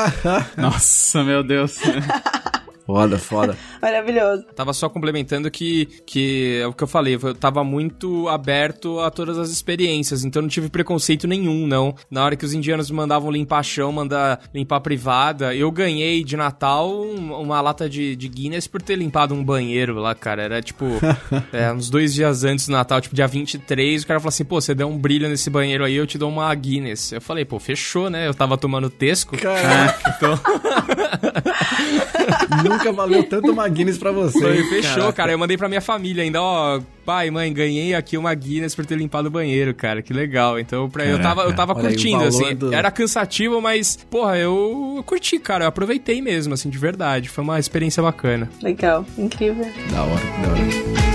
Nossa, 0.56 1.22
meu 1.24 1.42
Deus. 1.42 1.78
foda, 2.86 3.18
foda. 3.18 3.56
Maravilhoso. 3.80 4.44
Tava 4.54 4.72
só 4.72 4.88
complementando 4.88 5.50
que, 5.50 5.86
que 6.06 6.60
é 6.62 6.66
o 6.66 6.72
que 6.72 6.82
eu 6.84 6.88
falei, 6.88 7.18
eu 7.20 7.34
tava 7.34 7.62
muito 7.64 8.28
aberto 8.28 9.00
a 9.00 9.10
todas 9.10 9.38
as 9.38 9.50
experiências, 9.50 10.24
então 10.24 10.42
não 10.42 10.48
tive 10.48 10.68
preconceito 10.68 11.26
nenhum, 11.26 11.66
não. 11.66 11.94
Na 12.10 12.24
hora 12.24 12.36
que 12.36 12.44
os 12.44 12.52
indianos 12.52 12.90
me 12.90 12.96
mandavam 12.96 13.30
limpar 13.30 13.62
chão, 13.62 13.92
mandar 13.92 14.40
limpar 14.54 14.80
privada, 14.80 15.54
eu 15.54 15.70
ganhei 15.70 16.22
de 16.24 16.36
Natal 16.36 16.90
um- 16.90 17.32
uma 17.40 17.60
lata 17.60 17.88
de, 17.88 18.14
de 18.16 18.28
Guinness 18.28 18.66
por 18.66 18.82
ter 18.82 18.96
limpado 18.96 19.34
um 19.34 19.44
banheiro 19.44 19.94
lá, 19.94 20.14
cara. 20.14 20.42
Era 20.42 20.62
tipo, 20.62 20.84
é, 21.52 21.72
uns 21.72 21.90
dois 21.90 22.12
dias 22.14 22.44
antes 22.44 22.66
do 22.66 22.72
Natal, 22.72 23.00
tipo 23.00 23.14
dia 23.14 23.26
23, 23.26 24.02
o 24.02 24.06
cara 24.06 24.20
falou 24.20 24.28
assim, 24.28 24.44
pô, 24.44 24.60
você 24.60 24.74
deu 24.74 24.88
um 24.88 24.98
brilho 24.98 25.28
nesse 25.28 25.48
banheiro 25.50 25.84
aí, 25.84 25.94
eu 25.94 26.06
te 26.06 26.18
dou 26.18 26.28
uma 26.28 26.52
Guinness. 26.54 27.12
Eu 27.12 27.20
falei, 27.20 27.44
pô, 27.44 27.58
fechou, 27.58 28.10
né? 28.10 28.26
Eu 28.26 28.34
tava 28.34 28.56
tomando 28.58 28.90
Tesco. 28.90 29.36
Caraca. 29.36 30.10
Então, 30.20 30.38
Nunca 32.64 32.92
valeu 32.92 33.22
tanto 33.24 33.50
uma 33.52 33.68
Guinness 33.70 33.96
pra 33.96 34.12
você. 34.12 34.38
Hein? 34.46 34.68
fechou, 34.68 34.94
Caraca. 34.96 35.12
cara. 35.14 35.32
Eu 35.32 35.38
mandei 35.38 35.56
pra 35.56 35.68
minha 35.68 35.80
família 35.80 36.22
ainda, 36.22 36.42
ó. 36.42 36.80
Pai, 37.06 37.30
mãe, 37.30 37.52
ganhei 37.52 37.94
aqui 37.94 38.16
uma 38.18 38.32
Guinness 38.34 38.74
por 38.74 38.84
ter 38.84 38.96
limpado 38.96 39.28
o 39.28 39.30
banheiro, 39.30 39.72
cara. 39.74 40.02
Que 40.02 40.12
legal. 40.12 40.58
Então, 40.60 40.88
pra, 40.90 41.04
eu 41.06 41.18
tava, 41.20 41.42
eu 41.44 41.54
tava 41.54 41.72
Olha 41.72 41.88
aí 41.88 41.94
curtindo, 41.94 42.18
valor 42.18 42.28
assim. 42.28 42.54
do- 42.54 42.74
Era 42.74 42.90
cansativo, 42.90 43.60
mas, 43.60 43.96
porra, 44.10 44.36
eu, 44.38 44.94
eu 44.98 45.02
curti, 45.02 45.38
cara. 45.38 45.64
Eu 45.64 45.68
aproveitei 45.68 46.20
mesmo, 46.20 46.52
assim, 46.54 46.68
de 46.68 46.78
verdade. 46.78 47.28
Foi 47.28 47.42
uma 47.42 47.58
experiência 47.58 48.02
bacana. 48.02 48.48
Legal. 48.62 49.04
Incrível. 49.16 49.66
Da 49.90 50.02
hora, 50.02 50.24
da 50.42 50.48
hora. 50.50 51.09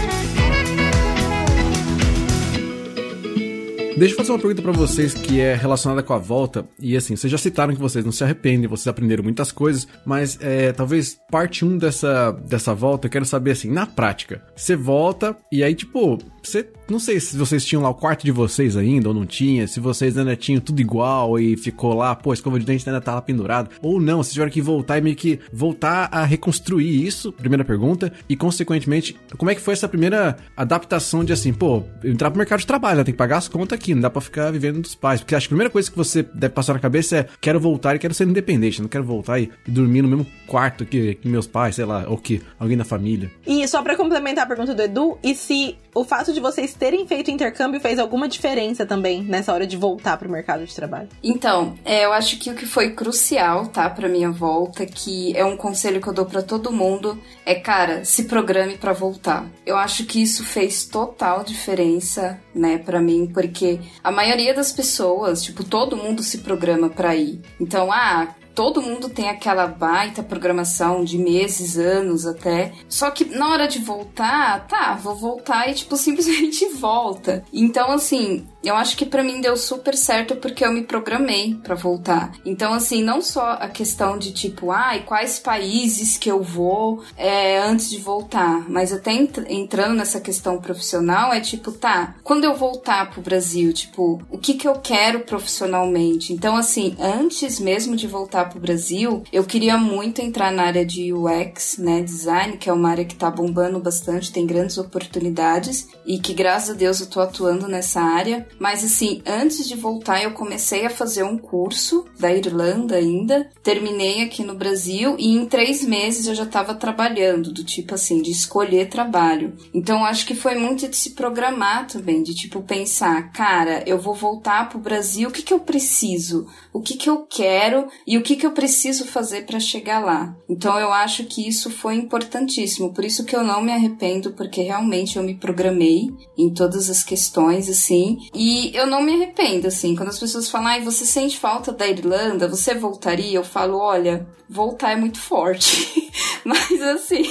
Deixa 3.97 4.13
eu 4.13 4.17
fazer 4.17 4.31
uma 4.33 4.39
pergunta 4.39 4.61
pra 4.61 4.73
vocês 4.73 5.13
que 5.13 5.39
é 5.39 5.55
relacionada 5.55 6.03
com 6.03 6.13
a 6.13 6.17
volta. 6.17 6.67
E 6.81 6.97
assim, 6.97 7.15
vocês 7.15 7.31
já 7.31 7.37
citaram 7.37 7.73
que 7.73 7.79
vocês 7.79 8.03
não 8.03 8.11
se 8.11 8.25
arrependem, 8.25 8.67
vocês 8.67 8.87
aprenderam 8.87 9.23
muitas 9.23 9.53
coisas, 9.53 9.87
mas 10.05 10.37
é, 10.41 10.73
talvez 10.73 11.17
parte 11.31 11.63
1 11.63 11.77
dessa, 11.77 12.31
dessa 12.31 12.73
volta, 12.73 13.07
eu 13.07 13.11
quero 13.11 13.23
saber 13.23 13.51
assim, 13.51 13.71
na 13.71 13.85
prática. 13.85 14.43
Você 14.53 14.75
volta 14.75 15.35
e 15.49 15.63
aí, 15.63 15.73
tipo, 15.73 16.17
você. 16.47 16.67
Não 16.89 16.99
sei 16.99 17.19
se 17.19 17.35
vocês 17.35 17.65
tinham 17.65 17.81
lá 17.81 17.89
o 17.89 17.95
quarto 17.95 18.23
de 18.23 18.31
vocês 18.31 18.77
ainda, 18.77 19.07
ou 19.07 19.13
não 19.13 19.25
tinha, 19.25 19.67
se 19.67 19.79
vocês 19.79 20.17
ainda 20.17 20.35
tinham 20.35 20.61
tudo 20.61 20.79
igual 20.79 21.39
e 21.39 21.57
ficou 21.57 21.93
lá, 21.93 22.15
pô, 22.15 22.31
a 22.31 22.33
escova 22.33 22.59
de 22.59 22.65
dente 22.65 22.87
ainda 22.87 23.01
tá 23.01 23.15
lá 23.15 23.21
pendurada. 23.21 23.69
Ou 23.81 23.99
não, 23.99 24.21
vocês 24.21 24.33
tiveram 24.33 24.51
que 24.51 24.61
voltar 24.61 24.97
e 24.97 25.01
meio 25.01 25.15
que 25.15 25.39
voltar 25.51 26.09
a 26.11 26.23
reconstruir 26.23 27.05
isso, 27.05 27.31
primeira 27.31 27.65
pergunta, 27.65 28.13
e 28.29 28.35
consequentemente, 28.35 29.15
como 29.37 29.49
é 29.49 29.55
que 29.55 29.61
foi 29.61 29.73
essa 29.73 29.87
primeira 29.87 30.37
adaptação 30.55 31.23
de 31.23 31.33
assim, 31.33 31.53
pô, 31.53 31.83
entrar 32.03 32.29
pro 32.29 32.37
mercado 32.37 32.59
de 32.59 32.67
trabalho, 32.67 32.97
né? 32.97 33.03
tem 33.03 33.13
que 33.13 33.17
pagar 33.17 33.37
as 33.37 33.47
contas 33.47 33.77
aqui, 33.77 33.93
não 33.93 34.01
dá 34.01 34.09
pra 34.09 34.21
ficar 34.21 34.51
vivendo 34.51 34.81
dos 34.81 34.95
pais. 34.95 35.21
Porque 35.21 35.35
acho 35.35 35.47
que 35.47 35.53
a 35.53 35.55
primeira 35.55 35.71
coisa 35.71 35.89
que 35.89 35.97
você 35.97 36.23
deve 36.23 36.53
passar 36.53 36.73
na 36.73 36.79
cabeça 36.79 37.17
é, 37.17 37.27
quero 37.39 37.59
voltar 37.59 37.95
e 37.95 37.99
quero 37.99 38.13
ser 38.13 38.27
independente, 38.27 38.81
não 38.81 38.89
quero 38.89 39.03
voltar 39.03 39.39
e, 39.39 39.51
dormir 39.67 40.01
no 40.01 40.07
mesmo 40.07 40.27
quarto 40.47 40.85
que, 40.85 41.15
que 41.15 41.27
meus 41.27 41.47
pais, 41.47 41.75
sei 41.75 41.85
lá, 41.85 42.05
ou 42.07 42.17
que 42.17 42.41
alguém 42.59 42.77
da 42.77 42.85
família. 42.85 43.31
E 43.45 43.67
só 43.67 43.81
pra 43.81 43.95
complementar 43.95 44.45
a 44.45 44.47
pergunta 44.47 44.73
do 44.73 44.81
Edu, 44.81 45.17
e 45.23 45.35
se 45.35 45.77
o 45.93 46.03
fato 46.03 46.33
de 46.35 46.41
vocês 46.41 46.73
terem 46.73 47.07
feito 47.07 47.31
intercâmbio 47.31 47.79
fez 47.79 47.97
alguma 47.97 48.27
diferença 48.27 48.85
também 48.85 49.23
nessa 49.23 49.51
hora 49.53 49.65
de 49.65 49.75
voltar 49.75 50.17
pro 50.17 50.29
mercado 50.29 50.65
de 50.65 50.75
trabalho? 50.75 51.09
Então, 51.23 51.75
é, 51.83 52.05
eu 52.05 52.13
acho 52.13 52.37
que 52.37 52.51
o 52.51 52.53
que 52.53 52.65
foi 52.65 52.91
crucial, 52.91 53.65
tá, 53.67 53.89
pra 53.89 54.07
minha 54.07 54.29
volta, 54.29 54.85
que 54.85 55.35
é 55.35 55.43
um 55.43 55.57
conselho 55.57 55.99
que 55.99 56.07
eu 56.07 56.13
dou 56.13 56.25
pra 56.25 56.43
todo 56.43 56.71
mundo, 56.71 57.19
é, 57.45 57.55
cara, 57.55 58.05
se 58.05 58.25
programe 58.25 58.77
pra 58.77 58.93
voltar. 58.93 59.45
Eu 59.65 59.77
acho 59.77 60.05
que 60.05 60.21
isso 60.21 60.43
fez 60.43 60.85
total 60.85 61.43
diferença, 61.43 62.39
né, 62.53 62.77
pra 62.77 63.01
mim, 63.01 63.25
porque 63.33 63.79
a 64.03 64.11
maioria 64.11 64.53
das 64.53 64.71
pessoas, 64.71 65.41
tipo, 65.41 65.63
todo 65.63 65.97
mundo 65.97 66.21
se 66.21 66.39
programa 66.39 66.89
pra 66.89 67.15
ir. 67.15 67.41
Então, 67.59 67.91
ah, 67.91 68.35
todo 68.55 68.81
mundo 68.81 69.09
tem 69.09 69.29
aquela 69.29 69.67
baita 69.67 70.23
programação 70.23 71.03
de 71.03 71.17
meses, 71.17 71.77
anos 71.77 72.25
até. 72.25 72.71
Só 72.87 73.11
que 73.11 73.25
na 73.25 73.49
hora 73.49 73.67
de 73.67 73.79
voltar, 73.79 74.65
tá, 74.67 74.95
vou 74.95 75.15
voltar 75.15 75.69
e 75.69 75.73
tipo 75.73 75.97
simplesmente 75.97 76.65
volta. 76.69 77.43
Então 77.51 77.91
assim, 77.91 78.47
eu 78.67 78.75
acho 78.75 78.97
que 78.97 79.05
pra 79.05 79.23
mim 79.23 79.41
deu 79.41 79.55
super 79.57 79.95
certo 79.95 80.35
porque 80.35 80.65
eu 80.65 80.71
me 80.71 80.83
programei 80.83 81.55
pra 81.55 81.75
voltar. 81.75 82.31
Então 82.45 82.73
assim, 82.73 83.03
não 83.03 83.21
só 83.21 83.51
a 83.59 83.67
questão 83.67 84.17
de 84.17 84.31
tipo, 84.31 84.71
ai, 84.71 85.03
quais 85.05 85.39
países 85.39 86.17
que 86.17 86.29
eu 86.29 86.41
vou 86.41 87.03
é, 87.17 87.57
antes 87.59 87.89
de 87.89 87.97
voltar, 87.97 88.69
mas 88.69 88.91
até 88.91 89.11
ent- 89.13 89.45
entrando 89.49 89.95
nessa 89.95 90.19
questão 90.19 90.57
profissional 90.59 91.33
é 91.33 91.39
tipo, 91.41 91.71
tá, 91.71 92.15
quando 92.23 92.43
eu 92.43 92.55
voltar 92.55 93.09
pro 93.11 93.21
Brasil, 93.21 93.71
tipo, 93.73 94.21
o 94.29 94.37
que 94.37 94.53
que 94.55 94.67
eu 94.67 94.75
quero 94.75 95.21
profissionalmente? 95.21 96.33
Então 96.33 96.55
assim, 96.55 96.95
antes 96.99 97.59
mesmo 97.59 97.95
de 97.95 98.07
voltar 98.07 98.49
pro 98.49 98.59
Brasil, 98.59 99.23
eu 99.31 99.43
queria 99.43 99.77
muito 99.77 100.21
entrar 100.21 100.51
na 100.51 100.63
área 100.63 100.85
de 100.85 101.13
UX, 101.13 101.77
né, 101.77 102.01
design, 102.01 102.57
que 102.57 102.69
é 102.69 102.73
uma 102.73 102.89
área 102.89 103.05
que 103.05 103.15
tá 103.15 103.29
bombando 103.29 103.79
bastante, 103.79 104.31
tem 104.31 104.45
grandes 104.45 104.77
oportunidades 104.77 105.87
e 106.05 106.19
que 106.19 106.33
graças 106.33 106.71
a 106.71 106.73
Deus 106.73 106.99
eu 106.99 107.07
tô 107.07 107.19
atuando 107.19 107.67
nessa 107.67 108.01
área. 108.01 108.47
Mas 108.59 108.83
assim, 108.83 109.21
antes 109.25 109.67
de 109.67 109.75
voltar, 109.75 110.23
eu 110.23 110.31
comecei 110.31 110.85
a 110.85 110.89
fazer 110.89 111.23
um 111.23 111.37
curso 111.37 112.05
da 112.19 112.33
Irlanda 112.33 112.95
ainda. 112.95 113.49
Terminei 113.63 114.23
aqui 114.23 114.43
no 114.43 114.55
Brasil 114.55 115.15
e 115.19 115.35
em 115.35 115.45
três 115.45 115.83
meses 115.83 116.27
eu 116.27 116.35
já 116.35 116.43
estava 116.43 116.73
trabalhando, 116.73 117.51
do 117.51 117.63
tipo 117.63 117.95
assim, 117.95 118.21
de 118.21 118.31
escolher 118.31 118.89
trabalho. 118.89 119.55
Então 119.73 120.05
acho 120.05 120.25
que 120.25 120.35
foi 120.35 120.55
muito 120.55 120.87
de 120.87 120.95
se 120.95 121.11
programar 121.11 121.87
também, 121.87 122.23
de 122.23 122.33
tipo 122.33 122.61
pensar, 122.61 123.31
cara, 123.31 123.83
eu 123.85 123.99
vou 123.99 124.13
voltar 124.13 124.69
pro 124.69 124.79
Brasil, 124.79 125.29
o 125.29 125.31
que, 125.31 125.41
que 125.41 125.53
eu 125.53 125.59
preciso? 125.59 126.47
O 126.71 126.81
que, 126.81 126.95
que 126.95 127.09
eu 127.09 127.25
quero 127.25 127.87
e 128.05 128.17
o 128.17 128.21
que, 128.21 128.35
que 128.35 128.45
eu 128.45 128.51
preciso 128.51 129.05
fazer 129.05 129.45
para 129.45 129.59
chegar 129.59 129.99
lá? 129.99 130.35
Então 130.49 130.79
eu 130.79 130.91
acho 130.91 131.25
que 131.25 131.47
isso 131.47 131.69
foi 131.69 131.95
importantíssimo. 131.95 132.93
Por 132.93 133.03
isso 133.03 133.25
que 133.25 133.35
eu 133.35 133.43
não 133.43 133.61
me 133.61 133.71
arrependo, 133.71 134.31
porque 134.31 134.61
realmente 134.61 135.17
eu 135.17 135.23
me 135.23 135.35
programei 135.35 136.09
em 136.37 136.53
todas 136.53 136.89
as 136.89 137.03
questões, 137.03 137.69
assim. 137.69 138.17
E 138.33 138.44
eu 138.73 138.85
não 138.85 139.01
me 139.01 139.13
arrependo, 139.13 139.67
assim. 139.67 139.95
Quando 139.95 140.09
as 140.09 140.19
pessoas 140.19 140.49
falam, 140.49 140.67
ai, 140.67 140.81
você 140.81 141.05
sente 141.05 141.39
falta 141.39 141.71
da 141.71 141.87
Irlanda, 141.87 142.47
você 142.47 142.73
voltaria? 142.73 143.37
Eu 143.37 143.43
falo, 143.43 143.77
olha, 143.77 144.27
voltar 144.49 144.91
é 144.91 144.95
muito 144.95 145.19
forte. 145.19 146.11
Mas 146.43 146.81
assim. 146.81 147.23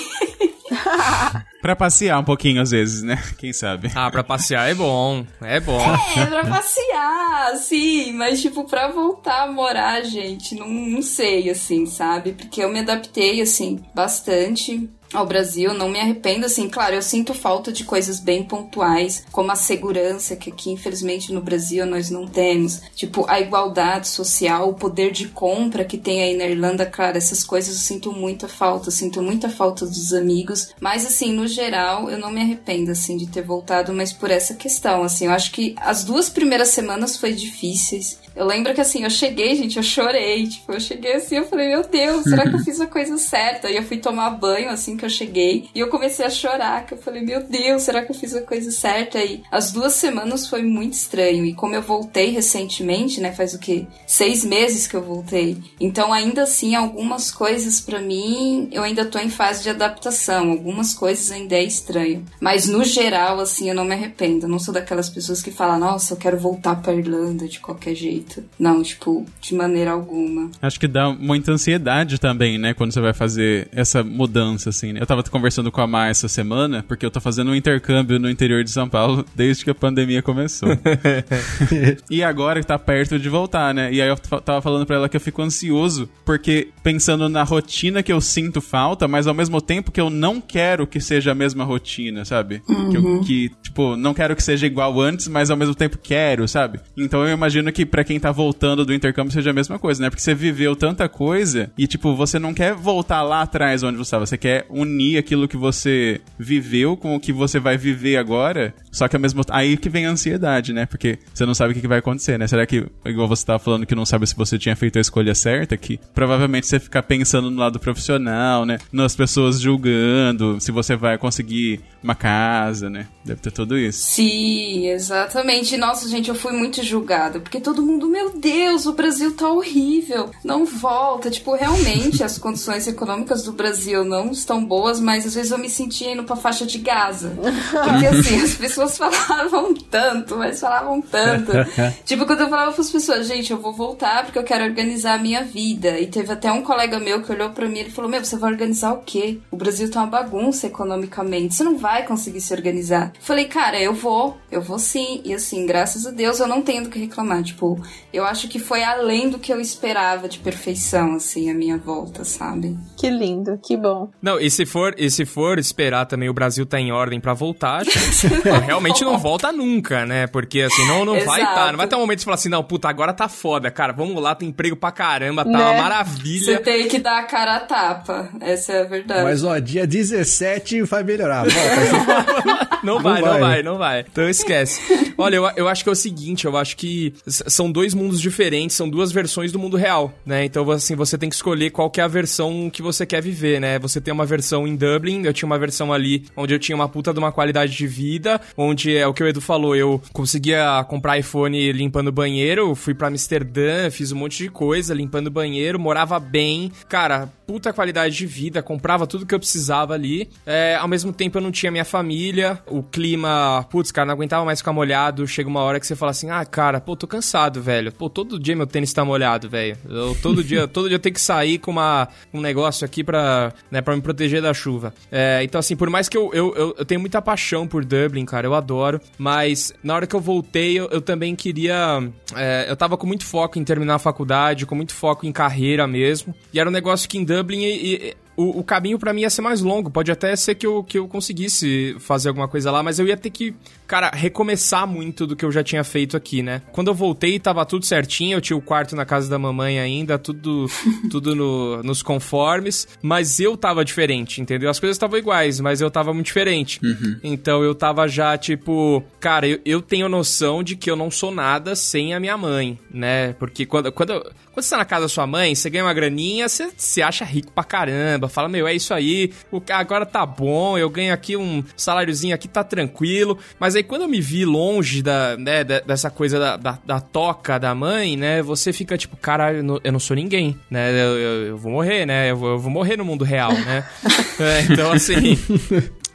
pra 1.64 1.74
passear 1.74 2.20
um 2.20 2.24
pouquinho 2.24 2.60
às 2.60 2.72
vezes, 2.72 3.02
né? 3.02 3.16
Quem 3.38 3.50
sabe? 3.50 3.90
Ah, 3.94 4.10
pra 4.10 4.22
passear 4.22 4.68
é 4.68 4.74
bom. 4.74 5.24
É 5.40 5.58
bom. 5.58 5.80
É, 6.14 6.26
pra 6.26 6.44
passear, 6.44 7.56
sim. 7.56 8.12
Mas, 8.12 8.42
tipo, 8.42 8.64
pra 8.64 8.88
voltar 8.88 9.44
a 9.44 9.50
morar, 9.50 10.02
gente, 10.02 10.54
não, 10.54 10.68
não 10.68 11.00
sei, 11.00 11.48
assim, 11.48 11.86
sabe? 11.86 12.32
Porque 12.32 12.62
eu 12.62 12.68
me 12.68 12.80
adaptei, 12.80 13.40
assim, 13.40 13.82
bastante 13.94 14.90
ao 15.14 15.26
Brasil, 15.26 15.72
não 15.72 15.88
me 15.88 16.00
arrependo, 16.00 16.46
assim, 16.46 16.68
claro, 16.68 16.96
eu 16.96 17.02
sinto 17.02 17.32
falta 17.32 17.72
de 17.72 17.84
coisas 17.84 18.18
bem 18.18 18.42
pontuais, 18.42 19.24
como 19.30 19.50
a 19.52 19.56
segurança, 19.56 20.34
que 20.34 20.50
aqui, 20.50 20.70
infelizmente, 20.70 21.32
no 21.32 21.40
Brasil 21.40 21.86
nós 21.86 22.10
não 22.10 22.26
temos, 22.26 22.82
tipo, 22.94 23.24
a 23.28 23.40
igualdade 23.40 24.08
social, 24.08 24.68
o 24.68 24.74
poder 24.74 25.12
de 25.12 25.28
compra 25.28 25.84
que 25.84 25.96
tem 25.96 26.22
aí 26.22 26.36
na 26.36 26.46
Irlanda, 26.46 26.84
claro, 26.84 27.16
essas 27.16 27.44
coisas 27.44 27.74
eu 27.74 27.80
sinto 27.80 28.12
muita 28.12 28.48
falta, 28.48 28.88
eu 28.88 28.92
sinto 28.92 29.22
muita 29.22 29.48
falta 29.48 29.86
dos 29.86 30.12
amigos, 30.12 30.70
mas, 30.80 31.06
assim, 31.06 31.32
no 31.32 31.46
geral, 31.54 32.10
eu 32.10 32.18
não 32.18 32.30
me 32.30 32.40
arrependo, 32.40 32.90
assim, 32.90 33.16
de 33.16 33.26
ter 33.26 33.42
voltado, 33.42 33.92
mas 33.92 34.12
por 34.12 34.30
essa 34.30 34.54
questão, 34.54 35.02
assim, 35.02 35.26
eu 35.26 35.32
acho 35.32 35.52
que 35.52 35.74
as 35.78 36.04
duas 36.04 36.28
primeiras 36.28 36.68
semanas 36.68 37.16
foi 37.16 37.32
difíceis, 37.32 38.18
eu 38.36 38.44
lembro 38.46 38.74
que 38.74 38.80
assim, 38.80 39.04
eu 39.04 39.10
cheguei, 39.10 39.54
gente, 39.54 39.76
eu 39.76 39.82
chorei. 39.82 40.46
Tipo, 40.48 40.72
eu 40.72 40.80
cheguei 40.80 41.14
assim, 41.14 41.36
eu 41.36 41.46
falei, 41.46 41.68
meu 41.68 41.82
Deus, 41.82 42.24
será 42.24 42.48
que 42.48 42.56
eu 42.56 42.60
fiz 42.64 42.80
a 42.80 42.86
coisa 42.86 43.16
certa? 43.16 43.70
E 43.70 43.76
eu 43.76 43.82
fui 43.82 43.98
tomar 43.98 44.30
banho 44.30 44.70
assim 44.70 44.96
que 44.96 45.04
eu 45.04 45.10
cheguei. 45.10 45.68
E 45.74 45.80
eu 45.80 45.88
comecei 45.88 46.26
a 46.26 46.30
chorar, 46.30 46.84
que 46.84 46.94
eu 46.94 46.98
falei, 46.98 47.22
meu 47.22 47.44
Deus, 47.44 47.82
será 47.82 48.02
que 48.04 48.10
eu 48.10 48.14
fiz 48.14 48.34
a 48.34 48.42
coisa 48.42 48.70
certa? 48.70 49.18
E 49.22 49.42
as 49.50 49.70
duas 49.70 49.92
semanas 49.92 50.48
foi 50.48 50.62
muito 50.62 50.94
estranho. 50.94 51.44
E 51.44 51.54
como 51.54 51.74
eu 51.74 51.82
voltei 51.82 52.30
recentemente, 52.30 53.20
né? 53.20 53.32
Faz 53.32 53.54
o 53.54 53.58
quê? 53.58 53.86
Seis 54.06 54.44
meses 54.44 54.86
que 54.86 54.96
eu 54.96 55.02
voltei. 55.02 55.56
Então, 55.78 56.12
ainda 56.12 56.42
assim, 56.42 56.74
algumas 56.74 57.30
coisas 57.30 57.80
para 57.80 58.00
mim, 58.00 58.68
eu 58.72 58.82
ainda 58.82 59.04
tô 59.04 59.18
em 59.18 59.30
fase 59.30 59.62
de 59.62 59.70
adaptação. 59.70 60.50
Algumas 60.50 60.92
coisas 60.92 61.30
ainda 61.30 61.54
é 61.54 61.62
estranho. 61.62 62.24
Mas 62.40 62.66
no 62.66 62.82
geral, 62.82 63.38
assim, 63.38 63.68
eu 63.68 63.74
não 63.74 63.84
me 63.84 63.94
arrependo. 63.94 64.46
Eu 64.46 64.50
não 64.50 64.58
sou 64.58 64.74
daquelas 64.74 65.08
pessoas 65.08 65.40
que 65.40 65.50
falam, 65.50 65.78
nossa, 65.78 66.14
eu 66.14 66.18
quero 66.18 66.38
voltar 66.38 66.76
pra 66.82 66.94
Irlanda 66.94 67.46
de 67.46 67.60
qualquer 67.60 67.94
jeito. 67.94 68.23
Não, 68.58 68.82
tipo, 68.82 69.26
de 69.40 69.54
maneira 69.54 69.92
alguma. 69.92 70.50
Acho 70.60 70.78
que 70.78 70.88
dá 70.88 71.10
muita 71.10 71.52
ansiedade 71.52 72.18
também, 72.18 72.58
né? 72.58 72.74
Quando 72.74 72.92
você 72.92 73.00
vai 73.00 73.12
fazer 73.12 73.68
essa 73.72 74.02
mudança, 74.02 74.70
assim. 74.70 74.92
Né? 74.92 75.00
Eu 75.00 75.06
tava 75.06 75.22
conversando 75.24 75.70
com 75.70 75.80
a 75.80 75.86
Mar 75.86 76.10
essa 76.10 76.28
semana, 76.28 76.84
porque 76.86 77.04
eu 77.04 77.10
tô 77.10 77.20
fazendo 77.20 77.50
um 77.50 77.54
intercâmbio 77.54 78.18
no 78.18 78.30
interior 78.30 78.62
de 78.62 78.70
São 78.70 78.88
Paulo 78.88 79.24
desde 79.34 79.64
que 79.64 79.70
a 79.70 79.74
pandemia 79.74 80.22
começou. 80.22 80.68
e 82.10 82.22
agora 82.22 82.60
que 82.60 82.66
tá 82.66 82.78
perto 82.78 83.18
de 83.18 83.28
voltar, 83.28 83.74
né? 83.74 83.92
E 83.92 84.00
aí 84.00 84.08
eu 84.08 84.16
tava 84.16 84.60
falando 84.60 84.86
pra 84.86 84.96
ela 84.96 85.08
que 85.08 85.16
eu 85.16 85.20
fico 85.20 85.42
ansioso, 85.42 86.08
porque 86.24 86.68
pensando 86.82 87.28
na 87.28 87.42
rotina 87.42 88.02
que 88.02 88.12
eu 88.12 88.20
sinto 88.20 88.60
falta, 88.60 89.08
mas 89.08 89.26
ao 89.26 89.34
mesmo 89.34 89.60
tempo 89.60 89.92
que 89.92 90.00
eu 90.00 90.10
não 90.10 90.40
quero 90.40 90.86
que 90.86 91.00
seja 91.00 91.32
a 91.32 91.34
mesma 91.34 91.64
rotina, 91.64 92.24
sabe? 92.24 92.62
Uhum. 92.68 92.90
Que, 92.90 92.96
eu, 92.96 93.20
que, 93.20 93.52
tipo, 93.62 93.96
não 93.96 94.14
quero 94.14 94.36
que 94.36 94.42
seja 94.42 94.66
igual 94.66 95.00
antes, 95.00 95.28
mas 95.28 95.50
ao 95.50 95.56
mesmo 95.56 95.74
tempo 95.74 95.98
quero, 96.02 96.46
sabe? 96.46 96.80
Então 96.96 97.26
eu 97.26 97.32
imagino 97.32 97.72
que 97.72 97.84
para 97.84 98.04
quem 98.04 98.13
tá 98.20 98.32
voltando 98.32 98.84
do 98.84 98.94
intercâmbio 98.94 99.32
seja 99.32 99.50
a 99.50 99.54
mesma 99.54 99.78
coisa, 99.78 100.02
né? 100.02 100.10
Porque 100.10 100.22
você 100.22 100.34
viveu 100.34 100.74
tanta 100.76 101.08
coisa 101.08 101.70
e, 101.76 101.86
tipo, 101.86 102.14
você 102.14 102.38
não 102.38 102.54
quer 102.54 102.74
voltar 102.74 103.22
lá 103.22 103.42
atrás 103.42 103.82
onde 103.82 103.96
você 103.96 104.02
estava, 104.02 104.26
você 104.26 104.38
quer 104.38 104.66
unir 104.68 105.18
aquilo 105.18 105.48
que 105.48 105.56
você 105.56 106.20
viveu 106.38 106.96
com 106.96 107.14
o 107.14 107.20
que 107.20 107.32
você 107.32 107.58
vai 107.58 107.76
viver 107.76 108.16
agora, 108.16 108.74
só 108.90 109.08
que 109.08 109.16
ao 109.16 109.22
mesmo 109.22 109.42
aí 109.50 109.76
que 109.76 109.88
vem 109.88 110.06
a 110.06 110.10
ansiedade, 110.10 110.72
né? 110.72 110.86
Porque 110.86 111.18
você 111.32 111.44
não 111.44 111.54
sabe 111.54 111.72
o 111.72 111.74
que, 111.74 111.80
que 111.80 111.88
vai 111.88 111.98
acontecer, 111.98 112.38
né? 112.38 112.46
Será 112.46 112.66
que, 112.66 112.86
igual 113.04 113.28
você 113.28 113.44
tava 113.44 113.58
falando 113.58 113.86
que 113.86 113.94
não 113.94 114.06
sabe 114.06 114.26
se 114.26 114.36
você 114.36 114.58
tinha 114.58 114.76
feito 114.76 114.98
a 114.98 115.00
escolha 115.00 115.34
certa, 115.34 115.76
que 115.76 115.98
provavelmente 116.14 116.66
você 116.66 116.78
ficar 116.78 117.02
pensando 117.02 117.50
no 117.50 117.58
lado 117.58 117.78
profissional, 117.78 118.64
né? 118.64 118.78
Nas 118.92 119.16
pessoas 119.16 119.60
julgando, 119.60 120.60
se 120.60 120.70
você 120.70 120.96
vai 120.96 121.18
conseguir 121.18 121.80
uma 122.02 122.14
casa, 122.14 122.90
né? 122.90 123.06
Deve 123.24 123.40
ter 123.40 123.50
tudo 123.50 123.78
isso. 123.78 123.98
Sim, 123.98 124.88
exatamente. 124.88 125.76
Nossa, 125.76 126.08
gente, 126.08 126.28
eu 126.28 126.34
fui 126.34 126.52
muito 126.52 126.82
julgada, 126.82 127.40
porque 127.40 127.60
todo 127.60 127.82
mundo, 127.82 128.03
meu 128.06 128.38
Deus, 128.38 128.86
o 128.86 128.92
Brasil 128.92 129.34
tá 129.34 129.48
horrível, 129.48 130.30
não 130.42 130.64
volta. 130.64 131.30
Tipo, 131.30 131.54
realmente 131.54 132.22
as 132.22 132.36
condições 132.38 132.86
econômicas 132.86 133.44
do 133.44 133.52
Brasil 133.52 134.04
não 134.04 134.30
estão 134.30 134.64
boas, 134.64 135.00
mas 135.00 135.26
às 135.26 135.34
vezes 135.34 135.52
eu 135.52 135.58
me 135.58 135.70
sentia 135.70 136.12
indo 136.12 136.24
pra 136.24 136.36
faixa 136.36 136.66
de 136.66 136.78
Gaza. 136.78 137.36
Porque 137.70 138.06
assim, 138.06 138.40
as 138.42 138.54
pessoas 138.54 138.96
falavam 138.96 139.74
tanto, 139.74 140.36
mas 140.36 140.60
falavam 140.60 141.00
tanto. 141.00 141.52
tipo, 142.04 142.26
quando 142.26 142.40
eu 142.40 142.48
falava 142.48 142.72
pras 142.72 142.90
pessoas, 142.90 143.26
gente, 143.26 143.50
eu 143.50 143.58
vou 143.58 143.72
voltar 143.72 144.24
porque 144.24 144.38
eu 144.38 144.44
quero 144.44 144.64
organizar 144.64 145.14
a 145.14 145.22
minha 145.22 145.42
vida. 145.42 145.98
E 145.98 146.06
teve 146.06 146.32
até 146.32 146.50
um 146.50 146.62
colega 146.62 146.98
meu 146.98 147.22
que 147.22 147.32
olhou 147.32 147.50
pra 147.50 147.68
mim 147.68 147.80
e 147.80 147.90
falou: 147.90 148.10
Meu, 148.10 148.24
você 148.24 148.36
vai 148.36 148.52
organizar 148.52 148.92
o 148.92 149.02
quê? 149.02 149.38
O 149.50 149.56
Brasil 149.56 149.90
tá 149.90 150.00
uma 150.00 150.06
bagunça 150.06 150.66
economicamente, 150.66 151.54
você 151.54 151.64
não 151.64 151.76
vai 151.76 152.04
conseguir 152.04 152.40
se 152.40 152.52
organizar. 152.52 153.12
Falei, 153.20 153.46
cara, 153.46 153.80
eu 153.80 153.94
vou, 153.94 154.36
eu 154.50 154.60
vou 154.60 154.78
sim. 154.78 155.20
E 155.24 155.34
assim, 155.34 155.66
graças 155.66 156.06
a 156.06 156.10
Deus 156.10 156.40
eu 156.40 156.46
não 156.46 156.62
tenho 156.62 156.84
do 156.84 156.90
que 156.90 156.98
reclamar. 156.98 157.42
Tipo, 157.42 157.80
eu 158.14 158.24
acho 158.24 158.46
que 158.46 158.60
foi 158.60 158.84
além 158.84 159.28
do 159.28 159.40
que 159.40 159.52
eu 159.52 159.60
esperava 159.60 160.28
de 160.28 160.38
perfeição, 160.38 161.16
assim, 161.16 161.50
a 161.50 161.54
minha 161.54 161.76
volta, 161.76 162.24
sabe? 162.24 162.78
Que 162.96 163.10
lindo, 163.10 163.58
que 163.60 163.76
bom. 163.76 164.08
Não, 164.22 164.38
e 164.38 164.48
se 164.48 164.64
for, 164.64 164.94
e 164.96 165.10
se 165.10 165.24
for 165.24 165.58
esperar 165.58 166.06
também 166.06 166.28
o 166.28 166.32
Brasil 166.32 166.64
tá 166.64 166.78
em 166.78 166.92
ordem 166.92 167.18
para 167.18 167.34
voltar, 167.34 167.82
realmente 168.64 169.04
não 169.04 169.18
volta 169.18 169.50
nunca, 169.50 170.06
né? 170.06 170.28
Porque 170.28 170.60
assim, 170.60 170.86
não, 170.86 171.04
não 171.04 171.18
vai 171.24 171.40
tá, 171.40 171.72
não 171.72 171.76
vai 171.76 171.88
ter 171.88 171.96
um 171.96 171.98
momento 171.98 172.20
de 172.20 172.24
falar 172.24 172.36
assim, 172.36 172.48
não, 172.48 172.62
puta, 172.62 172.88
agora 172.88 173.12
tá 173.12 173.28
foda, 173.28 173.68
cara, 173.68 173.92
vamos 173.92 174.22
lá, 174.22 174.32
tem 174.32 174.48
emprego 174.48 174.76
pra 174.76 174.92
caramba, 174.92 175.44
tá 175.44 175.50
né? 175.50 175.58
uma 175.58 175.82
maravilha. 175.82 176.44
Você 176.44 176.58
tem 176.58 176.86
que 176.86 177.00
dar 177.00 177.18
a 177.18 177.24
cara 177.24 177.56
a 177.56 177.60
tapa, 177.60 178.30
essa 178.40 178.74
é 178.74 178.82
a 178.82 178.84
verdade. 178.84 179.24
Mas 179.24 179.42
ó, 179.42 179.58
dia 179.58 179.88
17 179.88 180.82
vai 180.82 181.02
melhorar, 181.02 181.46
volta. 181.48 182.78
não, 182.84 183.02
vai, 183.02 183.20
não 183.20 183.28
vai, 183.28 183.32
não 183.32 183.40
vai, 183.40 183.62
não 183.64 183.78
vai. 183.78 184.00
Então 184.08 184.28
esquece. 184.28 184.80
Olha, 185.18 185.36
eu, 185.36 185.50
eu 185.56 185.68
acho 185.68 185.82
que 185.82 185.88
é 185.88 185.92
o 185.92 185.96
seguinte, 185.96 186.44
eu 186.44 186.56
acho 186.56 186.76
que 186.76 187.12
são 187.26 187.72
dois 187.72 187.83
mundos 187.92 188.20
diferentes, 188.20 188.76
são 188.76 188.88
duas 188.88 189.10
versões 189.10 189.50
do 189.50 189.58
mundo 189.58 189.76
real, 189.76 190.14
né? 190.24 190.44
Então, 190.44 190.70
assim, 190.70 190.94
você 190.94 191.18
tem 191.18 191.28
que 191.28 191.34
escolher 191.34 191.70
qual 191.70 191.90
que 191.90 192.00
é 192.00 192.04
a 192.04 192.08
versão 192.08 192.70
que 192.70 192.80
você 192.80 193.04
quer 193.04 193.20
viver, 193.20 193.60
né? 193.60 193.78
Você 193.80 194.00
tem 194.00 194.14
uma 194.14 194.24
versão 194.24 194.66
em 194.66 194.76
Dublin, 194.76 195.24
eu 195.24 195.32
tinha 195.34 195.46
uma 195.46 195.58
versão 195.58 195.92
ali 195.92 196.24
onde 196.36 196.54
eu 196.54 196.58
tinha 196.58 196.76
uma 196.76 196.88
puta 196.88 197.12
de 197.12 197.18
uma 197.18 197.32
qualidade 197.32 197.76
de 197.76 197.86
vida, 197.86 198.40
onde 198.56 198.96
é 198.96 199.06
o 199.06 199.12
que 199.12 199.22
o 199.22 199.26
Edu 199.26 199.40
falou, 199.40 199.74
eu 199.74 200.00
conseguia 200.12 200.84
comprar 200.88 201.18
iPhone 201.18 201.72
limpando 201.72 202.12
banheiro, 202.12 202.74
fui 202.74 202.94
para 202.94 203.08
Amsterdã, 203.08 203.90
fiz 203.90 204.12
um 204.12 204.16
monte 204.16 204.38
de 204.38 204.48
coisa 204.48 204.94
limpando 204.94 205.30
banheiro, 205.30 205.78
morava 205.78 206.20
bem, 206.20 206.70
cara, 206.88 207.28
puta 207.46 207.72
qualidade 207.72 208.16
de 208.16 208.26
vida, 208.26 208.62
comprava 208.62 209.06
tudo 209.06 209.26
que 209.26 209.34
eu 209.34 209.38
precisava 209.38 209.94
ali. 209.94 210.28
É, 210.46 210.76
ao 210.76 210.88
mesmo 210.88 211.12
tempo 211.12 211.38
eu 211.38 211.42
não 211.42 211.50
tinha 211.50 211.70
minha 211.70 211.84
família, 211.84 212.58
o 212.66 212.82
clima, 212.82 213.66
putz, 213.70 213.90
cara, 213.90 214.06
não 214.06 214.14
aguentava 214.14 214.44
mais 214.44 214.60
ficar 214.60 214.72
molhado. 214.72 215.26
Chega 215.26 215.48
uma 215.48 215.60
hora 215.60 215.78
que 215.78 215.86
você 215.86 215.96
fala 215.96 216.10
assim: 216.10 216.30
"Ah, 216.30 216.44
cara, 216.44 216.80
pô, 216.80 216.96
tô 216.96 217.06
cansado, 217.06 217.62
velho. 217.62 217.92
Pô, 217.92 218.08
todo 218.08 218.38
dia 218.38 218.56
meu 218.56 218.66
tênis 218.66 218.92
tá 218.92 219.04
molhado, 219.04 219.48
velho. 219.48 219.76
Eu 219.88 220.16
todo 220.20 220.42
dia, 220.42 220.66
todo 220.68 220.88
dia 220.88 220.96
eu 220.96 221.00
tenho 221.00 221.14
que 221.14 221.20
sair 221.20 221.58
com 221.58 221.70
uma 221.70 222.08
um 222.32 222.40
negócio 222.40 222.84
aqui 222.84 223.04
para, 223.04 223.52
né, 223.70 223.80
para 223.80 223.94
me 223.94 224.02
proteger 224.02 224.42
da 224.42 224.54
chuva". 224.54 224.94
É, 225.10 225.40
então 225.42 225.58
assim, 225.58 225.76
por 225.76 225.90
mais 225.90 226.08
que 226.08 226.16
eu, 226.16 226.30
eu, 226.32 226.54
eu, 226.54 226.74
eu, 226.78 226.84
tenho 226.84 227.00
muita 227.00 227.20
paixão 227.20 227.66
por 227.66 227.84
Dublin, 227.84 228.24
cara, 228.24 228.46
eu 228.46 228.54
adoro, 228.54 229.00
mas 229.18 229.72
na 229.82 229.94
hora 229.94 230.06
que 230.06 230.14
eu 230.14 230.20
voltei, 230.20 230.78
eu, 230.78 230.88
eu 230.90 231.00
também 231.00 231.34
queria 231.36 232.02
é, 232.34 232.66
eu 232.68 232.76
tava 232.76 232.96
com 232.96 233.06
muito 233.06 233.24
foco 233.24 233.58
em 233.58 233.64
terminar 233.64 233.96
a 233.96 233.98
faculdade, 233.98 234.66
com 234.66 234.74
muito 234.74 234.94
foco 234.94 235.26
em 235.26 235.32
carreira 235.32 235.86
mesmo. 235.86 236.34
E 236.52 236.60
era 236.60 236.68
um 236.68 236.72
negócio 236.72 237.08
que 237.08 237.18
em 237.18 237.24
Dublin 237.34 237.60
e, 237.62 237.94
e, 237.94 238.16
o, 238.36 238.60
o 238.60 238.64
caminho 238.64 238.98
para 238.98 239.12
mim 239.12 239.22
ia 239.22 239.30
ser 239.30 239.42
mais 239.42 239.60
longo. 239.60 239.90
Pode 239.90 240.10
até 240.10 240.34
ser 240.36 240.54
que 240.54 240.66
eu, 240.66 240.82
que 240.82 240.98
eu 240.98 241.06
conseguisse 241.08 241.96
fazer 242.00 242.28
alguma 242.28 242.48
coisa 242.48 242.70
lá, 242.70 242.82
mas 242.82 242.98
eu 242.98 243.06
ia 243.06 243.16
ter 243.16 243.30
que, 243.30 243.54
cara, 243.86 244.10
recomeçar 244.10 244.86
muito 244.86 245.26
do 245.26 245.36
que 245.36 245.44
eu 245.44 245.52
já 245.52 245.62
tinha 245.62 245.84
feito 245.84 246.16
aqui, 246.16 246.42
né? 246.42 246.62
Quando 246.72 246.88
eu 246.88 246.94
voltei, 246.94 247.38
tava 247.38 247.64
tudo 247.64 247.84
certinho. 247.84 248.36
Eu 248.36 248.40
tinha 248.40 248.56
o 248.56 248.62
quarto 248.62 248.96
na 248.96 249.04
casa 249.04 249.28
da 249.28 249.38
mamãe 249.38 249.78
ainda, 249.78 250.18
tudo, 250.18 250.66
tudo 251.10 251.34
no, 251.34 251.82
nos 251.82 252.02
conformes. 252.02 252.88
Mas 253.02 253.40
eu 253.40 253.56
tava 253.56 253.84
diferente, 253.84 254.40
entendeu? 254.40 254.70
As 254.70 254.80
coisas 254.80 254.96
estavam 254.96 255.18
iguais, 255.18 255.60
mas 255.60 255.80
eu 255.80 255.90
tava 255.90 256.12
muito 256.12 256.26
diferente. 256.26 256.80
Uhum. 256.82 257.18
Então 257.22 257.62
eu 257.62 257.74
tava 257.74 258.08
já, 258.08 258.36
tipo, 258.36 259.02
cara, 259.20 259.46
eu, 259.46 259.60
eu 259.64 259.80
tenho 259.80 260.08
noção 260.08 260.62
de 260.62 260.76
que 260.76 260.90
eu 260.90 260.96
não 260.96 261.10
sou 261.10 261.30
nada 261.30 261.74
sem 261.76 262.14
a 262.14 262.20
minha 262.20 262.36
mãe, 262.36 262.78
né? 262.90 263.32
Porque 263.34 263.66
quando, 263.66 263.92
quando, 263.92 264.20
quando 264.52 264.64
você 264.64 264.70
tá 264.70 264.78
na 264.78 264.84
casa 264.84 265.02
da 265.02 265.08
sua 265.08 265.26
mãe, 265.26 265.54
você 265.54 265.70
ganha 265.70 265.84
uma 265.84 265.94
graninha, 265.94 266.48
você 266.48 266.70
se 266.76 267.02
acha 267.02 267.24
rico 267.24 267.52
pra 267.52 267.64
caramba. 267.64 268.23
Fala, 268.28 268.48
meu, 268.48 268.66
é 268.66 268.74
isso 268.74 268.92
aí, 268.92 269.32
o, 269.50 269.62
agora 269.70 270.04
tá 270.06 270.24
bom, 270.24 270.76
eu 270.76 270.88
ganho 270.90 271.12
aqui 271.12 271.36
um 271.36 271.62
saláriozinho 271.76 272.34
aqui, 272.34 272.48
tá 272.48 272.64
tranquilo. 272.64 273.38
Mas 273.58 273.76
aí 273.76 273.82
quando 273.82 274.02
eu 274.02 274.08
me 274.08 274.20
vi 274.20 274.44
longe 274.44 275.02
da, 275.02 275.36
né, 275.36 275.64
dessa 275.64 276.10
coisa 276.10 276.38
da, 276.38 276.56
da, 276.56 276.78
da 276.84 277.00
toca 277.00 277.58
da 277.58 277.74
mãe, 277.74 278.16
né? 278.16 278.42
Você 278.42 278.72
fica 278.72 278.96
tipo, 278.96 279.16
cara, 279.16 279.52
eu 279.52 279.62
não, 279.62 279.80
eu 279.82 279.92
não 279.92 280.00
sou 280.00 280.16
ninguém, 280.16 280.58
né? 280.70 280.90
Eu, 280.90 281.18
eu, 281.18 281.46
eu, 281.46 281.56
vou 281.56 281.72
morrer, 281.72 282.06
né? 282.06 282.30
Eu 282.30 282.36
vou, 282.36 282.50
eu 282.50 282.58
vou 282.58 282.70
morrer 282.70 282.96
no 282.96 283.04
mundo 283.04 283.24
real, 283.24 283.52
né? 283.52 283.84
é, 284.40 284.60
então, 284.72 284.92
assim. 284.92 285.38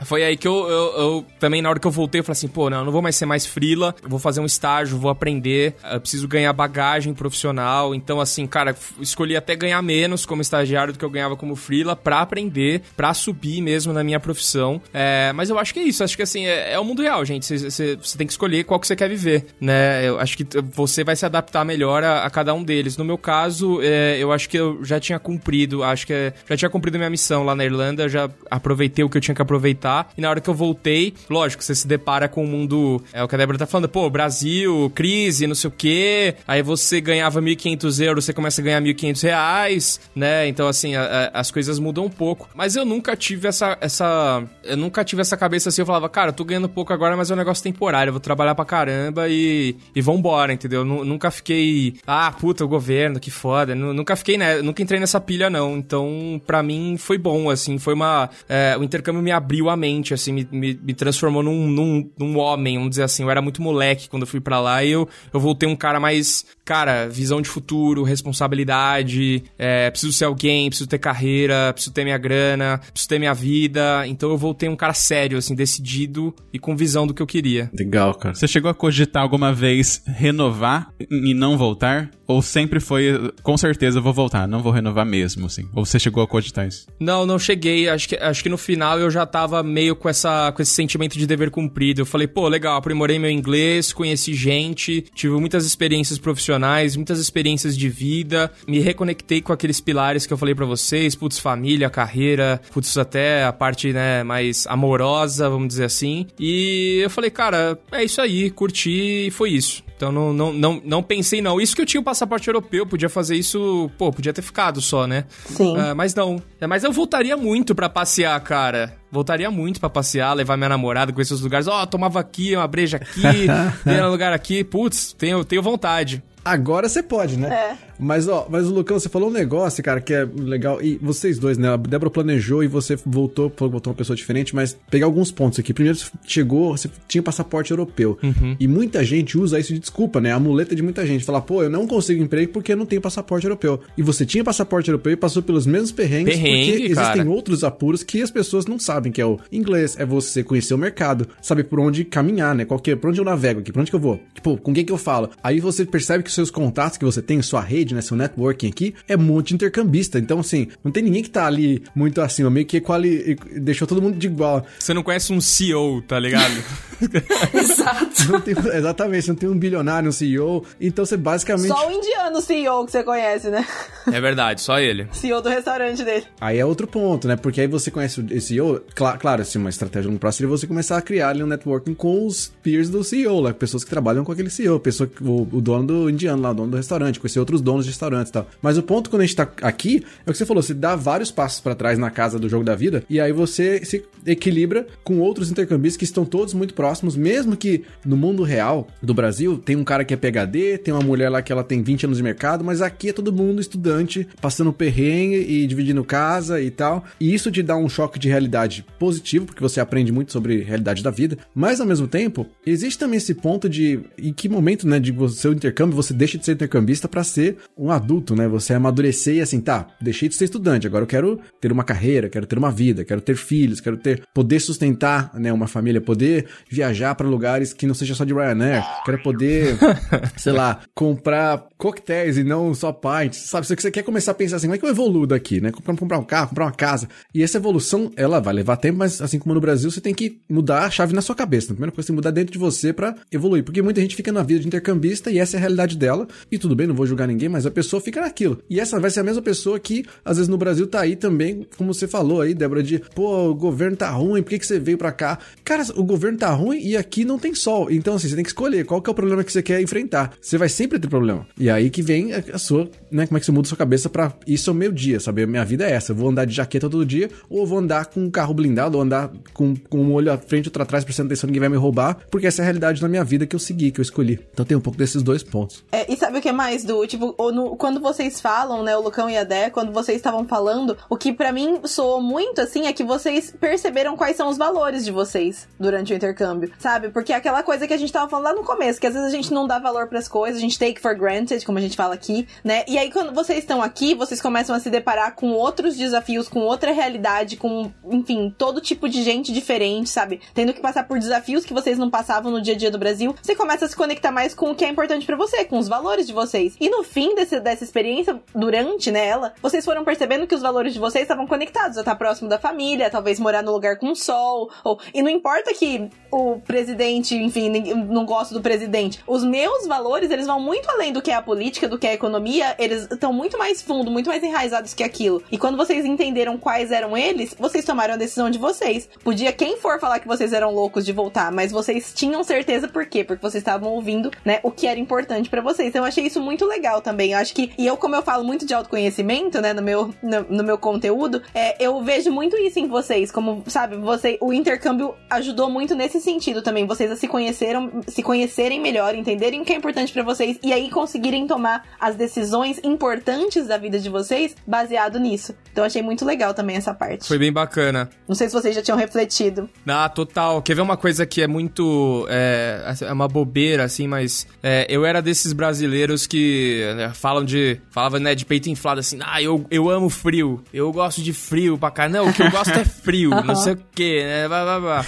Foi 0.03 0.23
aí 0.23 0.37
que 0.37 0.47
eu, 0.47 0.67
eu, 0.67 0.93
eu, 0.97 1.25
também, 1.39 1.61
na 1.61 1.69
hora 1.69 1.79
que 1.79 1.87
eu 1.87 1.91
voltei, 1.91 2.19
eu 2.19 2.23
falei 2.23 2.33
assim, 2.37 2.47
pô, 2.47 2.69
não, 2.69 2.79
eu 2.79 2.85
não 2.85 2.91
vou 2.91 3.01
mais 3.01 3.15
ser 3.15 3.25
mais 3.25 3.45
frila, 3.45 3.95
vou 4.03 4.19
fazer 4.19 4.39
um 4.39 4.45
estágio, 4.45 4.97
vou 4.97 5.11
aprender, 5.11 5.75
eu 5.91 5.99
preciso 5.99 6.27
ganhar 6.27 6.51
bagagem 6.53 7.13
profissional. 7.13 7.93
Então, 7.93 8.19
assim, 8.19 8.47
cara, 8.47 8.75
escolhi 8.99 9.35
até 9.35 9.55
ganhar 9.55 9.81
menos 9.81 10.25
como 10.25 10.41
estagiário 10.41 10.93
do 10.93 10.99
que 10.99 11.05
eu 11.05 11.09
ganhava 11.09 11.35
como 11.35 11.55
frila 11.55 11.95
pra 11.95 12.21
aprender, 12.21 12.81
pra 12.95 13.13
subir 13.13 13.61
mesmo 13.61 13.93
na 13.93 14.03
minha 14.03 14.19
profissão. 14.19 14.81
É, 14.93 15.31
mas 15.33 15.49
eu 15.49 15.59
acho 15.59 15.73
que 15.73 15.79
é 15.79 15.83
isso, 15.83 16.03
acho 16.03 16.15
que 16.15 16.23
assim, 16.23 16.45
é, 16.45 16.73
é 16.73 16.79
o 16.79 16.85
mundo 16.85 17.01
real, 17.01 17.23
gente. 17.25 17.45
Você 17.45 17.97
tem 18.17 18.27
que 18.27 18.33
escolher 18.33 18.63
qual 18.63 18.79
que 18.79 18.87
você 18.87 18.95
quer 18.95 19.09
viver, 19.09 19.45
né? 19.59 20.07
Eu 20.07 20.19
acho 20.19 20.37
que 20.37 20.45
você 20.73 21.03
vai 21.03 21.15
se 21.15 21.25
adaptar 21.25 21.65
melhor 21.65 22.03
a, 22.03 22.23
a 22.23 22.29
cada 22.29 22.53
um 22.53 22.63
deles. 22.63 22.97
No 22.97 23.05
meu 23.05 23.17
caso, 23.17 23.79
é, 23.81 24.17
eu 24.19 24.31
acho 24.31 24.49
que 24.49 24.57
eu 24.57 24.83
já 24.83 24.99
tinha 24.99 25.19
cumprido, 25.19 25.83
acho 25.83 26.07
que 26.07 26.13
é, 26.13 26.33
já 26.47 26.57
tinha 26.57 26.69
cumprido 26.69 26.97
minha 26.97 27.09
missão 27.09 27.43
lá 27.43 27.55
na 27.55 27.65
Irlanda, 27.65 28.07
já 28.07 28.29
aproveitei 28.49 29.03
o 29.03 29.09
que 29.09 29.17
eu 29.17 29.21
tinha 29.21 29.35
que 29.35 29.41
aproveitar 29.41 29.88
e 30.17 30.21
na 30.21 30.29
hora 30.29 30.41
que 30.41 30.49
eu 30.49 30.53
voltei, 30.53 31.13
lógico, 31.29 31.63
você 31.63 31.75
se 31.75 31.87
depara 31.87 32.27
com 32.27 32.43
o 32.43 32.47
mundo. 32.47 33.03
É 33.13 33.23
o 33.23 33.27
que 33.27 33.35
a 33.35 33.37
Débora 33.37 33.57
tá 33.57 33.65
falando, 33.65 33.89
pô, 33.89 34.09
Brasil, 34.09 34.91
crise, 34.95 35.47
não 35.47 35.55
sei 35.55 35.67
o 35.69 35.73
quê. 35.75 36.35
Aí 36.47 36.61
você 36.61 37.01
ganhava 37.01 37.41
1.500 37.41 38.05
euros, 38.05 38.25
você 38.25 38.33
começa 38.33 38.61
a 38.61 38.63
ganhar 38.63 38.81
1.500 38.81 39.23
reais, 39.23 39.99
né? 40.15 40.47
Então, 40.47 40.67
assim, 40.67 40.95
a, 40.95 41.31
a, 41.33 41.39
as 41.39 41.51
coisas 41.51 41.79
mudam 41.79 42.05
um 42.05 42.09
pouco. 42.09 42.49
Mas 42.53 42.75
eu 42.75 42.85
nunca 42.85 43.15
tive 43.15 43.47
essa. 43.47 43.77
essa 43.81 44.43
eu 44.63 44.77
nunca 44.77 45.03
tive 45.03 45.21
essa 45.21 45.37
cabeça 45.37 45.69
assim. 45.69 45.81
Eu 45.81 45.85
falava, 45.85 46.09
cara, 46.09 46.29
eu 46.29 46.33
tô 46.33 46.43
ganhando 46.43 46.69
pouco 46.69 46.93
agora, 46.93 47.15
mas 47.15 47.31
é 47.31 47.33
um 47.33 47.37
negócio 47.37 47.63
temporário. 47.63 48.09
Eu 48.09 48.13
vou 48.13 48.19
trabalhar 48.19 48.55
pra 48.55 48.65
caramba 48.65 49.27
e, 49.29 49.75
e 49.95 50.01
vambora, 50.01 50.53
entendeu? 50.53 50.81
Eu 50.81 50.85
nunca 50.85 51.31
fiquei. 51.31 51.95
Ah, 52.05 52.31
puta, 52.31 52.63
o 52.63 52.67
governo, 52.67 53.19
que 53.19 53.31
foda. 53.31 53.75
Nunca 53.75 54.15
fiquei, 54.15 54.37
né? 54.37 54.61
Nunca 54.61 54.81
entrei 54.81 54.99
nessa 54.99 55.19
pilha, 55.19 55.49
não. 55.49 55.77
Então, 55.77 56.41
pra 56.45 56.61
mim, 56.61 56.97
foi 56.97 57.17
bom, 57.17 57.49
assim. 57.49 57.77
Foi 57.77 57.93
uma. 57.93 58.29
É, 58.47 58.75
o 58.77 58.83
intercâmbio 58.83 59.21
me 59.21 59.31
abriu 59.31 59.69
a 59.69 59.75
mente, 59.79 60.13
assim, 60.13 60.31
me, 60.31 60.47
me, 60.51 60.79
me 60.83 60.93
transformou 60.93 61.41
num, 61.41 61.67
num, 61.67 62.11
num, 62.17 62.37
homem, 62.37 62.75
vamos 62.75 62.91
dizer 62.91 63.03
assim. 63.03 63.23
Eu 63.23 63.31
era 63.31 63.41
muito 63.41 63.61
moleque 63.61 64.09
quando 64.09 64.23
eu 64.23 64.27
fui 64.27 64.39
para 64.39 64.59
lá 64.59 64.83
e 64.83 64.91
eu, 64.91 65.07
eu 65.33 65.39
voltei 65.39 65.67
um 65.67 65.75
cara 65.75 65.99
mais, 65.99 66.45
cara, 66.69 67.07
visão 67.07 67.41
de 67.41 67.49
futuro, 67.49 68.03
responsabilidade, 68.03 69.43
é, 69.57 69.89
preciso 69.89 70.13
ser 70.13 70.25
alguém, 70.25 70.69
preciso 70.69 70.87
ter 70.87 70.99
carreira, 70.99 71.73
preciso 71.73 71.91
ter 71.91 72.03
minha 72.03 72.17
grana, 72.19 72.79
preciso 72.91 73.09
ter 73.09 73.17
minha 73.17 73.33
vida. 73.33 74.05
Então 74.05 74.29
eu 74.29 74.37
voltei 74.37 74.69
um 74.69 74.75
cara 74.75 74.93
sério, 74.93 75.39
assim, 75.39 75.55
decidido 75.55 76.31
e 76.53 76.59
com 76.59 76.75
visão 76.75 77.07
do 77.07 77.13
que 77.13 77.23
eu 77.23 77.25
queria. 77.25 77.71
Legal, 77.73 78.13
cara. 78.13 78.35
Você 78.35 78.47
chegou 78.47 78.69
a 78.69 78.75
cogitar 78.75 79.23
alguma 79.23 79.51
vez 79.51 80.03
renovar 80.05 80.93
e 81.09 81.33
não 81.33 81.57
voltar? 81.57 82.11
Ou 82.29 82.43
sempre 82.43 82.79
foi, 82.79 83.33
com 83.41 83.57
certeza, 83.57 83.99
vou 83.99 84.13
voltar, 84.13 84.47
não 84.47 84.61
vou 84.61 84.71
renovar 84.71 85.03
mesmo, 85.03 85.47
assim? 85.47 85.67
Ou 85.73 85.83
você 85.83 85.97
chegou 85.97 86.21
a 86.21 86.27
cogitar 86.27 86.67
isso? 86.67 86.85
Não, 86.99 87.25
não 87.25 87.39
cheguei. 87.39 87.89
Acho 87.89 88.07
que, 88.07 88.15
acho 88.15 88.43
que 88.43 88.49
no 88.49 88.57
final 88.59 88.99
eu 88.99 89.09
já 89.09 89.25
tava 89.25 89.63
meio 89.63 89.95
com, 89.95 90.07
essa, 90.07 90.51
com 90.51 90.61
esse 90.61 90.71
sentimento 90.71 91.17
de 91.17 91.25
dever 91.25 91.49
cumprido. 91.49 92.01
Eu 92.01 92.05
falei, 92.05 92.27
pô, 92.27 92.47
legal, 92.47 92.77
aprimorei 92.77 93.17
meu 93.17 93.31
inglês, 93.31 93.91
conheci 93.91 94.35
gente, 94.35 95.03
tive 95.15 95.33
muitas 95.39 95.65
experiências 95.65 96.19
profissionais, 96.19 96.58
muitas 96.95 97.19
experiências 97.19 97.77
de 97.77 97.89
vida, 97.89 98.51
me 98.67 98.79
reconectei 98.79 99.41
com 99.41 99.53
aqueles 99.53 99.79
pilares 99.79 100.25
que 100.25 100.33
eu 100.33 100.37
falei 100.37 100.55
para 100.55 100.65
vocês, 100.65 101.15
putz, 101.15 101.39
família, 101.39 101.89
carreira, 101.89 102.61
putz, 102.71 102.97
até 102.97 103.43
a 103.43 103.53
parte, 103.53 103.93
né, 103.93 104.23
mais 104.23 104.65
amorosa, 104.67 105.49
vamos 105.49 105.69
dizer 105.69 105.85
assim. 105.85 106.27
E 106.39 106.99
eu 107.03 107.09
falei, 107.09 107.29
cara, 107.29 107.79
é 107.91 108.03
isso 108.03 108.21
aí, 108.21 108.49
curti 108.49 109.27
e 109.27 109.31
foi 109.31 109.51
isso. 109.51 109.83
Então 109.99 110.13
não, 110.13 110.31
não, 110.31 110.53
não, 110.53 110.81
não 110.85 111.03
pensei, 111.03 111.41
não. 111.41 111.59
Isso 111.59 111.75
que 111.75 111.81
eu 111.81 111.85
tinha 111.85 111.99
o 111.99 112.03
passaporte 112.03 112.47
europeu, 112.47 112.85
podia 112.85 113.09
fazer 113.09 113.35
isso, 113.35 113.91
pô, 113.97 114.09
podia 114.13 114.31
ter 114.31 114.41
ficado 114.41 114.79
só, 114.79 115.05
né? 115.05 115.25
Sim. 115.45 115.75
Uh, 115.75 115.93
mas 115.93 116.15
não. 116.15 116.41
É, 116.61 116.65
mas 116.65 116.85
eu 116.85 116.91
voltaria 116.93 117.35
muito 117.35 117.75
para 117.75 117.89
passear, 117.89 118.39
cara. 118.39 118.95
Voltaria 119.11 119.49
muito 119.49 119.79
para 119.79 119.89
passear, 119.89 120.33
levar 120.33 120.57
minha 120.57 120.69
namorada, 120.69 121.11
conhecer 121.11 121.33
os 121.33 121.41
lugares. 121.41 121.67
Ó, 121.67 121.81
oh, 121.81 121.87
tomava 121.87 122.19
aqui, 122.19 122.55
uma 122.55 122.67
breja 122.67 122.97
aqui, 122.97 123.21
tem 123.83 124.01
um 124.01 124.09
lugar 124.09 124.33
aqui. 124.33 124.63
Putz, 124.63 125.13
tenho, 125.13 125.43
tenho 125.43 125.61
vontade. 125.61 126.23
Agora 126.43 126.87
você 126.87 127.03
pode, 127.03 127.37
né? 127.37 127.49
É. 127.49 127.89
Mas, 127.99 128.27
ó, 128.29 128.47
mas 128.49 128.65
o 128.65 128.73
Lucão, 128.73 128.97
você 128.97 129.09
falou 129.09 129.29
um 129.29 129.31
negócio, 129.31 129.83
cara, 129.83 129.99
que 129.99 130.13
é 130.13 130.25
legal. 130.25 130.81
E 130.81 130.97
vocês 131.01 131.37
dois, 131.37 131.57
né? 131.57 131.73
A 131.73 131.77
Débora 131.77 132.09
planejou 132.09 132.63
e 132.63 132.67
você 132.67 132.97
voltou, 133.05 133.51
voltou 133.57 133.91
uma 133.91 133.97
pessoa 133.97 134.15
diferente, 134.15 134.55
mas 134.55 134.75
pegar 134.89 135.05
alguns 135.05 135.31
pontos 135.31 135.59
aqui. 135.59 135.73
Primeiro, 135.73 135.99
você 135.99 136.09
chegou, 136.25 136.75
você 136.75 136.89
tinha 137.07 137.21
passaporte 137.21 137.71
europeu. 137.71 138.17
Uhum. 138.23 138.55
E 138.57 138.67
muita 138.67 139.03
gente 139.03 139.37
usa 139.37 139.59
isso 139.59 139.73
de 139.73 139.79
desculpa, 139.79 140.21
né? 140.21 140.31
A 140.31 140.39
muleta 140.39 140.73
de 140.73 140.81
muita 140.81 141.05
gente. 141.05 141.25
Fala, 141.25 141.41
pô, 141.41 141.61
eu 141.61 141.69
não 141.69 141.85
consigo 141.85 142.23
emprego 142.23 142.53
porque 142.53 142.71
eu 142.71 142.77
não 142.77 142.85
tenho 142.85 143.01
passaporte 143.01 143.45
europeu. 143.45 143.81
E 143.97 144.01
você 144.01 144.25
tinha 144.25 144.43
passaporte 144.43 144.89
europeu 144.89 145.11
e 145.11 145.17
passou 145.17 145.43
pelos 145.43 145.65
mesmos 145.65 145.91
perrengues 145.91 146.35
Perrengue, 146.35 146.71
porque 146.71 146.93
cara. 146.93 147.07
existem 147.07 147.27
outros 147.27 147.63
apuros 147.65 148.01
que 148.01 148.21
as 148.21 148.31
pessoas 148.31 148.65
não 148.65 148.79
sabem, 148.79 148.98
que 149.11 149.21
é 149.21 149.25
o 149.25 149.39
inglês, 149.51 149.95
é 149.99 150.05
você 150.05 150.43
conhecer 150.43 150.73
o 150.73 150.77
mercado, 150.77 151.27
saber 151.41 151.63
por 151.63 151.79
onde 151.79 152.03
caminhar, 152.03 152.55
né? 152.55 152.65
Qual 152.65 152.79
que, 152.79 152.91
é, 152.91 152.95
por 152.95 153.09
onde 153.09 153.19
eu 153.19 153.25
navego 153.25 153.59
aqui, 153.59 153.71
por 153.71 153.79
onde 153.79 153.91
que 153.91 153.95
eu 153.95 153.99
vou? 153.99 154.19
Tipo, 154.33 154.57
com 154.57 154.73
quem 154.73 154.83
que 154.83 154.91
eu 154.91 154.97
falo? 154.97 155.29
Aí 155.43 155.59
você 155.59 155.85
percebe 155.85 156.23
que 156.23 156.29
os 156.29 156.35
seus 156.35 156.51
contatos 156.51 156.97
que 156.97 157.05
você 157.05 157.21
tem, 157.21 157.41
sua 157.41 157.61
rede, 157.61 157.95
né? 157.95 158.01
Seu 158.01 158.17
networking 158.17 158.67
aqui 158.67 158.95
é 159.07 159.15
muito 159.15 159.53
intercambista. 159.53 160.19
Então, 160.19 160.39
assim, 160.39 160.67
não 160.83 160.91
tem 160.91 161.03
ninguém 161.03 161.23
que 161.23 161.29
tá 161.29 161.45
ali 161.45 161.83
muito 161.95 162.21
acima, 162.21 162.49
meio 162.49 162.65
que 162.65 162.81
quali... 162.81 163.37
deixou 163.55 163.87
todo 163.87 164.01
mundo 164.01 164.17
de 164.17 164.27
igual. 164.27 164.65
Você 164.77 164.93
não 164.93 165.03
conhece 165.03 165.31
um 165.31 165.39
CEO, 165.39 166.01
tá 166.01 166.19
ligado? 166.19 166.53
Exato. 167.53 168.31
Não 168.31 168.41
tem, 168.41 168.53
exatamente, 168.73 169.27
não 169.27 169.35
tem 169.35 169.49
um 169.49 169.57
bilionário, 169.57 170.09
um 170.09 170.11
CEO. 170.11 170.65
Então 170.79 171.05
você 171.05 171.17
basicamente. 171.17 171.67
Só 171.67 171.87
o 171.87 171.91
indiano 171.91 172.41
CEO 172.41 172.85
que 172.85 172.91
você 172.91 173.03
conhece, 173.03 173.49
né? 173.49 173.65
É 174.11 174.19
verdade, 174.19 174.61
só 174.61 174.79
ele. 174.79 175.07
CEO 175.13 175.41
do 175.41 175.49
restaurante 175.49 176.03
dele. 176.03 176.25
Aí 176.39 176.59
é 176.59 176.65
outro 176.65 176.87
ponto, 176.87 177.27
né? 177.27 177.35
Porque 177.35 177.61
aí 177.61 177.67
você 177.67 177.89
conhece 177.89 178.19
o 178.19 178.41
CEO. 178.41 178.81
Cl 178.95 179.17
claro, 179.19 179.41
assim, 179.41 179.59
uma 179.59 179.69
estratégia 179.69 180.11
no 180.11 180.19
próximo 180.19 180.39
seria 180.39 180.57
você 180.57 180.67
começar 180.67 180.97
a 180.97 181.01
criar 181.01 181.29
ali 181.29 181.43
um 181.43 181.47
networking 181.47 181.93
com 181.93 182.25
os 182.25 182.51
peers 182.63 182.89
do 182.89 183.03
CEO, 183.03 183.39
lá, 183.39 183.53
pessoas 183.53 183.83
que 183.83 183.89
trabalham 183.89 184.23
com 184.23 184.31
aquele 184.31 184.49
CEO, 184.49 184.79
pessoa, 184.79 185.09
o, 185.21 185.41
o 185.51 185.61
dono 185.61 185.85
do 185.85 186.09
indiano 186.09 186.41
lá, 186.41 186.51
o 186.51 186.53
dono 186.53 186.71
do 186.71 186.77
restaurante, 186.77 187.19
conhecer 187.19 187.39
outros 187.39 187.61
donos 187.61 187.85
de 187.85 187.91
restaurantes 187.91 188.29
e 188.29 188.33
tal. 188.33 188.47
Mas 188.61 188.77
o 188.77 188.83
ponto 188.83 189.09
quando 189.09 189.21
a 189.21 189.25
gente 189.25 189.35
tá 189.35 189.49
aqui 189.61 190.03
é 190.25 190.29
o 190.29 190.31
que 190.31 190.37
você 190.37 190.45
falou, 190.45 190.63
você 190.63 190.73
dá 190.73 190.95
vários 190.95 191.31
passos 191.31 191.59
para 191.59 191.75
trás 191.75 191.97
na 191.97 192.09
casa 192.09 192.39
do 192.39 192.47
jogo 192.47 192.63
da 192.63 192.75
vida 192.75 193.03
e 193.09 193.19
aí 193.19 193.31
você 193.31 193.83
se 193.83 194.03
equilibra 194.25 194.87
com 195.03 195.19
outros 195.19 195.51
intercambistas 195.51 195.97
que 195.97 196.03
estão 196.03 196.25
todos 196.25 196.53
muito 196.53 196.73
próximos, 196.73 197.15
mesmo 197.15 197.55
que 197.57 197.83
no 198.05 198.15
mundo 198.15 198.43
real 198.43 198.87
do 199.01 199.13
Brasil 199.13 199.57
tem 199.57 199.75
um 199.75 199.83
cara 199.83 200.03
que 200.05 200.13
é 200.13 200.17
PhD, 200.17 200.77
tem 200.77 200.93
uma 200.93 201.03
mulher 201.03 201.29
lá 201.29 201.41
que 201.41 201.51
ela 201.51 201.63
tem 201.63 201.81
20 201.81 202.05
anos 202.05 202.17
de 202.17 202.23
mercado, 202.23 202.63
mas 202.63 202.81
aqui 202.81 203.09
é 203.09 203.13
todo 203.13 203.33
mundo 203.33 203.59
estudante, 203.59 204.27
passando 204.41 204.71
perrengue 204.71 205.37
e 205.37 205.67
dividindo 205.67 206.03
casa 206.03 206.61
e 206.61 206.71
tal. 206.71 207.03
E 207.19 207.33
isso 207.33 207.51
te 207.51 207.61
dá 207.61 207.75
um 207.75 207.89
choque 207.89 208.19
de 208.19 208.29
realidade 208.29 208.78
positivo, 208.97 209.45
porque 209.45 209.61
você 209.61 209.79
aprende 209.79 210.11
muito 210.11 210.31
sobre 210.31 210.61
realidade 210.61 211.03
da 211.03 211.11
vida, 211.11 211.37
mas 211.53 211.79
ao 211.79 211.87
mesmo 211.87 212.07
tempo, 212.07 212.45
existe 212.65 212.99
também 212.99 213.17
esse 213.17 213.33
ponto 213.33 213.69
de 213.69 214.01
em 214.17 214.33
que 214.33 214.49
momento, 214.49 214.87
né, 214.87 214.99
de 214.99 215.13
seu 215.31 215.53
intercâmbio, 215.53 215.95
você 215.95 216.13
deixa 216.13 216.37
de 216.37 216.45
ser 216.45 216.53
intercambista 216.53 217.07
para 217.07 217.23
ser 217.23 217.57
um 217.77 217.91
adulto, 217.91 218.35
né? 218.35 218.47
Você 218.47 218.73
amadurecer 218.73 219.35
e 219.35 219.41
assim, 219.41 219.59
tá, 219.59 219.87
deixei 220.01 220.29
de 220.29 220.35
ser 220.35 220.45
estudante, 220.45 220.87
agora 220.87 221.03
eu 221.03 221.07
quero 221.07 221.39
ter 221.59 221.71
uma 221.71 221.83
carreira, 221.83 222.29
quero 222.29 222.45
ter 222.45 222.57
uma 222.57 222.71
vida, 222.71 223.03
quero 223.03 223.21
ter 223.21 223.35
filhos, 223.35 223.79
quero 223.81 223.97
ter 223.97 224.23
poder 224.33 224.59
sustentar, 224.59 225.31
né, 225.35 225.51
uma 225.51 225.67
família, 225.67 226.01
poder 226.01 226.47
viajar 226.69 227.15
para 227.15 227.27
lugares 227.27 227.73
que 227.73 227.85
não 227.85 227.93
seja 227.93 228.15
só 228.15 228.23
de 228.23 228.33
Ryanair, 228.33 228.83
quero 229.05 229.21
poder, 229.21 229.77
sei 230.37 230.53
lá, 230.53 230.79
comprar 230.93 231.67
coquetéis 231.77 232.37
e 232.37 232.43
não 232.43 232.73
só 232.73 232.91
pints, 232.91 233.39
sabe? 233.39 233.65
Você, 233.65 233.75
você 233.75 233.91
quer 233.91 234.03
começar 234.03 234.31
a 234.31 234.35
pensar 234.35 234.57
assim, 234.57 234.67
como 234.67 234.75
é 234.75 234.77
que 234.77 234.85
eu 234.85 234.89
evoluo 234.89 235.25
daqui, 235.25 235.61
né? 235.61 235.71
Comprar, 235.71 235.95
comprar 235.95 236.17
um 236.17 236.23
carro, 236.23 236.49
comprar 236.49 236.65
uma 236.65 236.71
casa. 236.71 237.07
E 237.33 237.43
essa 237.43 237.57
evolução, 237.57 238.11
ela 238.15 238.39
vai 238.39 238.53
levar 238.53 238.68
tempo, 238.77 238.97
mas 238.97 239.21
assim 239.21 239.39
como 239.39 239.53
no 239.53 239.61
Brasil, 239.61 239.89
você 239.89 240.01
tem 240.01 240.13
que 240.13 240.39
mudar 240.49 240.85
a 240.85 240.89
chave 240.89 241.13
na 241.13 241.21
sua 241.21 241.35
cabeça. 241.35 241.67
A 241.71 241.75
primeira 241.75 241.91
coisa 241.91 242.11
é 242.11 242.15
mudar 242.15 242.31
dentro 242.31 242.51
de 242.51 242.59
você 242.59 242.93
para 242.93 243.15
evoluir. 243.31 243.63
Porque 243.63 243.81
muita 243.81 244.01
gente 244.01 244.15
fica 244.15 244.31
na 244.31 244.43
vida 244.43 244.61
de 244.61 244.67
intercambista 244.67 245.31
e 245.31 245.39
essa 245.39 245.55
é 245.55 245.57
a 245.57 245.61
realidade 245.61 245.97
dela. 245.97 246.27
E 246.51 246.57
tudo 246.57 246.75
bem, 246.75 246.87
não 246.87 246.95
vou 246.95 247.05
julgar 247.05 247.27
ninguém, 247.27 247.49
mas 247.49 247.65
a 247.65 247.71
pessoa 247.71 248.01
fica 248.01 248.21
naquilo. 248.21 248.61
E 248.69 248.79
essa 248.79 248.99
vai 248.99 249.09
ser 249.09 249.21
a 249.21 249.23
mesma 249.23 249.41
pessoa 249.41 249.79
que, 249.79 250.05
às 250.23 250.37
vezes, 250.37 250.47
no 250.47 250.57
Brasil 250.57 250.87
tá 250.87 251.01
aí 251.01 251.15
também, 251.15 251.65
como 251.77 251.93
você 251.93 252.07
falou 252.07 252.41
aí, 252.41 252.53
Débora, 252.53 252.83
de 252.83 252.99
pô, 253.15 253.49
o 253.49 253.55
governo 253.55 253.97
tá 253.97 254.09
ruim, 254.09 254.41
por 254.41 254.49
que, 254.49 254.59
que 254.59 254.65
você 254.65 254.79
veio 254.79 254.97
para 254.97 255.11
cá? 255.11 255.39
Cara, 255.63 255.83
o 255.95 256.03
governo 256.03 256.37
tá 256.37 256.49
ruim 256.51 256.79
e 256.81 256.97
aqui 256.97 257.25
não 257.25 257.37
tem 257.37 257.53
sol. 257.53 257.91
Então, 257.91 258.15
assim, 258.15 258.27
você 258.27 258.35
tem 258.35 258.43
que 258.43 258.49
escolher 258.49 258.85
qual 258.85 259.01
que 259.01 259.09
é 259.09 259.11
o 259.11 259.15
problema 259.15 259.43
que 259.43 259.51
você 259.51 259.61
quer 259.61 259.81
enfrentar. 259.81 260.33
Você 260.41 260.57
vai 260.57 260.69
sempre 260.69 260.99
ter 260.99 261.07
problema. 261.07 261.47
E 261.57 261.69
aí 261.69 261.89
que 261.89 262.01
vem 262.01 262.33
a 262.33 262.57
sua, 262.57 262.89
né? 263.11 263.25
Como 263.27 263.37
é 263.37 263.39
que 263.39 263.45
você 263.45 263.51
muda 263.51 263.67
a 263.67 263.69
sua 263.69 263.77
cabeça 263.77 264.09
para 264.09 264.33
isso 264.47 264.69
é 264.69 264.73
o 264.73 264.75
meu 264.75 264.91
dia, 264.91 265.19
sabe? 265.19 265.43
A 265.43 265.47
minha 265.47 265.65
vida 265.65 265.85
é 265.85 265.91
essa. 265.91 266.11
Eu 266.11 266.15
vou 266.15 266.29
andar 266.29 266.45
de 266.45 266.55
jaqueta 266.55 266.89
todo 266.89 267.05
dia, 267.05 267.29
ou 267.49 267.65
vou 267.65 267.79
andar 267.79 268.07
com 268.07 268.21
um 268.21 268.29
carro 268.29 268.53
blindado, 268.59 268.97
ou 268.97 269.03
andar 269.03 269.31
com, 269.53 269.75
com 269.75 269.97
um 269.97 270.13
olho 270.13 270.31
à 270.31 270.37
frente 270.37 270.65
e 270.65 270.67
outro 270.69 270.83
atrás, 270.83 271.03
prestando 271.03 271.27
atenção, 271.27 271.47
ninguém 271.47 271.61
vai 271.61 271.69
me 271.69 271.77
roubar, 271.77 272.17
porque 272.29 272.47
essa 272.47 272.61
é 272.61 272.63
a 272.63 272.65
realidade 272.65 273.01
da 273.01 273.07
minha 273.07 273.23
vida 273.23 273.47
que 273.47 273.55
eu 273.55 273.59
segui, 273.59 273.91
que 273.91 273.99
eu 273.99 274.03
escolhi. 274.03 274.39
Então 274.53 274.65
tem 274.65 274.77
um 274.77 274.81
pouco 274.81 274.97
desses 274.97 275.23
dois 275.23 275.43
pontos. 275.43 275.83
É, 275.91 276.11
e 276.11 276.17
sabe 276.17 276.37
o 276.37 276.41
que 276.41 276.51
mais, 276.51 276.83
Du? 276.83 277.05
Tipo, 277.07 277.35
no, 277.51 277.75
quando 277.75 277.99
vocês 277.99 278.41
falam, 278.41 278.83
né, 278.83 278.95
o 278.95 279.01
Lucão 279.01 279.29
e 279.29 279.37
a 279.37 279.43
Dé, 279.43 279.69
quando 279.69 279.91
vocês 279.91 280.17
estavam 280.17 280.45
falando, 280.45 280.97
o 281.09 281.17
que 281.17 281.31
para 281.31 281.51
mim 281.51 281.81
soou 281.85 282.21
muito 282.21 282.61
assim 282.61 282.87
é 282.87 282.93
que 282.93 283.03
vocês 283.03 283.53
perceberam 283.59 284.17
quais 284.17 284.35
são 284.35 284.49
os 284.49 284.57
valores 284.57 285.05
de 285.05 285.11
vocês 285.11 285.67
durante 285.79 286.13
o 286.13 286.15
intercâmbio, 286.15 286.71
sabe? 286.77 287.09
Porque 287.09 287.33
é 287.33 287.35
aquela 287.35 287.63
coisa 287.63 287.87
que 287.87 287.93
a 287.93 287.97
gente 287.97 288.11
tava 288.11 288.29
falando 288.29 288.45
lá 288.45 288.53
no 288.53 288.63
começo, 288.63 288.99
que 288.99 289.07
às 289.07 289.13
vezes 289.13 289.27
a 289.27 289.31
gente 289.31 289.53
não 289.53 289.67
dá 289.67 289.79
valor 289.79 290.07
para 290.07 290.19
as 290.19 290.27
coisas, 290.27 290.57
a 290.57 290.61
gente 290.61 290.77
take 290.77 290.99
for 290.99 291.15
granted, 291.15 291.65
como 291.65 291.77
a 291.77 291.81
gente 291.81 291.95
fala 291.95 292.13
aqui, 292.13 292.47
né? 292.63 292.83
E 292.87 292.97
aí 292.97 293.11
quando 293.11 293.33
vocês 293.33 293.59
estão 293.59 293.81
aqui, 293.81 294.13
vocês 294.15 294.41
começam 294.41 294.75
a 294.75 294.79
se 294.79 294.89
deparar 294.89 295.35
com 295.35 295.51
outros 295.51 295.95
desafios, 295.95 296.47
com 296.47 296.59
outra 296.59 296.91
realidade, 296.91 297.57
com, 297.57 297.91
enfim, 298.05 298.48
todo 298.49 298.81
tipo 298.81 299.07
de 299.07 299.23
gente 299.23 299.51
diferente, 299.51 300.09
sabe? 300.09 300.41
Tendo 300.53 300.73
que 300.73 300.81
passar 300.81 301.07
por 301.07 301.19
desafios 301.19 301.65
que 301.65 301.73
vocês 301.73 301.97
não 301.97 302.09
passavam 302.09 302.51
no 302.51 302.61
dia 302.61 302.73
a 302.73 302.77
dia 302.77 302.91
do 302.91 302.97
Brasil, 302.97 303.35
você 303.41 303.55
começa 303.55 303.85
a 303.85 303.87
se 303.87 303.95
conectar 303.95 304.31
mais 304.31 304.53
com 304.53 304.71
o 304.71 304.75
que 304.75 304.85
é 304.85 304.89
importante 304.89 305.25
para 305.25 305.35
você, 305.35 305.65
com 305.65 305.77
os 305.77 305.87
valores 305.87 306.27
de 306.27 306.33
vocês. 306.33 306.75
E 306.79 306.89
no 306.89 307.03
fim 307.03 307.35
desse, 307.35 307.59
dessa 307.59 307.83
experiência, 307.83 308.39
durante 308.53 309.11
né, 309.11 309.27
ela, 309.27 309.53
vocês 309.61 309.83
foram 309.83 310.03
percebendo 310.03 310.47
que 310.47 310.55
os 310.55 310.61
valores 310.61 310.93
de 310.93 310.99
vocês 310.99 311.23
estavam 311.23 311.47
conectados, 311.47 311.97
a 311.97 312.01
estar 312.01 312.15
próximo 312.15 312.49
da 312.49 312.59
família, 312.59 313.09
talvez 313.09 313.39
morar 313.39 313.63
no 313.63 313.71
lugar 313.71 313.97
com 313.97 314.13
sol, 314.15 314.69
ou... 314.83 314.99
e 315.13 315.21
não 315.21 315.29
importa 315.29 315.73
que 315.73 316.09
o 316.31 316.59
presidente, 316.59 317.35
enfim, 317.35 317.69
não 317.69 318.25
gosto 318.25 318.53
do 318.53 318.61
presidente. 318.61 319.19
Os 319.25 319.43
meus 319.43 319.87
valores, 319.87 320.29
eles 320.29 320.47
vão 320.47 320.59
muito 320.59 320.89
além 320.89 321.11
do 321.11 321.21
que 321.21 321.31
é 321.31 321.35
a 321.35 321.41
política, 321.41 321.87
do 321.87 321.97
que 321.97 322.07
é 322.07 322.11
a 322.11 322.13
economia, 322.13 322.75
eles 322.77 323.07
estão 323.11 323.33
muito 323.33 323.57
mais 323.57 323.81
fundo, 323.81 324.11
muito 324.11 324.29
mais 324.29 324.43
enraizados 324.43 324.93
que 324.93 325.03
aquilo. 325.03 325.41
E 325.51 325.57
quando 325.57 325.77
vocês 325.77 326.05
entenderam 326.05 326.57
quais 326.57 326.91
eram 326.91 327.17
eles, 327.17 327.55
vocês 327.57 327.83
tomaram 327.83 328.13
a 328.13 328.17
decisão 328.17 328.38
de 328.47 328.59
vocês. 328.59 329.09
Podia 329.23 329.51
quem 329.51 329.77
for 329.77 329.99
falar 329.99 330.19
que 330.19 330.27
vocês 330.27 330.53
eram 330.53 330.71
loucos 330.71 331.03
de 331.03 331.11
voltar, 331.11 331.51
mas 331.51 331.71
vocês 331.71 332.13
tinham 332.13 332.43
certeza 332.43 332.87
por 332.87 333.07
quê? 333.07 333.23
Porque 333.23 333.41
vocês 333.41 333.61
estavam 333.61 333.91
ouvindo, 333.91 334.29
né, 334.45 334.59
o 334.61 334.69
que 334.69 334.85
era 334.85 334.99
importante 334.99 335.49
para 335.49 335.61
vocês. 335.61 335.89
Então 335.89 336.03
eu 336.03 336.07
achei 336.07 336.27
isso 336.27 336.39
muito 336.39 336.65
legal 336.65 337.01
também. 337.01 337.31
Eu 337.31 337.39
acho 337.39 337.55
que, 337.55 337.71
e 337.75 337.87
eu, 337.87 337.97
como 337.97 338.15
eu 338.15 338.21
falo 338.21 338.43
muito 338.43 338.67
de 338.67 338.73
autoconhecimento, 338.75 339.59
né, 339.59 339.73
no 339.73 339.81
meu, 339.81 340.13
no, 340.21 340.41
no 340.57 340.63
meu 340.63 340.77
conteúdo, 340.77 341.41
é, 341.55 341.83
eu 341.83 342.03
vejo 342.03 342.31
muito 342.31 342.55
isso 342.57 342.77
em 342.77 342.87
vocês, 342.87 343.31
como, 343.31 343.63
sabe, 343.65 343.95
você, 343.97 344.37
o 344.39 344.53
intercâmbio 344.53 345.15
ajudou 345.29 345.69
muito 345.69 345.95
nesse 345.95 346.19
sentido 346.19 346.61
também. 346.61 346.85
Vocês 346.85 347.09
a 347.11 347.15
se 347.15 347.27
conheceram, 347.27 348.01
se 348.07 348.21
conhecerem 348.21 348.79
melhor, 348.79 349.15
entenderem 349.15 349.61
o 349.61 349.65
que 349.65 349.73
é 349.73 349.75
importante 349.75 350.11
para 350.13 350.23
vocês 350.23 350.59
e 350.61 350.73
aí 350.73 350.89
conseguirem 350.89 351.47
tomar 351.47 351.83
as 351.99 352.15
decisões 352.15 352.79
importantes 352.83 353.67
da 353.67 353.77
vida 353.77 353.99
de 353.99 354.09
vocês 354.09 354.55
baseado 354.67 355.19
nisso. 355.19 355.55
Então 355.71 355.83
achei 355.83 356.01
muito 356.01 356.25
legal 356.25 356.53
também 356.53 356.75
essa 356.75 356.93
parte. 356.93 357.27
Foi 357.27 357.37
bem 357.37 357.51
bacana. 357.51 358.09
Não 358.29 358.35
sei 358.35 358.47
se 358.47 358.53
vocês 358.53 358.75
já 358.75 358.81
tinham 358.83 358.95
refletido. 358.95 359.67
Ah, 359.87 360.07
total. 360.07 360.61
Quer 360.61 360.75
ver 360.75 360.81
uma 360.81 360.95
coisa 360.95 361.25
que 361.25 361.41
é 361.41 361.47
muito. 361.47 362.27
É, 362.29 362.93
é 363.01 363.11
uma 363.11 363.27
bobeira, 363.27 363.83
assim, 363.83 364.07
mas. 364.07 364.45
É, 364.61 364.85
eu 364.87 365.03
era 365.03 365.19
desses 365.19 365.51
brasileiros 365.51 366.27
que 366.27 366.93
né, 366.95 367.11
falam 367.11 367.43
de. 367.43 367.81
Falava, 367.89 368.19
né, 368.19 368.35
de 368.35 368.45
peito 368.45 368.69
inflado 368.69 368.99
assim. 368.99 369.17
Ah, 369.23 369.41
eu, 369.41 369.65
eu 369.71 369.89
amo 369.89 370.11
frio. 370.11 370.63
Eu 370.71 370.91
gosto 370.91 371.23
de 371.23 371.33
frio 371.33 371.75
pra 371.75 371.89
cá. 371.89 372.07
Não, 372.07 372.29
o 372.29 372.33
que 372.33 372.43
eu 372.43 372.51
gosto 372.51 372.69
é 372.69 372.85
frio. 372.85 373.31
não 373.43 373.55
sei 373.55 373.73
o 373.73 373.79
quê, 373.95 374.21
né? 374.23 374.47
Blá, 374.47 374.63
blá, 374.63 374.79
blá. 374.79 375.05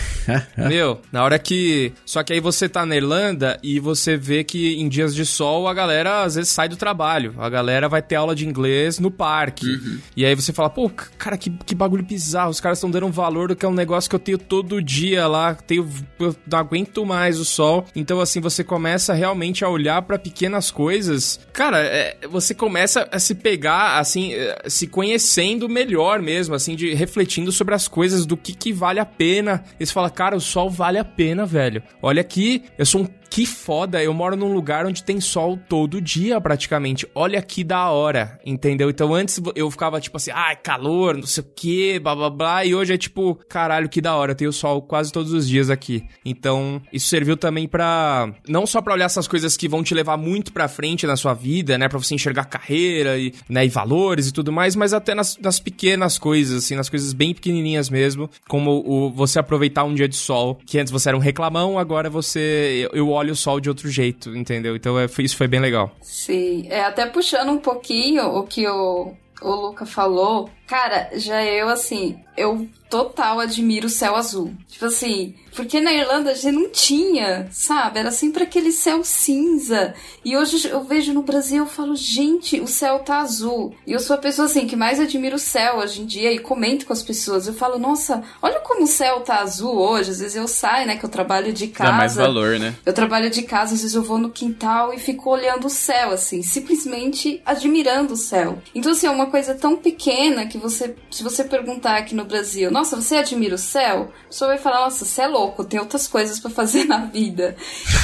Meu, 0.67 0.99
na 1.11 1.23
hora 1.23 1.37
que. 1.37 1.93
Só 2.03 2.23
que 2.23 2.33
aí 2.33 2.39
você 2.39 2.67
tá 2.67 2.87
na 2.87 2.95
Irlanda 2.95 3.59
e 3.61 3.79
você 3.79 4.17
vê 4.17 4.43
que 4.43 4.81
em 4.81 4.89
dias 4.89 5.13
de 5.13 5.27
sol 5.27 5.67
a 5.67 5.75
galera 5.75 6.23
às 6.23 6.33
vezes 6.33 6.51
sai 6.51 6.67
do 6.67 6.75
trabalho. 6.75 7.35
A 7.37 7.49
galera 7.49 7.87
vai 7.87 8.01
ter 8.01 8.15
aula 8.15 8.33
de 8.33 8.47
inglês 8.47 8.97
no 8.97 9.11
parque. 9.11 9.67
Uhum. 9.67 9.99
E 10.17 10.25
aí 10.25 10.33
você 10.33 10.51
fala, 10.51 10.71
pô, 10.71 10.89
cara, 11.19 11.37
que, 11.37 11.51
que 11.51 11.75
bagulho 11.75 12.01
bizarro. 12.03 12.49
Os 12.49 12.59
caras 12.59 12.79
estão 12.79 12.89
dando 12.89 13.10
valor 13.11 13.49
do 13.49 13.55
que 13.55 13.65
é 13.65 13.69
um 13.69 13.73
negócio 13.73 14.09
que 14.09 14.15
eu 14.15 14.19
tenho 14.19 14.37
todo 14.37 14.81
dia 14.81 15.27
lá. 15.27 15.55
Tenho, 15.55 15.87
eu 16.19 16.35
não 16.49 16.59
aguento 16.59 17.05
mais 17.05 17.39
o 17.39 17.45
sol. 17.45 17.85
Então, 17.95 18.19
assim, 18.19 18.39
você 18.39 18.63
começa 18.63 19.13
realmente 19.13 19.63
a 19.63 19.69
olhar 19.69 20.01
para 20.01 20.17
pequenas 20.17 20.71
coisas. 20.71 21.39
Cara, 21.53 21.79
é, 21.79 22.17
você 22.29 22.53
começa 22.53 23.07
a 23.11 23.19
se 23.19 23.35
pegar, 23.35 23.99
assim, 23.99 24.33
é, 24.33 24.63
se 24.67 24.87
conhecendo 24.87 25.67
melhor 25.69 26.21
mesmo, 26.21 26.55
assim, 26.55 26.75
de 26.75 26.93
refletindo 26.93 27.51
sobre 27.51 27.75
as 27.75 27.87
coisas, 27.87 28.25
do 28.25 28.37
que, 28.37 28.53
que 28.53 28.73
vale 28.73 28.99
a 28.99 29.05
pena. 29.05 29.63
E 29.79 29.85
você 29.85 29.93
fala, 29.93 30.09
cara, 30.09 30.35
o 30.35 30.41
sol 30.41 30.69
vale 30.69 30.97
a 30.97 31.05
pena, 31.05 31.45
velho. 31.45 31.83
Olha 32.01 32.21
aqui, 32.21 32.63
eu 32.77 32.85
sou 32.85 33.01
um 33.01 33.20
que 33.31 33.45
foda, 33.45 34.03
eu 34.03 34.13
moro 34.13 34.35
num 34.35 34.53
lugar 34.53 34.85
onde 34.85 35.05
tem 35.05 35.21
sol 35.21 35.57
todo 35.69 36.01
dia 36.01 36.41
praticamente. 36.41 37.07
Olha 37.15 37.41
que 37.41 37.63
da 37.63 37.89
hora, 37.89 38.37
entendeu? 38.45 38.89
Então 38.89 39.15
antes 39.15 39.41
eu 39.55 39.71
ficava 39.71 40.01
tipo 40.01 40.17
assim, 40.17 40.31
ah, 40.31 40.53
calor, 40.53 41.15
não 41.15 41.25
sei 41.25 41.41
o 41.41 41.47
que, 41.55 41.99
blá 41.99 42.13
blá 42.13 42.29
blá, 42.29 42.65
e 42.65 42.75
hoje 42.75 42.93
é 42.93 42.97
tipo, 42.97 43.35
caralho, 43.47 43.87
que 43.87 44.01
da 44.01 44.13
hora, 44.17 44.35
tenho 44.35 44.51
sol 44.51 44.81
quase 44.81 45.13
todos 45.13 45.31
os 45.31 45.47
dias 45.47 45.69
aqui. 45.69 46.03
Então 46.25 46.81
isso 46.91 47.07
serviu 47.07 47.37
também 47.37 47.69
para 47.69 48.33
não 48.49 48.67
só 48.67 48.81
para 48.81 48.93
olhar 48.93 49.05
essas 49.05 49.29
coisas 49.29 49.55
que 49.55 49.69
vão 49.69 49.81
te 49.81 49.93
levar 49.93 50.17
muito 50.17 50.51
pra 50.51 50.67
frente 50.67 51.07
na 51.07 51.15
sua 51.15 51.33
vida, 51.33 51.77
né, 51.77 51.87
pra 51.87 51.97
você 51.97 52.13
enxergar 52.13 52.43
carreira 52.43 53.17
e, 53.17 53.33
né, 53.47 53.65
e 53.65 53.69
valores 53.69 54.27
e 54.27 54.33
tudo 54.33 54.51
mais, 54.51 54.75
mas 54.75 54.93
até 54.93 55.15
nas, 55.15 55.37
nas 55.37 55.57
pequenas 55.57 56.19
coisas, 56.19 56.65
assim, 56.65 56.75
nas 56.75 56.89
coisas 56.89 57.13
bem 57.13 57.33
pequenininhas 57.33 57.89
mesmo, 57.89 58.29
como 58.49 58.83
o, 58.85 59.09
você 59.09 59.39
aproveitar 59.39 59.85
um 59.85 59.95
dia 59.95 60.09
de 60.09 60.17
sol, 60.17 60.59
que 60.65 60.77
antes 60.77 60.91
você 60.91 61.07
era 61.07 61.17
um 61.17 61.21
reclamão, 61.21 61.79
agora 61.79 62.09
você, 62.09 62.89
eu, 62.91 62.97
eu 62.97 63.20
olha 63.21 63.31
o 63.33 63.35
sol 63.35 63.59
de 63.59 63.69
outro 63.69 63.87
jeito, 63.89 64.35
entendeu? 64.35 64.75
Então 64.75 64.99
é, 64.99 65.07
isso 65.19 65.37
foi 65.37 65.47
bem 65.47 65.59
legal. 65.59 65.95
Sim, 66.01 66.67
é 66.69 66.83
até 66.83 67.05
puxando 67.05 67.49
um 67.49 67.59
pouquinho 67.59 68.25
o 68.25 68.43
que 68.43 68.67
o, 68.67 69.13
o 69.41 69.51
Luca 69.51 69.85
falou, 69.85 70.49
cara, 70.71 71.09
já 71.15 71.43
eu 71.43 71.67
assim, 71.67 72.17
eu 72.37 72.65
total 72.89 73.39
admiro 73.39 73.87
o 73.87 73.89
céu 73.89 74.15
azul. 74.15 74.53
Tipo 74.67 74.85
assim, 74.85 75.33
porque 75.55 75.79
na 75.79 75.93
Irlanda 75.93 76.31
a 76.31 76.33
gente 76.33 76.51
não 76.51 76.69
tinha, 76.69 77.47
sabe? 77.49 77.99
Era 77.99 78.11
sempre 78.11 78.43
aquele 78.43 78.71
céu 78.71 79.01
cinza. 79.03 79.93
E 80.25 80.35
hoje 80.35 80.67
eu 80.67 80.83
vejo 80.83 81.13
no 81.13 81.23
Brasil, 81.23 81.59
eu 81.59 81.65
falo, 81.65 81.95
gente, 81.95 82.59
o 82.59 82.67
céu 82.67 82.99
tá 82.99 83.19
azul. 83.19 83.73
E 83.87 83.93
eu 83.93 83.99
sou 83.99 84.15
a 84.15 84.19
pessoa 84.19 84.45
assim 84.45 84.67
que 84.67 84.75
mais 84.75 84.99
admira 84.99 85.35
o 85.35 85.39
céu 85.39 85.77
hoje 85.77 86.01
em 86.01 86.05
dia 86.05 86.33
e 86.33 86.39
comento 86.39 86.85
com 86.85 86.91
as 86.91 87.01
pessoas. 87.01 87.47
Eu 87.47 87.53
falo, 87.53 87.79
nossa, 87.79 88.21
olha 88.41 88.59
como 88.59 88.83
o 88.83 88.87
céu 88.87 89.21
tá 89.21 89.39
azul 89.39 89.77
hoje. 89.77 90.11
Às 90.11 90.19
vezes 90.19 90.35
eu 90.35 90.47
saio, 90.47 90.85
né? 90.85 90.97
Que 90.97 91.05
eu 91.05 91.09
trabalho 91.09 91.53
de 91.53 91.67
casa. 91.67 91.91
Dá 91.91 91.97
mais 91.97 92.15
valor, 92.15 92.59
né? 92.59 92.75
Eu 92.85 92.93
trabalho 92.93 93.29
de 93.29 93.43
casa, 93.43 93.73
às 93.73 93.81
vezes 93.81 93.95
eu 93.95 94.03
vou 94.03 94.17
no 94.17 94.29
quintal 94.29 94.93
e 94.93 94.99
fico 94.99 95.29
olhando 95.29 95.67
o 95.67 95.69
céu, 95.69 96.11
assim, 96.11 96.41
simplesmente 96.41 97.41
admirando 97.45 98.13
o 98.13 98.17
céu. 98.17 98.61
Então, 98.75 98.91
assim, 98.91 99.07
é 99.07 99.11
uma 99.11 99.27
coisa 99.27 99.55
tão 99.55 99.77
pequena 99.77 100.45
que 100.45 100.57
você, 100.61 100.95
se 101.09 101.23
você 101.23 101.43
perguntar 101.43 101.97
aqui 101.97 102.15
no 102.15 102.25
Brasil, 102.25 102.71
nossa, 102.71 102.95
você 102.95 103.15
admira 103.15 103.55
o 103.55 103.57
céu? 103.57 104.11
A 104.25 104.27
pessoa 104.27 104.49
vai 104.49 104.57
falar, 104.57 104.81
nossa, 104.81 105.03
você 105.03 105.21
é 105.21 105.27
louco, 105.27 105.63
tem 105.63 105.79
outras 105.79 106.07
coisas 106.07 106.39
para 106.39 106.51
fazer 106.51 106.85
na 106.87 107.05
vida. 107.05 107.55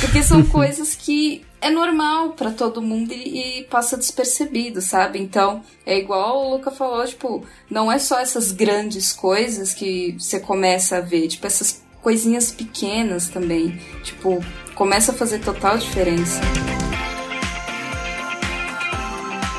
Porque 0.02 0.24
são 0.24 0.44
coisas 0.50 0.96
que 0.96 1.46
é 1.62 1.70
normal 1.70 2.32
para 2.32 2.52
todo 2.52 2.82
mundo 2.82 3.14
e, 3.14 3.60
e, 3.60 3.64
passa 3.66 3.98
despercebido, 3.98 4.82
sabe? 4.82 5.20
Então, 5.20 5.64
é 5.86 5.98
igual 5.98 6.46
o 6.46 6.50
Luca 6.52 6.72
falou, 6.72 7.06
tipo, 7.06 7.46
não 7.70 7.92
é 7.92 7.98
só 7.98 8.20
essas 8.20 8.52
grandes 8.52 9.12
coisas 9.14 9.74
que 9.74 10.16
você 10.20 10.40
começa 10.40 10.98
a 10.98 11.02
ver, 11.02 11.28
tipo, 11.28 11.48
essas 11.48 11.84
coisinhas 12.02 12.52
pequenas 12.52 13.28
também, 13.28 13.80
tipo, 14.04 14.44
começa 14.76 15.12
a 15.12 15.16
fazer 15.16 15.40
total 15.40 15.78
diferença. 15.78 16.40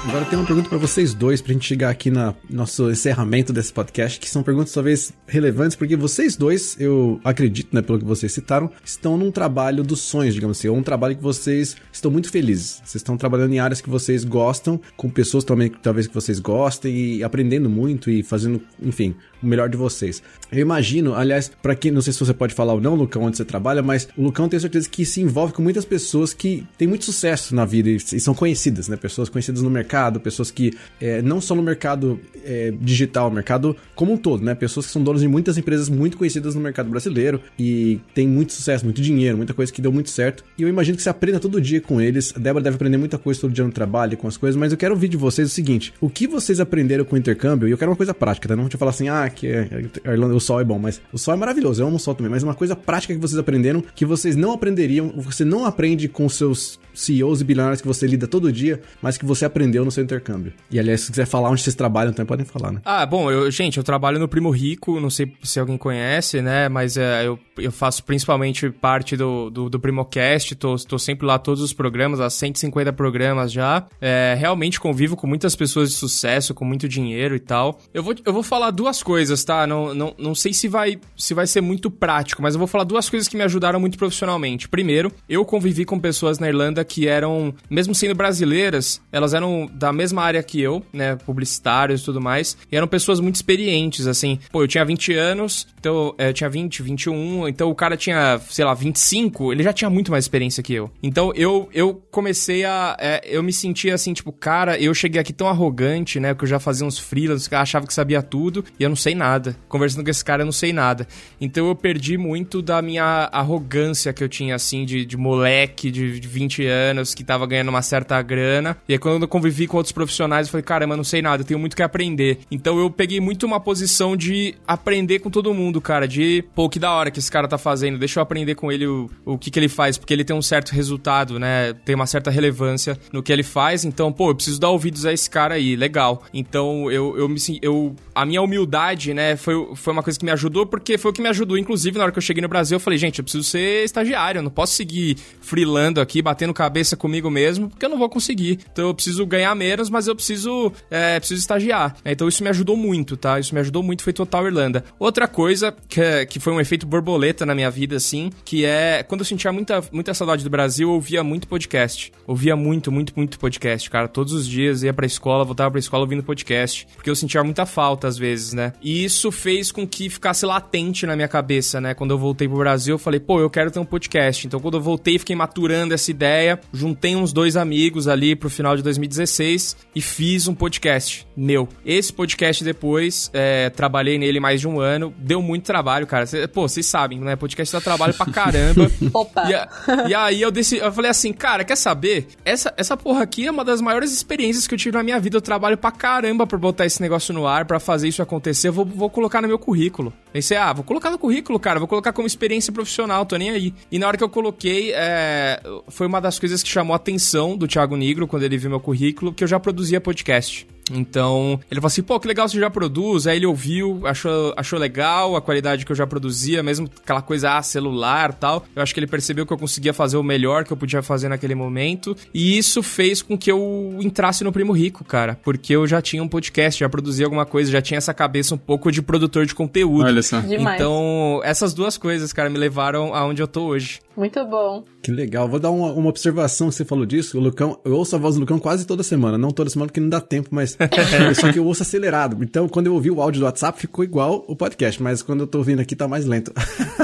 Agora 0.09 0.25
tem 0.25 0.39
uma 0.39 0.47
pergunta 0.47 0.71
para 0.71 0.79
vocês 0.79 1.13
dois, 1.13 1.43
pra 1.43 1.53
gente 1.53 1.67
chegar 1.67 1.91
aqui 1.91 2.11
no 2.11 2.35
nosso 2.49 2.91
encerramento 2.91 3.53
desse 3.53 3.71
podcast, 3.71 4.19
que 4.19 4.29
são 4.29 4.43
perguntas 4.43 4.73
talvez 4.73 5.13
relevantes, 5.27 5.77
porque 5.77 5.97
vocês 5.97 6.35
dois, 6.35 6.81
eu 6.81 7.21
acredito, 7.23 7.75
né, 7.75 7.83
pelo 7.83 7.99
que 7.99 8.07
vocês 8.07 8.33
citaram, 8.33 8.71
estão 8.83 9.19
num 9.19 9.31
trabalho 9.31 9.85
dos 9.85 10.01
sonhos, 10.01 10.35
digamos 10.35 10.59
assim, 10.59 10.69
ou 10.69 10.79
um 10.79 10.83
trabalho 10.83 11.15
que 11.15 11.23
vocês 11.23 11.77
estão 11.93 12.11
muito 12.11 12.31
felizes. 12.31 12.81
Vocês 12.83 12.97
estão 12.97 13.19
trabalhando 13.19 13.53
em 13.53 13.59
áreas 13.59 13.83
que 13.83 13.91
vocês 13.91 14.25
gostam, 14.25 14.81
com 14.97 15.11
pessoas 15.11 15.45
também 15.45 15.71
talvez 15.71 16.07
que 16.07 16.15
vocês 16.15 16.41
gostem, 16.41 16.97
e 16.97 17.23
aprendendo 17.23 17.69
muito 17.69 18.11
e 18.11 18.23
fazendo, 18.23 18.63
enfim, 18.83 19.15
o 19.43 19.47
melhor 19.47 19.69
de 19.69 19.77
vocês. 19.77 20.23
Eu 20.51 20.61
imagino, 20.61 21.15
aliás, 21.15 21.51
para 21.63 21.75
quem 21.75 21.91
não 21.91 22.01
sei 22.01 22.13
se 22.13 22.21
você 22.21 22.35
pode 22.35 22.55
falar 22.55 22.75
ou 22.75 22.81
não, 22.81 22.95
Lucão, 22.95 23.23
onde 23.23 23.37
você 23.37 23.45
trabalha, 23.45 23.83
mas 23.83 24.09
o 24.17 24.23
Lucão 24.23 24.49
tem 24.49 24.59
certeza 24.59 24.89
que 24.89 25.05
se 25.05 25.21
envolve 25.21 25.53
com 25.53 25.63
muitas 25.63 25.85
pessoas 25.85 26.33
que 26.33 26.67
têm 26.77 26.89
muito 26.89 27.05
sucesso 27.05 27.55
na 27.55 27.65
vida 27.65 27.89
e, 27.89 27.97
e 27.97 28.21
são 28.21 28.35
conhecidas, 28.35 28.89
né? 28.89 28.97
Pessoas 28.97 29.29
conhecidas 29.29 29.63
no 29.63 29.71
mercado, 29.71 30.21
pessoas 30.21 30.51
que 30.51 30.73
é, 31.01 31.23
não 31.23 31.41
só 31.41 31.55
no 31.55 31.63
mercado 31.63 32.19
é, 32.45 32.73
digital, 32.81 33.31
mercado 33.31 33.77
como 33.95 34.13
um 34.13 34.17
todo, 34.17 34.45
né? 34.45 34.55
Pessoas 34.55 34.87
que 34.87 34.93
são 34.93 35.03
donas 35.03 35.21
de 35.21 35.29
muitas 35.29 35.59
empresas 35.59 35.89
muito 35.89 36.17
conhecidas 36.17 36.55
no 36.55 36.61
mercado 36.61 36.89
brasileiro 36.91 37.41
e 37.59 38.01
tem 38.15 38.27
muito 38.27 38.53
sucesso, 38.53 38.85
muito 38.85 39.01
dinheiro, 39.01 39.37
muita 39.37 39.55
coisa 39.55 39.73
que 39.73 39.83
deu 39.83 39.93
muito 39.93 40.11
certo. 40.11 40.45
E 40.57 40.63
eu 40.63 40.69
imagino 40.69 40.97
que 40.97 41.03
você 41.03 41.11
aprenda 41.11 41.39
todo 41.39 41.61
dia 41.61 41.81
com 41.81 42.01
eles. 42.01 42.33
A 42.37 42.39
Débora 42.39 42.65
deve 42.65 42.77
aprender 42.77 42.97
muita 42.97 43.19
coisa 43.19 43.41
todo 43.41 43.53
dia 43.53 43.65
no 43.65 43.73
trabalho, 43.73 44.17
com 44.17 44.27
as 44.27 44.37
coisas, 44.37 44.57
mas 44.57 44.73
eu 44.73 44.79
quero 44.79 44.95
ouvir 44.95 45.09
de 45.09 45.17
vocês 45.17 45.51
o 45.51 45.55
seguinte: 45.55 45.93
o 46.01 46.09
que 46.09 46.27
vocês 46.27 46.61
aprenderam 46.61 47.05
com 47.05 47.17
o 47.17 47.19
intercâmbio? 47.19 47.69
E 47.69 47.71
eu 47.71 47.79
quero 47.79 47.91
uma 47.91 47.97
coisa 47.97 48.15
prática, 48.15 48.49
tá? 48.49 48.57
Não 48.57 48.65
vou 48.65 48.71
te 48.71 48.77
falar 48.77 48.91
assim, 48.91 49.09
ah, 49.09 49.28
que 49.31 49.47
é, 49.47 49.69
a 50.05 50.13
Irlanda, 50.13 50.35
o 50.35 50.41
sol 50.41 50.61
é 50.61 50.65
bom, 50.65 50.79
mas 50.79 51.01
o 51.13 51.19
sol 51.19 51.35
é 51.35 51.37
maravilhoso, 51.37 51.83
eu 51.83 51.87
amo 51.87 51.97
o 51.97 52.01
sol 52.01 52.15
também, 52.15 52.31
mas 52.31 52.43
uma 52.43 52.55
coisa 52.55 52.75
prática 52.75 53.15
que 53.15 53.21
vocês 53.21 53.39
aprenderam 53.39 53.83
que 53.95 54.05
vocês 54.05 54.37
não 54.37 54.53
aprenderiam, 54.53 55.13
você 55.17 55.45
não 55.45 55.65
aprende 55.65 56.09
com 56.09 56.29
seus 56.29 56.79
CEOs 56.99 57.41
e 57.41 57.45
bilionários 57.45 57.81
que 57.81 57.87
você 57.87 58.07
lida 58.07 58.27
todo 58.27 58.53
dia, 58.53 58.81
mas 59.01 59.17
que 59.17 59.25
você 59.25 59.45
aprendeu 59.45 59.85
no 59.85 59.91
seu 59.91 60.03
intercâmbio. 60.03 60.53
E 60.71 60.79
aliás, 60.79 61.03
se 61.03 61.11
quiser 61.11 61.27
falar 61.27 61.51
onde 61.51 61.63
vocês 61.63 61.77
trabalham, 61.77 62.13
também 62.13 62.27
podem 62.27 62.45
falar, 62.45 62.73
né? 62.73 62.81
Ah, 62.85 63.07
bom, 63.07 63.31
eu, 63.31 63.51
gente, 63.51 63.79
eu 63.79 63.85
trabalho 63.85 64.19
no 64.19 64.29
Primo 64.29 64.51
Rico, 64.51 64.99
não 65.01 65.11
sei 65.11 65.33
se 65.43 65.61
alguém 65.61 65.79
conhece, 65.79 66.43
né? 66.43 66.69
Mas 66.69 66.97
é, 66.97 67.27
eu, 67.27 67.39
eu 67.57 67.71
faço 67.71 68.03
principalmente 68.05 68.69
parte 68.71 69.17
do, 69.17 69.49
do, 69.51 69.71
do 69.71 69.81
Primocast, 69.81 70.55
tô, 70.57 70.77
tô 70.77 70.99
sempre 70.99 71.27
lá 71.27 71.39
todos 71.39 71.63
os 71.63 71.73
programas, 71.73 72.21
há 72.21 72.29
150 72.29 72.93
programas 72.93 73.53
já. 73.53 73.87
É, 74.01 74.37
realmente 74.39 74.81
convivo 74.81 75.17
com 75.17 75.27
muitas 75.27 75.55
pessoas 75.55 75.91
de 75.91 75.97
sucesso, 75.97 76.55
com 76.55 76.65
muito 76.65 76.89
dinheiro 76.89 77.37
e 77.37 77.41
tal. 77.41 77.79
Eu 77.95 78.03
vou, 78.03 78.15
eu 78.25 78.33
vou 78.33 78.43
falar 78.43 78.71
duas 78.71 79.03
coisas, 79.03 79.45
tá? 79.45 79.67
Não, 79.67 79.95
não, 79.95 80.15
não 80.19 80.35
sei 80.35 80.53
se 80.53 80.67
vai, 80.67 80.99
se 81.17 81.35
vai 81.35 81.47
ser 81.47 81.61
muito 81.61 81.91
prático, 81.91 82.43
mas 82.43 82.55
eu 82.55 82.59
vou 82.59 82.67
falar 82.67 82.85
duas 82.85 83.09
coisas 83.09 83.29
que 83.29 83.37
me 83.37 83.45
ajudaram 83.45 83.79
muito 83.79 83.99
profissionalmente. 83.99 84.69
Primeiro, 84.69 85.13
eu 85.29 85.45
convivi 85.45 85.85
com 85.85 85.99
pessoas 85.99 86.39
na 86.39 86.49
Irlanda 86.49 86.85
que 86.89 87.07
eram, 87.07 87.55
mesmo 87.69 87.95
sendo 87.95 88.15
brasileiras, 88.15 89.01
elas 89.13 89.35
eram 89.35 89.71
da 89.73 89.93
mesma 89.93 90.23
área 90.23 90.43
que 90.43 90.61
eu, 90.61 90.83
né? 90.93 91.17
Publicitários 91.17 92.01
e 92.01 92.05
tudo 92.05 92.21
mais. 92.21 92.57
E 92.73 92.77
eram 92.77 92.89
pessoas 92.89 93.21
muito 93.21 93.37
experientes, 93.37 94.07
assim. 94.07 94.39
Pô, 94.51 94.63
eu 94.63 94.69
tinha 94.69 94.85
20 94.85 95.13
anos, 95.13 95.69
então 95.79 96.15
é, 96.17 96.31
eu 96.31 96.33
tinha 96.33 96.49
20, 96.49 96.83
21, 96.83 97.47
então 97.47 97.71
o 97.71 97.75
cara 97.75 97.97
tinha, 97.97 98.41
sei 98.51 98.65
lá, 98.65 98.73
25, 98.73 99.53
ele 99.53 99.63
já 99.63 99.73
tinha 99.73 99.91
muito 99.91 100.11
mais 100.11 100.25
experiência 100.25 100.63
que 100.63 100.73
eu. 100.73 100.91
Então 101.03 101.33
eu, 101.35 101.69
eu 101.73 102.03
comecei 102.11 102.65
a. 102.65 102.97
É, 102.99 103.21
eu 103.25 103.43
me 103.43 103.53
sentia 103.53 103.95
assim, 103.95 104.15
tipo, 104.15 104.33
cara, 104.33 104.79
eu 104.79 104.95
cheguei 104.95 105.21
aqui 105.21 105.33
tão 105.33 105.47
arrogante, 105.47 106.19
né? 106.19 106.35
Que 106.35 106.45
eu 106.45 106.49
já 106.49 106.59
fazia 106.59 106.87
uns 106.87 106.99
freelances, 106.99 107.53
achava 107.53 107.87
que 107.87 107.93
sabia 107.93 108.23
tudo 108.23 108.65
e 108.81 108.83
eu 108.83 108.89
não 108.89 108.97
sei 108.97 109.15
nada. 109.15 109.55
Conversando 109.69 110.03
com 110.05 110.11
esse 110.11 110.25
cara, 110.25 110.43
eu 110.43 110.47
não 110.47 110.53
sei 110.53 110.73
nada. 110.73 111.07
Então 111.39 111.69
eu 111.69 111.75
perdi 111.75 112.17
muito 112.17 112.63
da 112.63 112.81
minha 112.81 113.29
arrogância 113.31 114.13
que 114.13 114.25
eu 114.25 114.29
tinha, 114.29 114.55
assim, 114.55 114.87
de, 114.87 115.05
de 115.05 115.17
moleque 115.17 115.91
de, 115.91 116.19
de 116.19 116.29
20 116.29 116.67
anos 116.67 116.78
anos, 116.79 117.15
que 117.15 117.25
tava 117.25 117.47
ganhando 117.47 117.69
uma 117.69 117.83
certa 117.83 118.21
grana. 118.23 118.77
E 118.89 118.93
aí, 118.93 118.99
quando 118.99 119.23
eu 119.23 119.29
convivi 119.29 119.67
com 119.67 119.77
outros 119.77 119.93
profissionais, 119.93 120.47
eu 120.47 120.51
falei, 120.53 120.63
caramba, 120.63 120.97
não 120.97 121.05
sei 121.05 121.21
nada, 121.21 121.43
eu 121.43 121.47
tenho 121.47 121.61
muito 121.61 121.77
que 121.77 121.83
aprender. 121.83 122.39
Então 122.51 122.79
eu 122.79 122.91
peguei 122.91 123.21
muito 123.21 123.45
uma 123.45 123.61
posição 123.61 124.17
de 124.17 124.55
aprender 124.67 125.19
com 125.19 125.31
todo 125.31 125.53
mundo, 125.53 125.81
cara. 125.81 126.07
De, 126.07 126.45
pô, 126.55 126.69
que 126.69 126.79
da 126.79 126.93
hora 126.93 127.11
que 127.11 127.19
esse 127.19 127.31
cara 127.31 127.49
tá 127.49 127.59
fazendo, 127.59 127.99
deixa 127.99 128.21
eu 128.21 128.23
aprender 128.23 128.55
com 128.55 128.71
ele 128.71 128.87
o, 128.87 129.11
o 129.25 129.39
que, 129.39 129.51
que 129.51 129.59
ele 129.59 129.69
faz, 129.69 129.99
porque 129.99 130.13
ele 130.13 130.25
tem 130.25 130.37
um 130.37 130.43
certo 130.43 130.71
resultado, 130.71 131.39
né? 131.39 131.73
Tem 131.85 131.95
uma 131.95 132.07
certa 132.07 132.31
relevância 132.31 132.99
no 133.13 133.23
que 133.23 133.33
ele 133.33 133.43
faz. 133.43 133.85
Então, 133.85 134.13
pô, 134.13 134.31
eu 134.31 134.35
preciso 134.35 134.61
dar 134.61 134.71
ouvidos 134.71 135.05
a 135.05 135.13
esse 135.13 135.29
cara 135.29 135.55
aí, 135.55 135.77
legal. 135.77 136.23
Então 136.33 136.91
eu, 136.91 137.17
eu 137.19 137.29
me 137.29 137.39
eu 137.63 137.95
A 138.15 138.27
minha 138.27 138.43
humildade, 138.43 139.15
né, 139.15 139.37
foi, 139.37 139.55
foi 139.75 139.93
uma 139.93 140.03
coisa 140.03 140.19
que 140.19 140.25
me 140.25 140.31
ajudou, 140.33 140.67
porque 140.67 140.99
foi 140.99 141.11
o 141.11 141.15
que 141.15 141.23
me 141.23 141.29
ajudou, 141.29 141.57
inclusive, 141.57 141.97
na 141.97 142.05
hora 142.05 142.13
que 142.13 142.19
eu 142.19 142.23
cheguei 142.23 142.43
no 142.43 142.49
Brasil, 142.49 142.77
eu 142.77 142.81
falei, 142.81 142.99
gente, 142.99 143.19
eu 143.19 143.25
preciso 143.25 143.45
ser 143.45 143.85
estagiário, 143.85 144.41
eu 144.41 144.43
não 144.43 144.51
posso 144.51 144.75
seguir 144.75 145.17
freelando 145.41 146.01
aqui, 146.01 146.21
batendo 146.21 146.53
cabeça 146.59 146.97
comigo 146.97 147.31
mesmo, 147.31 147.69
porque 147.69 147.87
eu 147.87 147.91
não 147.91 147.97
vou 147.97 148.09
conseguir. 148.09 148.59
Então 148.73 148.89
eu 148.89 148.95
preciso 148.95 149.25
ganhar 149.25 149.55
menos, 149.55 149.89
mas 149.89 150.09
eu 150.09 150.17
preciso, 150.17 150.73
é, 150.91 151.19
preciso 151.21 151.41
estagiar. 151.41 151.95
Então 152.05 152.27
isso 152.27 152.43
me 152.43 152.51
ajudou 152.51 152.77
muito, 152.77 153.17
tá? 153.17 153.39
Isso 153.39 153.55
me 153.55 153.61
ajudou 153.61 153.81
muito, 153.81 154.03
foi 154.03 154.13
total 154.13 154.45
Irlanda. 154.47 154.85
Outra 154.99 155.29
coisa 155.29 155.73
que, 155.89 156.01
é, 156.01 156.27
que 156.27 156.41
foi 156.41 156.53
um 156.53 156.61
efeito 156.61 156.85
borboleta 156.85 157.47
na 157.47 157.55
minha 157.55 157.71
vida, 157.71 157.95
assim, 157.95 158.31
que 158.45 158.65
é 158.65 159.05
quando 159.05 159.21
eu 159.21 159.25
sentia 159.25 159.53
muita, 159.53 159.83
muita 159.93 160.13
saudade 160.13 160.43
do 160.43 160.51
Brasil, 160.51 160.89
eu 160.89 160.95
ouvia 160.95 161.23
muito 161.23 161.47
podcast. 161.47 162.13
Ouvia 162.27 162.57
muito, 162.57 162.91
muito, 162.91 163.13
muito 163.15 163.39
podcast, 163.39 163.89
cara. 163.89 164.09
Todos 164.09 164.33
os 164.33 164.47
dias 164.47 164.83
ia 164.83 164.93
pra 164.93 165.07
escola, 165.07 165.45
voltava 165.45 165.71
pra 165.71 165.79
escola 165.79 166.03
ouvindo 166.03 166.25
podcast, 166.25 166.89
porque 166.97 167.09
eu 167.09 167.15
sentia 167.15 167.45
muita 167.45 167.67
falta 167.67 168.09
às 168.09 168.19
vezes, 168.19 168.53
né? 168.53 168.73
E 168.83 169.05
isso 169.05 169.31
fez 169.31 169.71
com 169.71 169.87
que 169.87 170.11
ficasse 170.11 170.45
latente 170.45 171.07
na 171.07 171.15
minha 171.15 171.29
cabeça, 171.29 171.81
né? 171.81 171.95
Quando 171.95 172.11
eu 172.11 172.19
voltei 172.19 172.49
pro 172.49 172.59
Brasil, 172.59 172.95
eu 172.95 172.99
falei, 172.99 173.21
pô, 173.21 173.41
eu 173.41 173.49
quero 173.49 173.71
ter 173.71 173.79
um 173.79 173.85
podcast. 173.85 174.47
Então 174.47 174.59
quando 174.59 174.77
eu 174.77 174.81
voltei, 174.81 175.19
fiquei 175.19 175.37
maturando 175.37 175.95
essa 175.95 176.11
ideia, 176.11 176.48
juntei 176.73 177.17
uns 177.17 177.33
dois 177.33 177.57
amigos 177.57 178.09
ali 178.09 178.37
pro 178.37 178.49
final 178.49 178.77
de 178.77 178.83
2016 178.83 179.77
e 179.95 180.01
fiz 180.01 180.49
um 180.49 180.55
podcast 180.55 181.27
meu. 181.37 181.69
Esse 181.85 182.13
podcast 182.13 182.63
depois, 182.65 183.31
é, 183.33 183.71
trabalhei 183.71 184.19
nele 184.19 184.41
mais 184.41 184.61
de 184.61 184.69
um 184.69 184.81
ano, 184.81 185.13
deu 185.19 185.43
muito 185.43 185.65
trabalho, 185.65 186.07
cara. 186.07 186.27
Cê, 186.27 186.47
pô, 186.47 186.69
vocês 186.69 186.87
sabem, 186.87 187.19
né? 187.21 187.37
Podcast 187.37 187.73
dá 187.73 187.81
trabalho 187.81 188.15
pra 188.15 188.27
caramba. 188.27 188.91
Opa! 189.13 189.49
E, 189.49 190.11
e, 190.11 190.15
aí 190.15 190.41
eu 190.41 190.51
decidi, 190.51 190.81
eu 190.81 190.93
falei 190.93 191.11
assim, 191.11 191.33
cara, 191.33 191.65
quer 191.65 191.77
saber? 191.77 192.29
Essa, 192.45 192.73
essa 192.77 192.97
porra 192.97 193.23
aqui 193.23 193.47
é 193.47 193.51
uma 193.51 193.65
das 193.65 193.81
maiores 193.81 194.13
experiências 194.13 194.67
que 194.67 194.75
eu 194.75 194.79
tive 194.79 194.97
na 194.97 195.03
minha 195.03 195.19
vida. 195.21 195.37
Eu 195.37 195.43
trabalho 195.43 195.77
pra 195.77 195.91
caramba 195.91 196.47
pra 196.47 196.59
botar 196.59 196.87
esse 196.87 197.01
negócio 197.01 197.33
no 197.35 197.47
ar, 197.47 197.65
pra 197.65 197.81
fazer 197.81 198.09
isso 198.09 198.23
acontecer. 198.23 198.69
Eu 198.69 198.73
vou, 198.73 198.85
vou 198.85 199.11
colocar 199.11 199.41
no 199.41 199.49
meu 199.49 199.59
currículo. 199.59 200.13
Pensei, 200.33 200.57
ah, 200.57 200.73
vou 200.73 200.85
colocar 200.85 201.11
no 201.11 201.19
currículo, 201.19 201.59
cara, 201.59 201.79
vou 201.79 201.89
colocar 201.89 202.13
como 202.13 202.27
experiência 202.27 202.73
profissional, 202.73 203.25
tô 203.25 203.37
nem 203.37 203.51
aí. 203.51 203.75
E 203.91 203.99
na 203.99 204.07
hora 204.07 204.17
que 204.17 204.25
eu 204.25 204.29
coloquei, 204.29 204.93
é, 204.95 205.61
foi 205.89 206.07
uma 206.07 206.21
das 206.21 206.38
coisas 206.39 206.63
que 206.63 206.69
chamou 206.69 206.93
a 206.93 206.97
atenção 206.97 207.57
do 207.57 207.67
Thiago 207.67 207.97
Negro 207.97 208.27
quando 208.27 208.43
ele 208.43 208.59
viu 208.59 208.71
meu 208.71 208.81
currículo, 208.81 209.33
que 209.33 209.45
eu 209.45 209.49
já 209.49 209.59
produzia 209.59 210.01
podcast. 210.01 210.67
Então, 210.93 211.61
ele 211.71 211.81
falou 211.81 211.89
assim, 211.89 212.03
pô, 212.03 212.19
que 212.19 212.29
legal 212.29 212.49
você 212.49 212.59
já 212.59 212.71
produz. 212.71 213.27
Aí 213.27 213.37
ele 213.37 213.47
ouviu, 213.47 214.07
achou, 214.07 214.55
achou 214.57 214.79
legal 214.79 215.37
a 215.37 215.41
qualidade 215.41 215.85
que 215.85 215.93
eu 215.93 215.97
já 215.97 216.07
produzia, 216.07 216.63
mesmo 216.63 216.89
aquela 217.03 217.23
coisa 217.23 217.57
ah, 217.57 217.63
celular 217.63 218.33
tal. 218.33 218.65
Eu 218.75 218.83
acho 218.83 218.95
que 218.95 219.01
ele 219.01 219.07
percebeu 219.07 219.47
que 219.47 219.53
eu 219.53 219.59
conseguia 219.59 219.93
fazer 219.93 220.17
o 220.17 220.23
melhor 220.23 220.65
que 220.65 220.73
eu 220.73 220.77
podia 220.77 221.03
fazer 221.03 221.29
naquele 221.29 221.55
momento. 221.55 222.17
E 222.33 222.57
isso 222.57 222.83
fez 222.83 223.23
com 223.23 223.37
que 223.37 223.51
eu 223.51 223.97
entrasse 224.01 224.45
no 224.45 224.53
Primo 224.53 224.73
Rico, 224.73 225.05
cara. 225.05 225.39
Porque 225.43 225.75
eu 225.75 225.87
já 225.87 226.01
tinha 226.01 226.23
um 226.23 226.29
podcast, 226.29 226.81
já 226.81 226.89
produzia 226.89 227.27
alguma 227.27 227.47
coisa, 227.47 227.71
já 227.71 227.83
tinha 227.83 227.99
essa 227.99 228.15
cabeça 228.15 228.55
um 228.55 228.59
pouco 228.59 228.91
de 228.91 229.03
produtor 229.03 229.47
de 229.47 229.55
conteúdo. 229.55 230.05
Olha 230.05 230.23
só. 230.23 230.41
Demais. 230.41 230.77
Então, 230.77 231.41
essas 231.45 231.75
duas 231.75 231.97
coisas, 231.97 232.33
cara, 232.33 232.49
me 232.49 232.59
levaram 232.59 233.15
aonde 233.15 233.43
eu 233.43 233.49
tô 233.49 233.67
hoje. 233.67 234.01
Muito 234.19 234.45
bom. 234.47 234.83
Que 235.01 235.13
legal. 235.13 235.49
Vou 235.49 235.61
dar 235.61 235.71
uma, 235.71 235.93
uma 235.93 236.09
observação 236.09 236.69
que 236.69 236.75
você 236.75 236.85
falou 236.85 237.07
disso. 237.07 237.39
O 237.39 237.41
Lucão, 237.41 237.79
eu 237.85 237.95
ouço 237.95 238.17
a 238.17 238.19
voz 238.19 238.35
do 238.35 238.41
Lucão 238.41 238.59
quase 238.59 238.85
toda 238.85 239.05
semana. 239.05 239.39
Não 239.39 239.51
toda 239.53 239.71
semana 239.71 239.87
porque 239.87 240.01
não 240.01 240.09
dá 240.09 240.21
tempo, 240.21 240.49
mas 240.51 240.77
só 241.41 241.53
que 241.53 241.59
eu 241.61 241.65
ouço 241.65 241.83
acelerado. 241.83 242.37
Então, 242.43 242.69
quando 242.69 242.89
eu 242.89 242.95
ouvi 242.95 243.13
o 243.13 243.23
áudio 243.23 243.39
do 243.41 243.45
WhatsApp, 243.45 243.79
ficou 243.79 244.03
igual 244.05 244.45
o 244.49 244.57
podcast, 244.57 245.01
mas 245.01 245.23
quando 245.23 245.41
eu 245.43 245.47
tô 245.47 245.59
ouvindo 245.59 245.81
aqui 245.81 245.95
tá 245.95 246.09
mais 246.09 246.27
lento. 246.27 246.53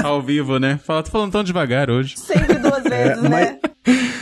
Ao 0.03 0.21
vivo, 0.21 0.59
né? 0.59 0.77
Fala, 0.83 1.03
tô 1.03 1.09
falando 1.11 1.31
tão 1.31 1.43
devagar 1.43 1.89
hoje. 1.89 2.15
Sempre 2.19 2.55
duas 2.55 2.83
vezes, 2.83 3.23
É, 3.23 3.29
né? 3.29 3.59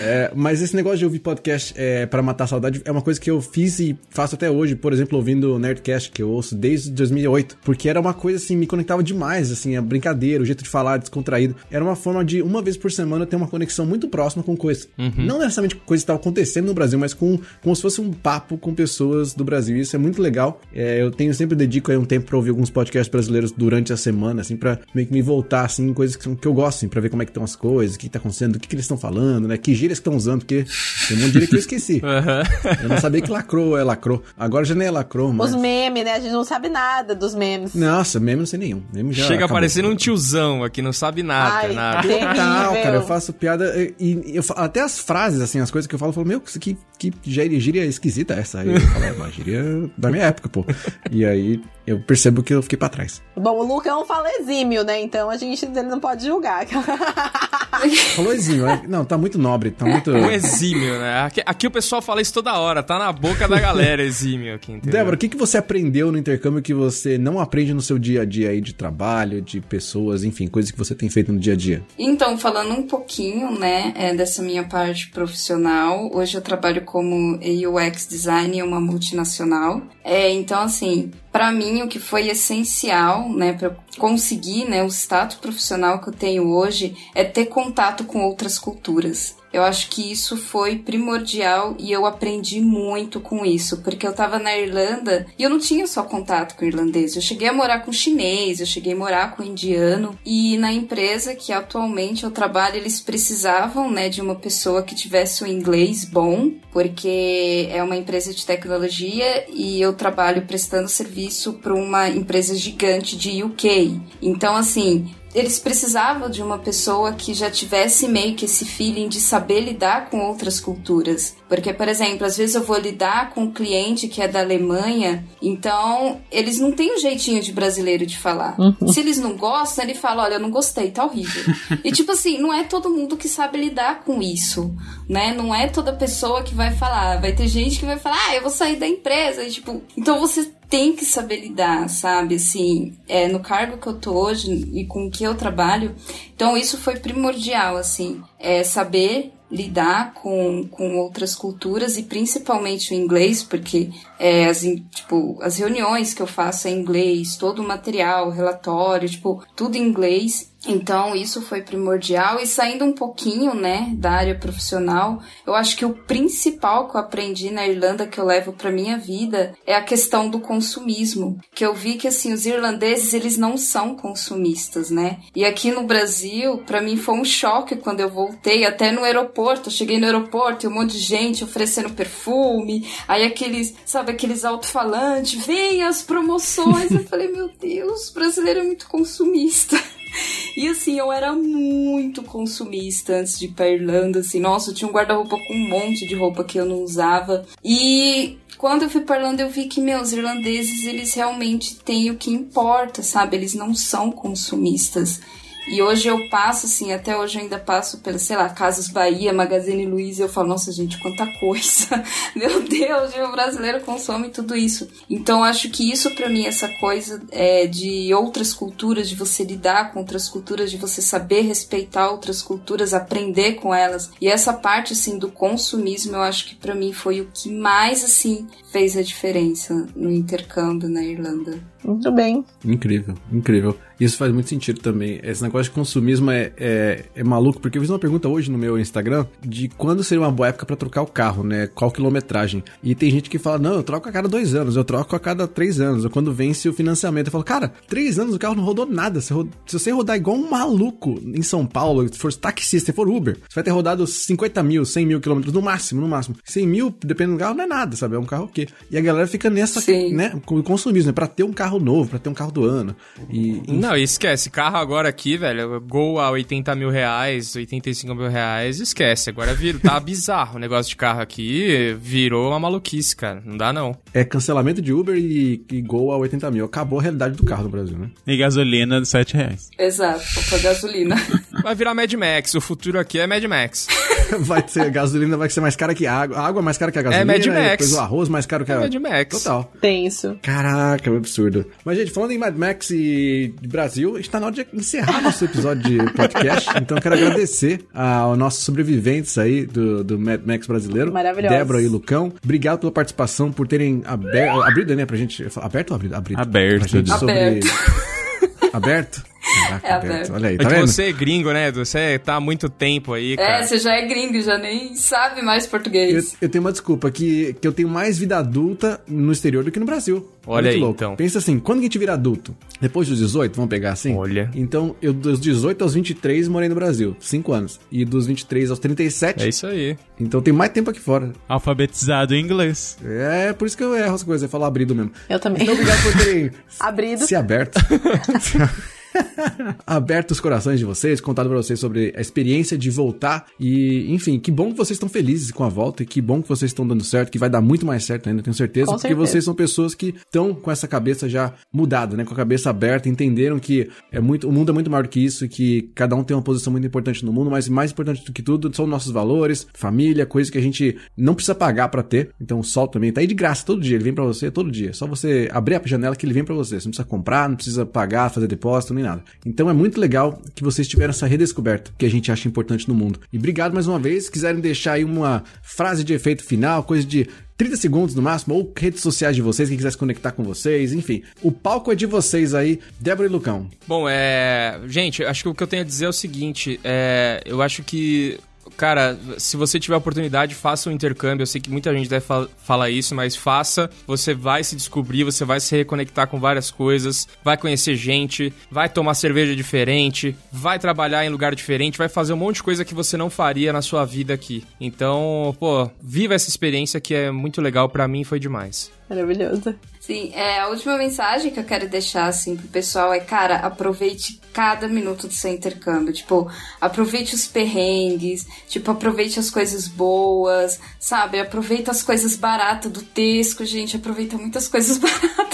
É, 0.04 0.32
mas 0.36 0.62
esse 0.62 0.76
negócio 0.76 1.00
de 1.00 1.06
ouvir 1.06 1.20
podcast 1.20 1.74
é, 1.78 2.06
para 2.06 2.22
matar 2.22 2.44
a 2.44 2.48
saudade 2.48 2.82
é 2.84 2.92
uma 2.92 3.02
coisa 3.02 3.20
que 3.20 3.32
eu 3.32 3.42
fiz 3.42 3.80
e 3.80 3.98
faço 4.10 4.36
até 4.36 4.50
hoje. 4.50 4.76
Por 4.76 4.92
exemplo, 4.94 5.18
ouvindo 5.18 5.56
o 5.56 5.60
Nerdcast, 5.60 6.12
que 6.12 6.22
eu 6.22 6.30
ouço 6.30 6.56
desde 6.56 6.92
2008. 6.92 7.58
Porque 7.64 7.90
era 7.90 8.00
uma 8.00 8.14
coisa 8.14 8.38
assim, 8.38 8.56
me 8.56 8.68
conectava 8.68 9.04
demais, 9.04 9.52
assim, 9.52 9.76
a 9.76 9.82
brincadeira, 9.82 10.44
o 10.44 10.46
jeito 10.46 10.64
de 10.64 10.70
falar, 10.70 10.98
descontraído. 10.98 11.56
Era 11.72 11.84
uma 11.84 11.96
forma 11.96 12.24
de, 12.24 12.42
uma 12.42 12.62
vez 12.62 12.78
por 12.78 12.92
semana, 12.92 13.26
ter 13.26 13.36
uma 13.36 13.48
conexão 13.48 13.86
muito 13.86 14.08
próxima 14.08 14.44
com 14.44 14.56
coisas. 14.56 14.88
Não 15.18 15.40
necessariamente 15.40 15.76
com 15.76 15.86
coisas 15.86 16.02
que 16.02 16.06
estavam 16.06 16.20
acontecendo 16.20 16.68
no 16.68 16.74
Brasil, 16.74 17.00
mas 17.00 17.14
com 17.14 17.40
como 17.62 17.76
se 17.76 17.82
fosse 17.82 18.02
um 18.02 18.12
papo 18.12 18.58
com 18.58 18.74
pessoas 18.74 19.34
do 19.34 19.44
Brasil. 19.44 19.78
Isso 19.78 19.96
é 19.96 20.00
muito 20.00 20.22
legal. 20.22 20.62
É, 20.74 21.02
eu 21.02 21.12
tenho 21.12 21.34
sempre 21.34 21.56
dedico 21.56 21.92
aí 21.92 21.98
um 21.98 22.06
tempo 22.06 22.28
pra 22.28 22.38
ouvir 22.38 22.50
alguns 22.50 22.70
podcasts 22.70 23.10
brasileiros 23.10 23.52
durante 23.52 23.94
a 23.94 23.98
semana, 23.98 24.42
assim, 24.42 24.56
pra 24.56 24.80
meio 24.94 25.08
que 25.08 25.14
me 25.14 25.22
voltar, 25.22 25.66
assim, 25.66 25.88
em 25.88 25.94
coisas 25.94 26.16
que, 26.16 26.36
que 26.36 26.48
eu 26.48 26.54
gosto, 26.54 26.78
assim, 26.78 26.88
pra 26.88 27.02
ver 27.02 27.10
como 27.10 27.22
é 27.22 27.26
que 27.26 27.32
estão 27.32 27.44
as 27.44 27.56
coisas, 27.56 27.96
o 27.96 28.00
que, 28.00 28.08
que 28.08 28.12
tá 28.12 28.20
acontecendo, 28.20 28.56
o 28.56 28.60
que, 28.60 28.68
que 28.68 28.76
eles 28.76 28.86
estão 28.86 28.98
falando, 28.98 29.48
né? 29.48 29.58
Que 29.58 29.74
gírias 29.94 30.00
que 30.00 30.02
estão 30.02 30.16
usando, 30.16 30.40
porque 30.40 30.66
tem 31.08 31.18
um 31.18 31.22
monte 31.22 31.28
de 31.28 31.34
gíria 31.34 31.48
que 31.48 31.56
eu 31.56 31.60
esqueci. 31.60 32.02
Eu 32.82 32.90
não 32.90 32.98
sabia 32.98 33.22
que 33.22 33.32
lacrou 33.32 33.78
é 33.78 33.84
lacrou. 33.84 34.24
Agora 34.38 34.66
já 34.66 34.76
nem 34.76 34.88
é 34.88 34.92
lacrou, 34.92 35.32
mas. 35.32 35.52
Os 35.52 35.62
memes, 35.62 36.04
né? 36.04 36.14
A 36.14 36.20
gente 36.20 36.32
não 36.32 36.44
sabe 36.44 36.70
nada 36.70 37.16
dos 37.16 37.36
memes. 37.36 37.74
Nossa, 37.74 38.20
meme 38.20 38.40
não 38.40 38.46
sei 38.46 38.60
nenhum. 38.60 38.84
Meme 38.92 39.14
já 39.14 39.24
Chega 39.26 39.46
acabou. 39.46 39.56
parecendo 39.56 39.90
um 39.90 39.96
tiozão 39.96 40.64
aqui, 40.64 40.82
não 40.82 40.94
sabe 40.94 41.24
nada, 41.24 41.68
Ai, 41.68 41.74
nada. 41.74 42.08
Total, 42.08 42.74
cara, 42.74 42.96
eu 42.96 43.06
faço 43.06 43.34
piada 43.34 43.74
e, 43.78 44.34
e 44.34 44.36
eu 44.36 44.44
até 44.56 44.82
as 44.82 45.00
frases, 45.00 45.42
assim, 45.42 45.60
as 45.60 45.72
coisas 45.72 45.88
que 45.88 45.96
eu 45.96 46.00
falo, 46.00 46.10
eu 46.10 46.14
falo, 46.14 46.28
meu, 46.28 46.42
que, 46.42 46.78
que 46.98 47.14
gíria, 47.24 47.60
gíria 47.60 47.86
esquisita 47.86 48.34
essa. 48.34 48.60
Aí 48.60 48.74
eu 48.74 48.80
falo, 48.80 49.06
é 49.06 49.12
uma 49.12 49.30
gíria 49.30 49.64
da 49.98 50.10
minha 50.10 50.26
época, 50.26 50.50
pô. 50.50 50.66
E 51.12 51.26
aí 51.26 51.62
eu 51.86 52.00
percebo 52.00 52.42
que 52.42 52.54
eu 52.54 52.62
fiquei 52.62 52.78
pra 52.78 52.88
trás. 52.90 53.22
Bom, 53.36 53.58
o 53.60 53.64
Luca 53.64 53.90
é 53.90 53.96
um 53.96 54.06
fala 54.06 54.30
exímio, 54.40 54.84
né? 54.84 55.02
Então 55.02 55.30
a 55.30 55.38
gente 55.38 55.66
ele 55.66 55.84
não 55.84 56.00
pode 56.00 56.26
julgar. 56.26 56.66
Falou 58.16 58.34
exímio, 58.34 58.66
né? 58.66 58.84
Não, 58.88 59.04
tá 59.04 59.18
muito 59.18 59.38
nobre, 59.38 59.72
tá 59.72 59.83
muito... 59.84 60.12
Um 60.12 60.32
exímio, 60.32 61.00
né? 61.00 61.24
Aqui, 61.24 61.42
aqui 61.46 61.68
o 61.68 61.72
pessoal 61.72 62.02
fala 62.02 62.22
isso 62.22 62.34
toda 62.34 62.58
hora, 62.58 62.82
tá 62.84 62.98
na 62.98 63.12
boca 63.12 63.48
da 63.48 63.60
galera 63.60 64.04
exímio 64.04 64.56
aqui, 64.56 64.72
entendeu? 64.72 64.92
Débora, 64.92 65.16
o 65.16 65.20
que, 65.20 65.30
que 65.30 65.38
você 65.38 65.58
aprendeu 65.58 66.12
no 66.12 66.18
intercâmbio 66.18 66.62
que 66.62 66.74
você 66.74 67.18
não 67.18 67.40
aprende 67.40 67.74
no 67.74 67.82
seu 67.82 68.00
dia 68.00 68.22
a 68.22 68.26
dia 68.26 68.50
aí 68.50 68.62
de 68.62 68.74
trabalho, 68.74 69.42
de 69.42 69.62
pessoas, 69.62 70.24
enfim, 70.24 70.48
coisas 70.48 70.72
que 70.72 70.78
você 70.78 70.96
tem 70.96 71.10
feito 71.10 71.32
no 71.32 71.40
dia 71.40 71.54
a 71.54 71.56
dia? 71.56 71.84
Então, 71.98 72.38
falando 72.38 72.74
um 72.74 72.84
pouquinho, 72.84 73.58
né, 73.58 73.94
é, 73.96 74.14
dessa 74.14 74.42
minha 74.42 74.64
parte 74.64 75.10
profissional, 75.10 76.10
hoje 76.14 76.36
eu 76.36 76.42
trabalho 76.42 76.84
como 76.84 77.38
UX 77.38 78.08
design 78.08 78.58
em 78.58 78.62
uma 78.62 78.80
multinacional. 78.80 79.82
É, 80.04 80.30
então, 80.32 80.62
assim, 80.62 81.12
para 81.32 81.52
mim 81.52 81.82
o 81.82 81.88
que 81.88 82.00
foi 82.00 82.28
essencial, 82.28 83.30
né, 83.30 83.54
para 83.54 83.76
conseguir, 83.98 84.66
né, 84.66 84.84
o 84.84 84.88
status 84.88 85.38
profissional 85.38 86.00
que 86.00 86.10
eu 86.10 86.14
tenho 86.14 86.50
hoje 86.50 86.96
é 87.16 87.24
ter 87.24 87.46
contato 87.46 88.04
com 88.04 88.22
outras 88.22 88.60
culturas. 88.60 89.36
Eu 89.54 89.64
acho 89.64 89.90
que 89.90 90.12
isso 90.12 90.36
foi 90.36 90.78
primordial 90.78 91.76
e 91.78 91.92
eu 91.92 92.08
aprendi 92.08 92.60
muito 92.60 93.20
com 93.20 93.46
isso, 93.46 93.84
porque 93.84 94.08
eu 94.08 94.12
tava 94.12 94.40
na 94.40 94.58
Irlanda 94.58 95.28
e 95.38 95.44
eu 95.44 95.50
não 95.50 95.60
tinha 95.60 95.86
só 95.86 96.02
contato 96.02 96.56
com 96.56 96.66
irlandês. 96.66 97.16
Eu 97.16 97.22
cheguei 97.22 97.48
a 97.48 97.54
morar 97.54 97.86
com 97.86 97.94
chinês, 97.94 98.60
eu 98.60 98.66
cheguei 98.66 98.94
a 98.94 98.96
morar 98.96 99.36
com 99.36 99.44
indiano 99.44 100.18
e 100.26 100.58
na 100.58 100.74
empresa 100.74 101.36
que 101.36 101.54
atualmente 101.54 102.24
eu 102.24 102.32
trabalho, 102.32 102.78
eles 102.78 103.00
precisavam, 103.00 103.92
né, 103.92 104.10
de 104.10 104.22
uma 104.22 104.34
pessoa 104.34 104.82
que 104.82 104.96
tivesse 104.96 105.44
o 105.44 105.48
inglês 105.48 106.04
bom, 106.04 106.52
porque 106.72 107.70
é 107.70 107.84
uma 107.84 107.96
empresa 107.96 108.34
de 108.34 108.44
tecnologia 108.44 109.46
e 109.54 109.80
eu 109.80 109.94
trabalho 109.94 110.48
prestando 110.48 110.90
serviço 110.90 111.54
para 111.54 111.76
uma 111.76 112.10
empresa 112.10 112.56
gigante 112.56 113.16
de 113.16 113.44
UK. 113.44 114.02
Então, 114.20 114.56
assim, 114.56 115.14
eles 115.34 115.60
precisavam 115.60 116.30
de 116.30 116.42
uma 116.42 116.58
pessoa 116.58 117.14
que 117.14 117.34
já 117.34 117.50
tivesse 117.50 118.08
meio 118.08 118.36
que 118.36 118.46
esse 118.46 118.66
feeling 118.66 119.08
de 119.08 119.20
saber 119.20 119.62
lidar 119.62 120.10
com 120.10 120.20
outras 120.28 120.60
culturas. 120.60 121.36
Porque, 121.50 121.74
por 121.74 121.88
exemplo, 121.88 122.26
às 122.26 122.38
vezes 122.38 122.56
eu 122.56 122.64
vou 122.64 122.78
lidar 122.78 123.32
com 123.32 123.44
um 123.44 123.52
cliente 123.52 124.08
que 124.08 124.22
é 124.22 124.28
da 124.28 124.40
Alemanha, 124.40 125.24
então 125.42 126.22
eles 126.32 126.60
não 126.60 126.72
têm 126.72 126.96
um 126.96 127.00
jeitinho 127.00 127.42
de 127.42 127.52
brasileiro 127.52 128.06
de 128.06 128.18
falar. 128.18 128.60
Uhum. 128.60 128.88
Se 128.88 129.00
eles 129.00 129.18
não 129.18 129.36
gostam, 129.36 129.84
ele 129.84 129.94
fala: 129.94 130.24
Olha, 130.24 130.36
eu 130.36 130.40
não 130.40 130.52
gostei, 130.52 130.92
tá 130.92 131.06
horrível. 131.06 131.44
e, 131.84 131.92
tipo 131.92 132.12
assim, 132.12 132.38
não 132.38 132.54
é 132.54 132.64
todo 132.64 132.90
mundo 132.90 133.18
que 133.18 133.28
sabe 133.28 133.58
lidar 133.58 134.04
com 134.04 134.22
isso, 134.22 134.76
né? 135.08 135.34
Não 135.34 135.54
é 135.54 135.68
toda 135.68 135.94
pessoa 135.94 136.44
que 136.44 136.56
vai 136.56 136.74
falar. 136.76 137.20
Vai 137.22 137.34
ter 137.34 137.48
gente 137.48 137.80
que 137.80 137.86
vai 137.86 137.98
falar: 137.98 138.18
Ah, 138.28 138.36
eu 138.36 138.42
vou 138.42 138.52
sair 138.52 138.76
da 138.76 138.88
empresa. 138.88 139.44
E, 139.44 139.52
tipo, 139.52 139.82
então 139.98 140.20
você 140.20 140.52
tem 140.74 140.96
que 140.96 141.06
saber 141.06 141.42
lidar, 141.42 141.88
sabe? 141.88 142.34
Assim, 142.34 142.98
é, 143.08 143.28
no 143.28 143.40
cargo 143.40 143.78
que 143.78 143.86
eu 143.86 143.94
tô 143.94 144.14
hoje 144.14 144.52
e 144.74 144.88
com 144.88 145.06
o 145.06 145.12
que 145.12 145.24
eu 145.24 145.36
trabalho. 145.36 145.94
Então, 146.36 146.58
isso 146.58 146.80
foi 146.80 146.96
primordial, 146.96 147.78
assim, 147.78 148.24
é 148.40 148.64
saber 148.64 149.32
lidar 149.52 150.16
com, 150.16 150.68
com 150.68 150.98
outras 150.98 151.36
culturas 151.36 151.96
e 151.96 152.02
principalmente 152.02 152.92
o 152.92 152.98
inglês, 152.98 153.44
porque 153.44 153.92
é, 154.18 154.46
as, 154.46 154.62
tipo, 154.90 155.38
as 155.44 155.58
reuniões 155.60 156.12
que 156.12 156.24
eu 156.24 156.28
faço 156.28 156.68
em 156.68 156.80
inglês, 156.80 157.36
todo 157.36 157.62
o 157.62 157.68
material, 157.68 158.32
relatório, 158.32 159.08
tipo, 159.08 159.44
tudo 159.56 159.78
em 159.78 159.88
inglês. 159.88 160.52
Então, 160.68 161.16
isso 161.16 161.42
foi 161.42 161.62
primordial. 161.62 162.40
E 162.40 162.48
saindo 162.48 162.86
um 162.86 162.94
pouquinho, 162.94 163.54
né, 163.54 163.90
da 163.94 164.12
área 164.12 164.36
profissional, 164.36 165.22
eu 165.46 165.54
acho 165.54 165.76
que 165.76 165.86
o 165.86 165.94
principal 165.94 166.90
que 166.90 166.96
eu 166.96 167.02
aprendi 167.02 167.52
na 167.52 167.68
Irlanda 167.68 168.08
que 168.08 168.20
eu 168.20 168.26
levo 168.26 168.54
para 168.54 168.72
minha 168.72 168.98
vida 168.98 169.54
é 169.66 169.76
a 169.76 169.84
questão 169.84 170.30
do 170.30 170.40
consumismo. 170.40 171.40
Que 171.54 171.66
eu 171.66 171.74
vi 171.74 171.96
que, 171.96 172.08
assim, 172.08 172.32
os 172.34 172.46
irlandeses, 172.46 173.14
eles 173.14 173.38
não 173.38 173.58
são 173.58 173.96
consumistas, 173.96 174.90
né? 174.90 175.20
E 175.36 175.44
aqui 175.44 175.72
no 175.72 175.84
Brasil, 175.84 176.58
para 176.60 176.82
mim 176.82 176.98
foi 176.98 177.16
um 177.16 177.26
choque 177.26 177.76
quando 177.76 178.00
eu 178.00 178.10
voltei, 178.10 178.66
até 178.66 178.92
no 178.92 179.04
aeroporto. 179.04 179.68
Eu 179.68 179.74
cheguei 179.74 180.00
no 180.00 180.06
aeroporto 180.06 180.66
e 180.66 180.70
um 180.70 180.74
monte 180.74 180.94
de 180.94 181.00
gente 181.00 181.44
oferecendo 181.44 181.90
perfume, 181.90 182.88
aí 183.08 183.24
aqueles, 183.24 183.74
sabe, 183.86 184.12
aqueles 184.12 184.46
alto-falantes, 184.46 185.46
vem 185.46 185.84
as 185.84 186.02
promoções. 186.02 186.92
eu 186.92 187.04
falei, 187.06 187.28
meu 187.28 187.50
Deus, 187.50 188.10
o 188.10 188.14
brasileiro 188.14 188.62
é 188.62 188.64
muito 188.64 188.88
consumista. 188.88 189.78
E 190.56 190.68
assim, 190.68 191.00
eu 191.00 191.12
era 191.12 191.34
muito 191.34 192.22
consumista 192.22 193.16
antes 193.16 193.40
de 193.40 193.46
ir 193.46 193.54
pra 193.54 193.68
Irlanda, 193.68 194.20
assim, 194.20 194.40
nossa, 194.40 194.70
eu 194.70 194.76
tinha 194.76 194.88
um 194.88 194.94
guarda-roupa 194.94 195.36
com 195.48 195.54
um 195.54 195.68
monte 195.68 196.06
de 196.06 196.14
roupa 196.14 196.44
que 196.44 196.60
eu 196.60 196.66
não 196.66 196.84
usava. 196.84 197.44
E 197.64 198.38
quando 198.58 198.84
eu 198.84 198.90
fui 198.90 199.02
pra 199.02 199.18
Irlanda, 199.18 199.42
eu 199.42 199.50
vi 199.50 199.66
que 199.66 199.82
meus 199.82 200.14
irlandeses, 200.14 200.86
eles 200.86 201.14
realmente 201.16 201.76
têm 201.78 202.12
o 202.12 202.18
que 202.18 202.30
importa, 202.30 203.02
sabe? 203.02 203.36
Eles 203.36 203.56
não 203.56 203.74
são 203.74 204.12
consumistas. 204.12 205.22
E 205.68 205.82
hoje 205.82 206.08
eu 206.08 206.30
passo, 206.30 206.66
assim, 206.66 206.92
até 206.92 207.18
hoje 207.18 207.38
eu 207.38 207.44
ainda 207.44 207.58
passo 207.58 208.00
pela, 208.00 208.18
sei 208.18 208.36
lá, 208.36 208.50
Casas 208.50 208.88
Bahia, 208.88 209.34
Magazine 209.34 209.86
Luiza, 209.86 210.22
e 210.22 210.26
eu 210.26 210.30
falo, 210.30 210.50
nossa, 210.50 210.72
gente, 210.72 211.00
quanta 211.00 211.26
coisa. 211.40 212.04
Meu 212.36 212.62
Deus, 212.64 213.14
o 213.16 213.32
brasileiro 213.32 213.82
consome 213.82 214.30
tudo 214.30 214.56
isso. 214.56 214.88
Então, 215.10 215.44
acho 215.44 215.70
que 215.70 215.90
isso 215.90 216.12
para 216.12 216.30
mim, 216.30 216.46
essa 216.46 216.68
coisa 216.80 217.22
é, 217.32 217.66
de 217.68 218.14
outras 218.14 218.54
culturas, 218.54 219.10
de 219.10 219.16
você 219.16 219.44
lidar 219.44 219.92
com 219.92 220.00
outras 220.00 220.28
culturas, 220.28 220.70
de 220.70 220.78
você 220.78 221.02
saber 221.02 221.42
respeitar 221.42 222.10
outras 222.10 222.42
culturas, 222.42 222.94
aprender 222.94 223.54
com 223.54 223.74
elas. 223.74 224.12
E 224.20 224.28
essa 224.28 224.54
parte, 224.54 224.94
assim, 224.94 225.18
do 225.18 225.30
consumismo, 225.30 226.16
eu 226.16 226.22
acho 226.22 226.50
que 226.50 226.56
para 226.56 226.76
mim 226.76 226.92
foi 226.92 227.22
o 227.22 227.30
que 227.34 227.50
mais, 227.52 228.04
assim, 228.04 228.48
fez 228.72 228.98
a 228.98 229.02
diferença 229.02 229.88
no 229.96 230.12
intercâmbio 230.12 230.90
na 230.90 231.04
Irlanda. 231.04 231.60
Muito 231.84 232.12
bem. 232.12 232.46
Incrível, 232.64 233.16
incrível. 233.32 233.78
Isso 234.04 234.18
faz 234.18 234.34
muito 234.34 234.50
sentido 234.50 234.82
também. 234.82 235.20
Esse 235.24 235.42
negócio 235.42 235.66
de 235.66 235.72
consumismo 235.72 236.30
é, 236.30 236.52
é, 236.58 237.06
é, 237.16 237.24
maluco, 237.24 237.62
porque 237.62 237.78
eu 237.78 237.82
fiz 237.82 237.90
uma 237.90 238.00
pergunta 238.00 238.28
hoje 238.28 238.52
no 238.52 238.58
meu 238.58 238.78
Instagram 238.78 239.26
de 239.42 239.70
quando 239.70 240.04
seria 240.04 240.22
uma 240.22 240.32
boa 240.32 240.50
época 240.50 240.66
para 240.66 240.76
trocar 240.76 241.04
o 241.04 241.08
carro, 241.08 241.42
né? 241.44 241.68
Qual 241.68 241.90
quilometragem? 241.90 242.62
E 242.84 242.94
tem 242.94 243.10
gente 243.10 243.30
que 243.30 243.40
fala, 243.40 243.58
não, 243.58 243.74
eu 243.76 243.84
troco 243.84 244.10
a 244.10 244.12
cada 244.12 244.28
dois 244.28 244.54
anos, 244.54 244.76
eu 244.76 244.84
troco 244.84 245.16
a 245.16 245.20
cada 245.20 245.48
três 245.48 245.80
anos. 245.80 246.04
Ou 246.04 246.10
quando 246.12 246.34
vence 246.34 246.68
o 246.68 246.74
financiamento, 246.74 247.28
eu 247.28 247.32
falo, 247.32 247.46
cara, 247.46 247.72
três 247.88 248.20
anos 248.20 248.36
o 248.36 248.40
carro 248.40 248.56
não 248.56 248.64
rodou 248.64 248.86
nada. 248.86 249.22
Se, 249.22 249.34
se 249.66 249.80
você 249.80 249.92
rodar 249.92 250.18
igual 250.18 250.36
um 250.36 250.50
maluco 250.50 251.18
em 251.24 251.42
São 251.42 251.66
Paulo, 251.66 252.06
se 252.12 252.20
for 252.20 252.34
taxista, 252.34 252.92
se 252.92 252.96
for 252.96 253.08
Uber, 253.08 253.38
você 253.48 253.56
vai 253.56 253.64
ter 253.64 253.72
rodado 253.72 254.06
50 254.06 254.62
mil, 254.64 254.84
100 254.84 255.06
mil 255.06 255.22
quilômetros 255.22 255.54
no 255.54 255.62
máximo, 255.62 256.02
no 256.02 256.10
máximo. 256.10 256.36
100 256.44 256.68
mil, 256.68 256.94
dependendo 257.02 257.38
do 257.38 257.40
carro, 257.40 257.56
não 257.56 257.64
é 257.64 257.68
nada, 257.68 257.96
sabe? 257.96 258.16
É 258.16 258.20
um 258.20 258.26
carro 258.26 258.46
o 258.46 258.50
quê? 258.50 258.68
E 258.92 258.98
a 258.98 259.02
galera 259.02 259.28
fica 259.28 259.50
nessa, 259.50 259.80
Sim. 259.80 260.14
né? 260.14 260.34
Com 260.46 260.60
o 260.60 260.64
consumismo, 260.64 261.08
né? 261.08 261.14
Pra 261.14 261.28
ter 261.28 261.44
um 261.44 261.54
carro 261.54 261.80
novo, 261.80 262.10
pra 262.10 262.20
ter 262.20 262.30
um 262.30 262.34
carro 262.34 262.52
do 262.52 262.66
ano. 262.66 262.94
E, 263.30 263.62
não, 263.68 263.93
esquece. 264.02 264.50
Carro 264.50 264.78
agora 264.78 265.10
aqui, 265.10 265.38
velho, 265.38 265.80
Gol 265.82 266.20
a 266.20 266.32
80 266.32 266.76
mil 266.76 266.90
reais, 266.90 267.56
85 267.56 268.16
mil 268.16 268.30
reais, 268.30 268.80
esquece. 268.80 269.30
Agora 269.30 269.54
vira, 269.54 269.80
tá 269.80 270.00
bizarro 270.02 270.56
o 270.56 270.60
negócio 270.60 270.90
de 270.90 270.96
carro 270.96 271.22
aqui, 271.22 271.96
virou 272.00 272.50
uma 272.50 272.60
maluquice, 272.60 273.16
cara. 273.16 273.42
Não 273.46 273.58
dá 273.58 273.72
não. 273.72 273.98
É 274.14 274.24
cancelamento 274.24 274.82
de 274.82 274.94
Uber 274.94 275.16
e, 275.16 275.64
e 275.72 275.82
Gol 275.82 276.12
a 276.12 276.18
80 276.18 276.52
mil. 276.52 276.66
Acabou 276.66 277.00
a 277.00 277.02
realidade 277.02 277.36
do 277.36 277.44
carro 277.44 277.64
no 277.64 277.70
Brasil, 277.70 277.98
né? 277.98 278.10
E 278.26 278.38
gasolina 278.38 279.02
de 279.02 279.08
7 279.08 279.36
reais. 279.36 279.70
Exato, 279.78 280.24
pra 280.50 280.58
gasolina. 280.60 281.16
Vai 281.62 281.76
virar 281.76 281.94
Mad 281.94 282.12
Max, 282.14 282.54
o 282.56 282.62
futuro 282.62 283.00
aqui 283.00 283.20
é 283.20 283.28
Mad 283.28 283.44
Max. 283.44 283.88
vai 284.42 284.64
ser, 284.68 284.82
a 284.82 284.90
gasolina 284.90 285.38
vai 285.38 285.50
ser 285.50 285.62
mais 285.62 285.76
cara 285.76 285.94
que 285.94 286.06
a 286.06 286.14
água. 286.14 286.38
A 286.38 286.48
água 286.48 286.62
é 286.62 286.64
mais 286.64 286.78
cara 286.78 286.92
que 286.92 287.00
a 287.00 287.02
gasolina. 287.02 287.34
É 287.34 287.38
Mad 287.38 287.48
Max. 287.48 287.72
Depois 287.72 287.94
o 287.94 288.00
arroz 288.00 288.30
mais 288.30 288.46
caro 288.46 288.66
que 288.66 288.72
a... 288.72 288.76
É 288.76 288.80
Mad 288.80 288.96
Max. 288.96 289.44
Total. 289.44 289.74
Tem 289.82 290.06
isso. 290.06 290.38
Caraca, 290.42 291.10
é 291.10 291.14
um 291.14 291.18
absurdo. 291.18 291.66
Mas, 291.84 291.98
gente, 291.98 292.12
falando 292.12 292.32
em 292.32 292.38
Mad 292.38 292.56
Max 292.56 292.90
e 292.92 293.54
Brasil, 293.68 294.18
está 294.18 294.40
na 294.40 294.48
hora 294.48 294.56
de 294.56 294.68
encerrar 294.74 295.22
nosso 295.22 295.46
episódio 295.46 295.84
de 295.84 296.14
podcast. 296.14 296.70
Então, 296.84 296.98
quero 297.00 297.16
agradecer 297.16 297.86
aos 297.94 298.38
nossos 298.38 298.64
sobreviventes 298.64 299.38
aí 299.38 299.66
do, 299.66 300.04
do 300.04 300.20
Mad 300.20 300.42
Max 300.46 300.68
brasileiro. 300.68 301.14
Maravilhoso. 301.14 301.54
Débora 301.54 301.82
e 301.82 301.88
Lucão. 301.88 302.34
Obrigado 302.44 302.80
pela 302.80 302.92
participação, 302.92 303.52
por 303.52 303.68
terem 303.68 304.02
aberto, 304.06 304.62
abrido, 304.64 304.96
né, 304.96 305.06
pra 305.06 305.16
gente. 305.16 305.46
Aberto 305.56 305.92
ou 305.92 305.96
abrido? 305.96 306.16
Abrido. 306.16 306.42
Aberto. 306.42 306.80
Pra 306.80 306.88
gente 306.88 307.12
aberto. 307.12 307.68
Sobre... 307.68 308.70
aberto? 308.74 309.24
Caraca, 309.44 309.88
é 309.88 309.92
aberto. 309.92 310.34
Olha 310.34 310.50
aí, 310.50 310.58
tá 310.58 310.70
é 310.70 310.74
vendo? 310.76 310.88
você 310.88 311.04
é 311.04 311.12
gringo, 311.12 311.52
né, 311.52 311.68
Edu? 311.68 311.86
Você 311.86 312.18
tá 312.20 312.36
há 312.36 312.40
muito 312.40 312.70
tempo 312.70 313.14
aí, 313.14 313.36
cara. 313.36 313.60
É, 313.60 313.64
você 313.64 313.78
já 313.78 313.94
é 313.96 314.08
gringo, 314.08 314.42
já 314.42 314.58
nem 314.58 314.96
sabe 314.96 315.42
mais 315.42 315.68
português. 315.68 316.34
Eu, 316.34 316.38
eu 316.44 316.50
tenho 316.50 316.64
uma 316.64 316.72
desculpa, 316.72 317.12
que, 317.12 317.54
que 317.60 317.68
eu 317.68 317.74
tenho 317.74 317.90
mais 317.90 318.18
vida 318.18 318.38
adulta 318.38 319.02
no 319.08 319.32
exterior 319.32 319.64
do 319.64 319.72
que 319.72 319.80
no 319.80 319.86
Brasil. 319.86 320.30
Olha 320.46 320.64
Muito 320.66 320.76
aí, 320.76 320.80
louco. 320.82 320.96
então. 320.96 321.16
Pensa 321.16 321.38
assim, 321.40 321.60
quando 321.60 321.80
que 321.80 321.86
a 321.86 321.88
gente 321.88 321.98
vira 322.00 322.14
adulto? 322.14 322.56
Depois 322.82 323.08
dos 323.08 323.20
18, 323.20 323.56
vamos 323.56 323.70
pegar 323.70 323.92
assim? 323.94 324.14
Olha. 324.16 324.50
Então, 324.56 324.96
eu 325.02 325.14
dos 325.14 325.40
18 325.40 325.82
aos 325.84 325.94
23 325.94 326.48
morei 326.48 326.68
no 326.68 326.76
Brasil, 326.76 327.16
5 327.20 327.54
anos. 327.54 327.80
E 327.92 328.04
dos 328.04 328.28
23 328.28 328.70
aos 328.70 328.80
37, 328.80 329.44
É 329.44 329.48
isso 329.48 329.66
aí. 329.68 329.98
então 330.20 330.42
tem 330.42 330.54
mais 330.54 330.72
tempo 330.72 330.90
aqui 330.90 331.00
fora. 331.00 331.32
Alfabetizado 331.48 332.36
em 332.36 332.42
inglês. 332.44 332.98
É 333.06 333.54
por 333.54 333.66
isso 333.68 333.78
que 333.78 333.84
eu 333.84 333.96
erro 333.96 334.16
as 334.16 334.24
coisas, 334.24 334.44
eu 334.44 334.50
falo 334.50 334.66
abrido 334.66 334.94
mesmo. 334.94 335.12
Eu 335.30 335.40
também. 335.40 335.64
Então, 335.64 335.74
obrigado 335.76 336.02
por 336.04 336.18
terem 336.24 336.52
Abrido. 336.80 337.26
se 337.26 337.36
aberto. 337.36 337.80
aberto 339.86 340.32
os 340.32 340.40
corações 340.40 340.80
de 340.80 340.86
vocês, 340.86 341.22
contado 341.22 341.48
pra 341.48 341.58
vocês 341.58 341.80
sobre 341.80 342.14
a 342.16 342.22
experiência 342.22 342.78
de 342.78 342.90
voltar. 342.90 343.46
E, 343.60 344.12
enfim, 344.14 344.40
que 344.40 344.52
bom 344.52 344.72
que 344.72 344.78
vocês 344.78 344.96
estão 344.96 345.10
felizes 345.10 345.52
com 345.52 345.64
a 345.64 345.70
volta 345.70 346.04
e 346.04 346.06
que 346.06 346.22
bom 346.22 346.42
que 346.42 346.48
vocês 346.48 346.72
estão 346.72 346.88
dando 346.88 347.04
certo, 347.04 347.32
que 347.32 347.40
vai 347.40 347.50
dar 347.50 347.62
muito 347.62 347.86
mais 347.86 348.04
certo 348.04 348.30
ainda, 348.30 348.42
tenho 348.42 348.54
certeza. 348.54 348.88
Com 348.88 348.94
porque 348.94 349.08
certeza. 349.10 349.28
vocês 349.28 349.44
são 349.44 349.54
pessoas 349.54 349.96
que 349.96 350.16
estão 350.18 350.54
com 350.54 350.72
essa 350.72 350.88
cabeça 350.88 351.30
já 351.30 351.54
mudada, 351.72 352.16
né? 352.16 352.24
Com 352.24 352.34
a 352.34 352.38
cabeça 352.38 352.70
aberta, 352.70 353.10
entenderam 353.10 353.60
que 353.60 353.90
é 354.12 354.20
muito, 354.20 354.48
o 354.48 354.52
mundo 354.52 354.72
é 354.72 354.74
muito 354.74 354.90
maior 354.90 355.04
do 355.04 355.10
que 355.10 355.20
isso, 355.20 355.48
que 355.48 355.92
cada 355.96 356.16
um 356.16 356.24
tem 356.24 356.36
uma 356.36 356.44
posição 356.44 356.72
muito 356.72 356.88
importante 356.88 357.26
no 357.26 357.32
mundo, 357.32 357.50
mas 357.50 357.68
mais 357.70 357.92
importante 357.92 358.26
do 358.26 358.32
que 358.32 358.42
tudo 358.42 358.74
são 358.76 358.88
nossos 358.88 359.12
valores, 359.12 359.68
família, 359.74 360.26
coisas 360.26 360.50
que 360.50 360.58
a 360.58 360.62
gente 360.62 360.98
não 361.16 361.34
precisa 361.34 361.56
pagar 361.56 361.90
pra 361.90 362.04
ter. 362.04 362.30
Então 362.40 362.60
o 362.60 362.64
sol 362.64 362.88
também 362.88 363.12
tá 363.12 363.22
aí 363.22 363.28
de 363.28 363.34
graça 363.34 363.66
todo 363.66 363.82
dia, 363.82 363.96
ele 363.96 364.04
vem 364.04 364.14
pra 364.14 364.24
você 364.24 364.50
todo 364.50 364.72
dia. 364.72 364.90
É 364.90 364.94
só 364.94 365.06
você 365.06 365.50
abrir 365.52 365.76
a 365.76 365.82
janela 365.86 366.16
que 366.16 366.26
ele 366.26 366.34
vem 366.34 366.44
pra 366.44 366.56
você. 366.56 366.80
Você 366.80 366.88
não 366.88 366.92
precisa 366.92 367.08
comprar, 367.08 367.50
não 367.50 367.56
precisa 367.56 367.86
pagar, 367.86 368.30
fazer 368.30 368.48
depósito, 368.48 368.94
nem 368.94 369.03
Então 369.46 369.70
é 369.70 369.74
muito 369.74 370.00
legal 370.00 370.42
que 370.56 370.64
vocês 370.64 370.88
tiveram 370.88 371.12
essa 371.12 371.28
redescoberta 371.28 371.92
que 371.98 372.06
a 372.06 372.10
gente 372.10 372.32
acha 372.32 372.48
importante 372.48 372.88
no 372.88 372.96
mundo. 372.96 373.20
E 373.32 373.38
obrigado 373.38 373.74
mais 373.74 373.88
uma 373.88 374.00
vez. 374.00 374.26
Se 374.26 374.32
quiserem 374.32 374.62
deixar 374.62 374.94
aí 374.94 375.04
uma 375.04 375.44
frase 375.62 376.04
de 376.04 376.14
efeito 376.14 376.44
final, 376.44 376.84
coisa 376.84 377.06
de 377.06 377.28
30 377.58 377.78
segundos 377.78 378.16
no 378.16 378.22
máximo, 378.22 378.56
ou 378.56 378.74
redes 378.76 379.02
sociais 379.02 379.36
de 379.36 379.42
vocês, 379.42 379.70
quem 379.70 379.78
quiser 379.78 379.92
se 379.92 379.98
conectar 379.98 380.32
com 380.32 380.44
vocês, 380.44 380.94
enfim. 380.94 381.24
O 381.42 381.52
palco 381.52 381.92
é 381.92 381.96
de 381.96 382.06
vocês 382.06 382.54
aí, 382.54 382.80
Débora 383.00 383.28
e 383.28 383.32
Lucão. 383.32 383.70
Bom, 383.88 384.08
é. 384.10 384.80
Gente, 384.88 385.24
acho 385.24 385.44
que 385.44 385.50
o 385.50 385.56
que 385.56 385.64
eu 385.64 385.68
tenho 385.68 385.84
a 385.84 385.86
dizer 385.86 386.06
é 386.06 386.10
o 386.10 386.14
seguinte: 386.14 386.80
é... 386.84 387.42
eu 387.46 387.62
acho 387.62 387.84
que. 387.84 388.40
Cara, 388.78 389.18
se 389.38 389.56
você 389.56 389.80
tiver 389.80 389.96
oportunidade, 389.96 390.56
faça 390.56 390.90
um 390.90 390.94
intercâmbio. 390.94 391.44
Eu 391.44 391.48
sei 391.48 391.62
que 391.62 391.70
muita 391.70 391.94
gente 391.94 392.10
deve 392.10 392.26
fa 392.26 392.48
falar 392.64 392.90
isso, 392.90 393.14
mas 393.14 393.36
faça. 393.36 393.90
Você 394.08 394.34
vai 394.34 394.64
se 394.64 394.76
descobrir, 394.76 395.24
você 395.24 395.46
vai 395.46 395.60
se 395.60 395.76
reconectar 395.76 396.28
com 396.28 396.40
várias 396.40 396.72
coisas, 396.72 397.28
vai 397.44 397.58
conhecer 397.58 397.96
gente, 397.96 398.54
vai 398.72 398.90
tomar 398.90 399.14
cerveja 399.14 399.56
diferente, 399.56 400.36
vai 400.52 400.80
trabalhar 400.80 401.26
em 401.26 401.30
lugar 401.30 401.54
diferente, 401.56 401.98
vai 401.98 402.10
fazer 402.10 402.34
um 402.34 402.38
monte 402.38 402.58
de 402.58 402.64
coisa 402.64 402.86
que 402.86 402.94
você 402.94 403.18
não 403.18 403.30
faria 403.30 403.74
na 403.74 403.82
sua 403.82 404.06
vida 404.06 404.34
aqui. 404.34 404.64
Então, 404.80 405.56
pô, 405.60 405.90
viva 406.02 406.34
essa 406.34 406.50
experiência 406.50 407.00
que 407.00 407.14
é 407.14 407.32
muito 407.32 407.62
legal. 407.62 407.90
Pra 407.90 408.08
mim 408.08 408.24
foi 408.24 408.40
demais. 408.40 408.92
Maravilhoso. 409.10 409.76
Sim, 410.06 410.32
é, 410.34 410.60
a 410.60 410.68
última 410.68 410.98
mensagem 410.98 411.50
que 411.50 411.58
eu 411.58 411.64
quero 411.64 411.88
deixar, 411.88 412.28
assim, 412.28 412.58
pro 412.58 412.68
pessoal 412.68 413.14
é, 413.14 413.22
cara, 413.22 413.56
aproveite 413.60 414.38
cada 414.52 414.86
minuto 414.86 415.30
do 415.30 415.34
seu 415.34 415.50
intercâmbio. 415.50 416.14
Tipo, 416.14 416.52
aproveite 416.82 417.34
os 417.34 417.48
perrengues, 417.48 418.46
tipo, 418.68 418.92
aproveite 418.92 419.40
as 419.40 419.50
coisas 419.50 419.88
boas, 419.88 420.78
sabe? 421.00 421.40
Aproveita 421.40 421.90
as 421.90 422.04
coisas 422.04 422.36
baratas 422.36 422.92
do 422.92 423.02
Tesco, 423.02 423.64
gente. 423.64 423.96
Aproveita 423.96 424.38
muitas 424.38 424.68
coisas 424.68 424.98
baratas. 425.00 425.53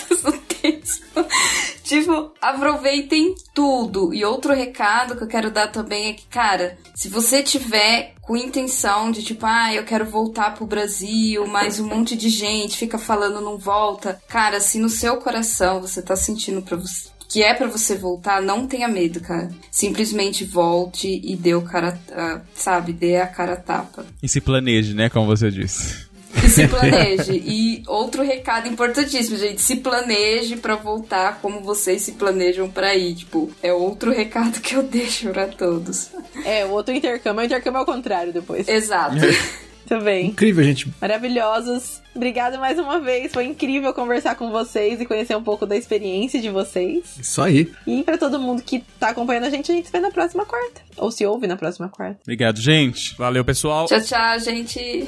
tipo, 1.84 2.32
aproveitem 2.42 3.36
tudo. 3.54 4.14
E 4.14 4.24
outro 4.24 4.54
recado 4.54 5.16
que 5.16 5.24
eu 5.24 5.28
quero 5.28 5.52
dar 5.52 5.68
também 5.68 6.08
é 6.10 6.14
que, 6.14 6.26
cara, 6.28 6.78
se 6.96 7.10
você 7.10 7.44
tiver 7.44 8.14
com 8.22 8.38
intenção 8.38 9.12
de 9.12 9.24
tipo, 9.24 9.46
ah, 9.46 9.74
eu 9.74 9.84
quero 9.84 10.06
voltar 10.06 10.54
pro 10.54 10.66
Brasil, 10.66 11.48
mas 11.48 11.80
um 11.80 11.88
monte 11.88 12.16
de 12.16 12.30
gente 12.30 12.78
fica 12.78 12.98
falando 12.98 13.42
não 13.42 13.58
volta. 13.58 14.22
Cara, 14.28 14.60
se 14.60 14.78
no 14.80 14.90
seu 14.90 15.18
coração 15.18 15.82
você 15.82 16.02
tá 16.02 16.16
sentindo 16.16 16.62
pra 16.62 16.78
você 16.78 17.10
que 17.30 17.44
é 17.44 17.54
pra 17.54 17.68
você 17.68 17.96
voltar, 17.96 18.42
não 18.42 18.66
tenha 18.66 18.88
medo, 18.88 19.20
cara. 19.20 19.52
Simplesmente 19.70 20.44
volte 20.44 21.22
e 21.24 21.36
dê 21.36 21.54
o 21.54 21.62
cara, 21.62 22.00
ah, 22.12 22.42
sabe, 22.56 22.92
dê 22.92 23.18
a 23.18 23.28
cara 23.28 23.56
tapa. 23.56 24.04
E 24.22 24.28
se 24.28 24.42
planeje, 24.42 24.96
né? 24.96 25.10
Como 25.10 25.28
você 25.28 25.52
disse. 25.52 26.09
E 26.44 26.50
se 26.50 26.68
planeje. 26.68 27.34
e 27.34 27.84
outro 27.88 28.24
recado 28.24 28.68
importantíssimo, 28.68 29.38
gente, 29.38 29.62
se 29.62 29.78
planeje 29.78 30.58
pra 30.58 30.76
voltar 30.76 31.40
como 31.42 31.62
vocês 31.62 32.02
se 32.02 32.14
planejam 32.14 32.70
pra 32.70 32.96
ir. 32.96 33.16
Tipo, 33.16 33.52
é 33.62 33.74
outro 33.74 34.12
recado 34.12 34.60
que 34.60 34.76
eu 34.76 34.84
deixo 34.84 35.30
pra 35.30 35.48
todos. 35.48 36.10
É, 36.46 36.66
o 36.66 36.72
outro 36.72 36.94
intercâmbio 36.94 37.42
é 37.42 37.44
o 37.44 37.46
intercâmbio 37.46 37.80
ao 37.80 37.86
contrário 37.86 38.32
depois. 38.34 38.68
Exato. 38.68 39.18
Também. 39.90 40.28
Incrível, 40.28 40.64
gente. 40.64 40.88
Maravilhosos. 41.02 42.00
Obrigada 42.16 42.60
mais 42.60 42.78
uma 42.78 43.00
vez. 43.00 43.34
Foi 43.34 43.44
incrível 43.46 43.92
conversar 43.92 44.36
com 44.36 44.52
vocês 44.52 45.02
e 45.02 45.06
conhecer 45.06 45.36
um 45.36 45.42
pouco 45.42 45.66
da 45.66 45.76
experiência 45.76 46.40
de 46.40 46.48
vocês. 46.50 47.18
Isso 47.20 47.42
aí. 47.42 47.72
E 47.88 48.04
pra 48.04 48.16
todo 48.16 48.40
mundo 48.40 48.62
que 48.62 48.84
tá 49.00 49.10
acompanhando 49.10 49.46
a 49.46 49.50
gente, 49.50 49.72
a 49.72 49.76
gente 49.76 49.88
se 49.88 49.92
vê 49.92 50.00
na 50.00 50.12
próxima 50.12 50.46
quarta. 50.46 50.82
Ou 50.96 51.10
se 51.10 51.26
ouve 51.26 51.48
na 51.48 51.58
próxima 51.58 51.90
quarta. 51.90 52.20
Obrigado, 52.22 52.62
gente. 52.62 53.16
Valeu, 53.18 53.44
pessoal. 53.44 53.88
tchau, 53.88 54.00
tchau, 54.00 54.40
gente. 54.40 55.08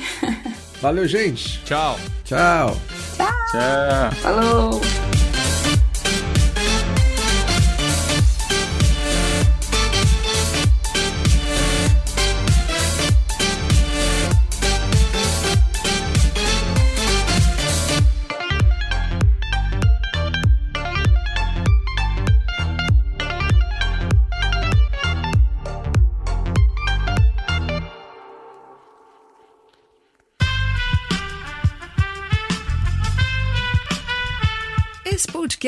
Valeu, 0.82 1.08
gente. 1.08 1.62
Tchau. 1.64 2.00
Tchau. 2.26 2.76
Tchau. 3.18 4.12
Falou. 4.22 5.21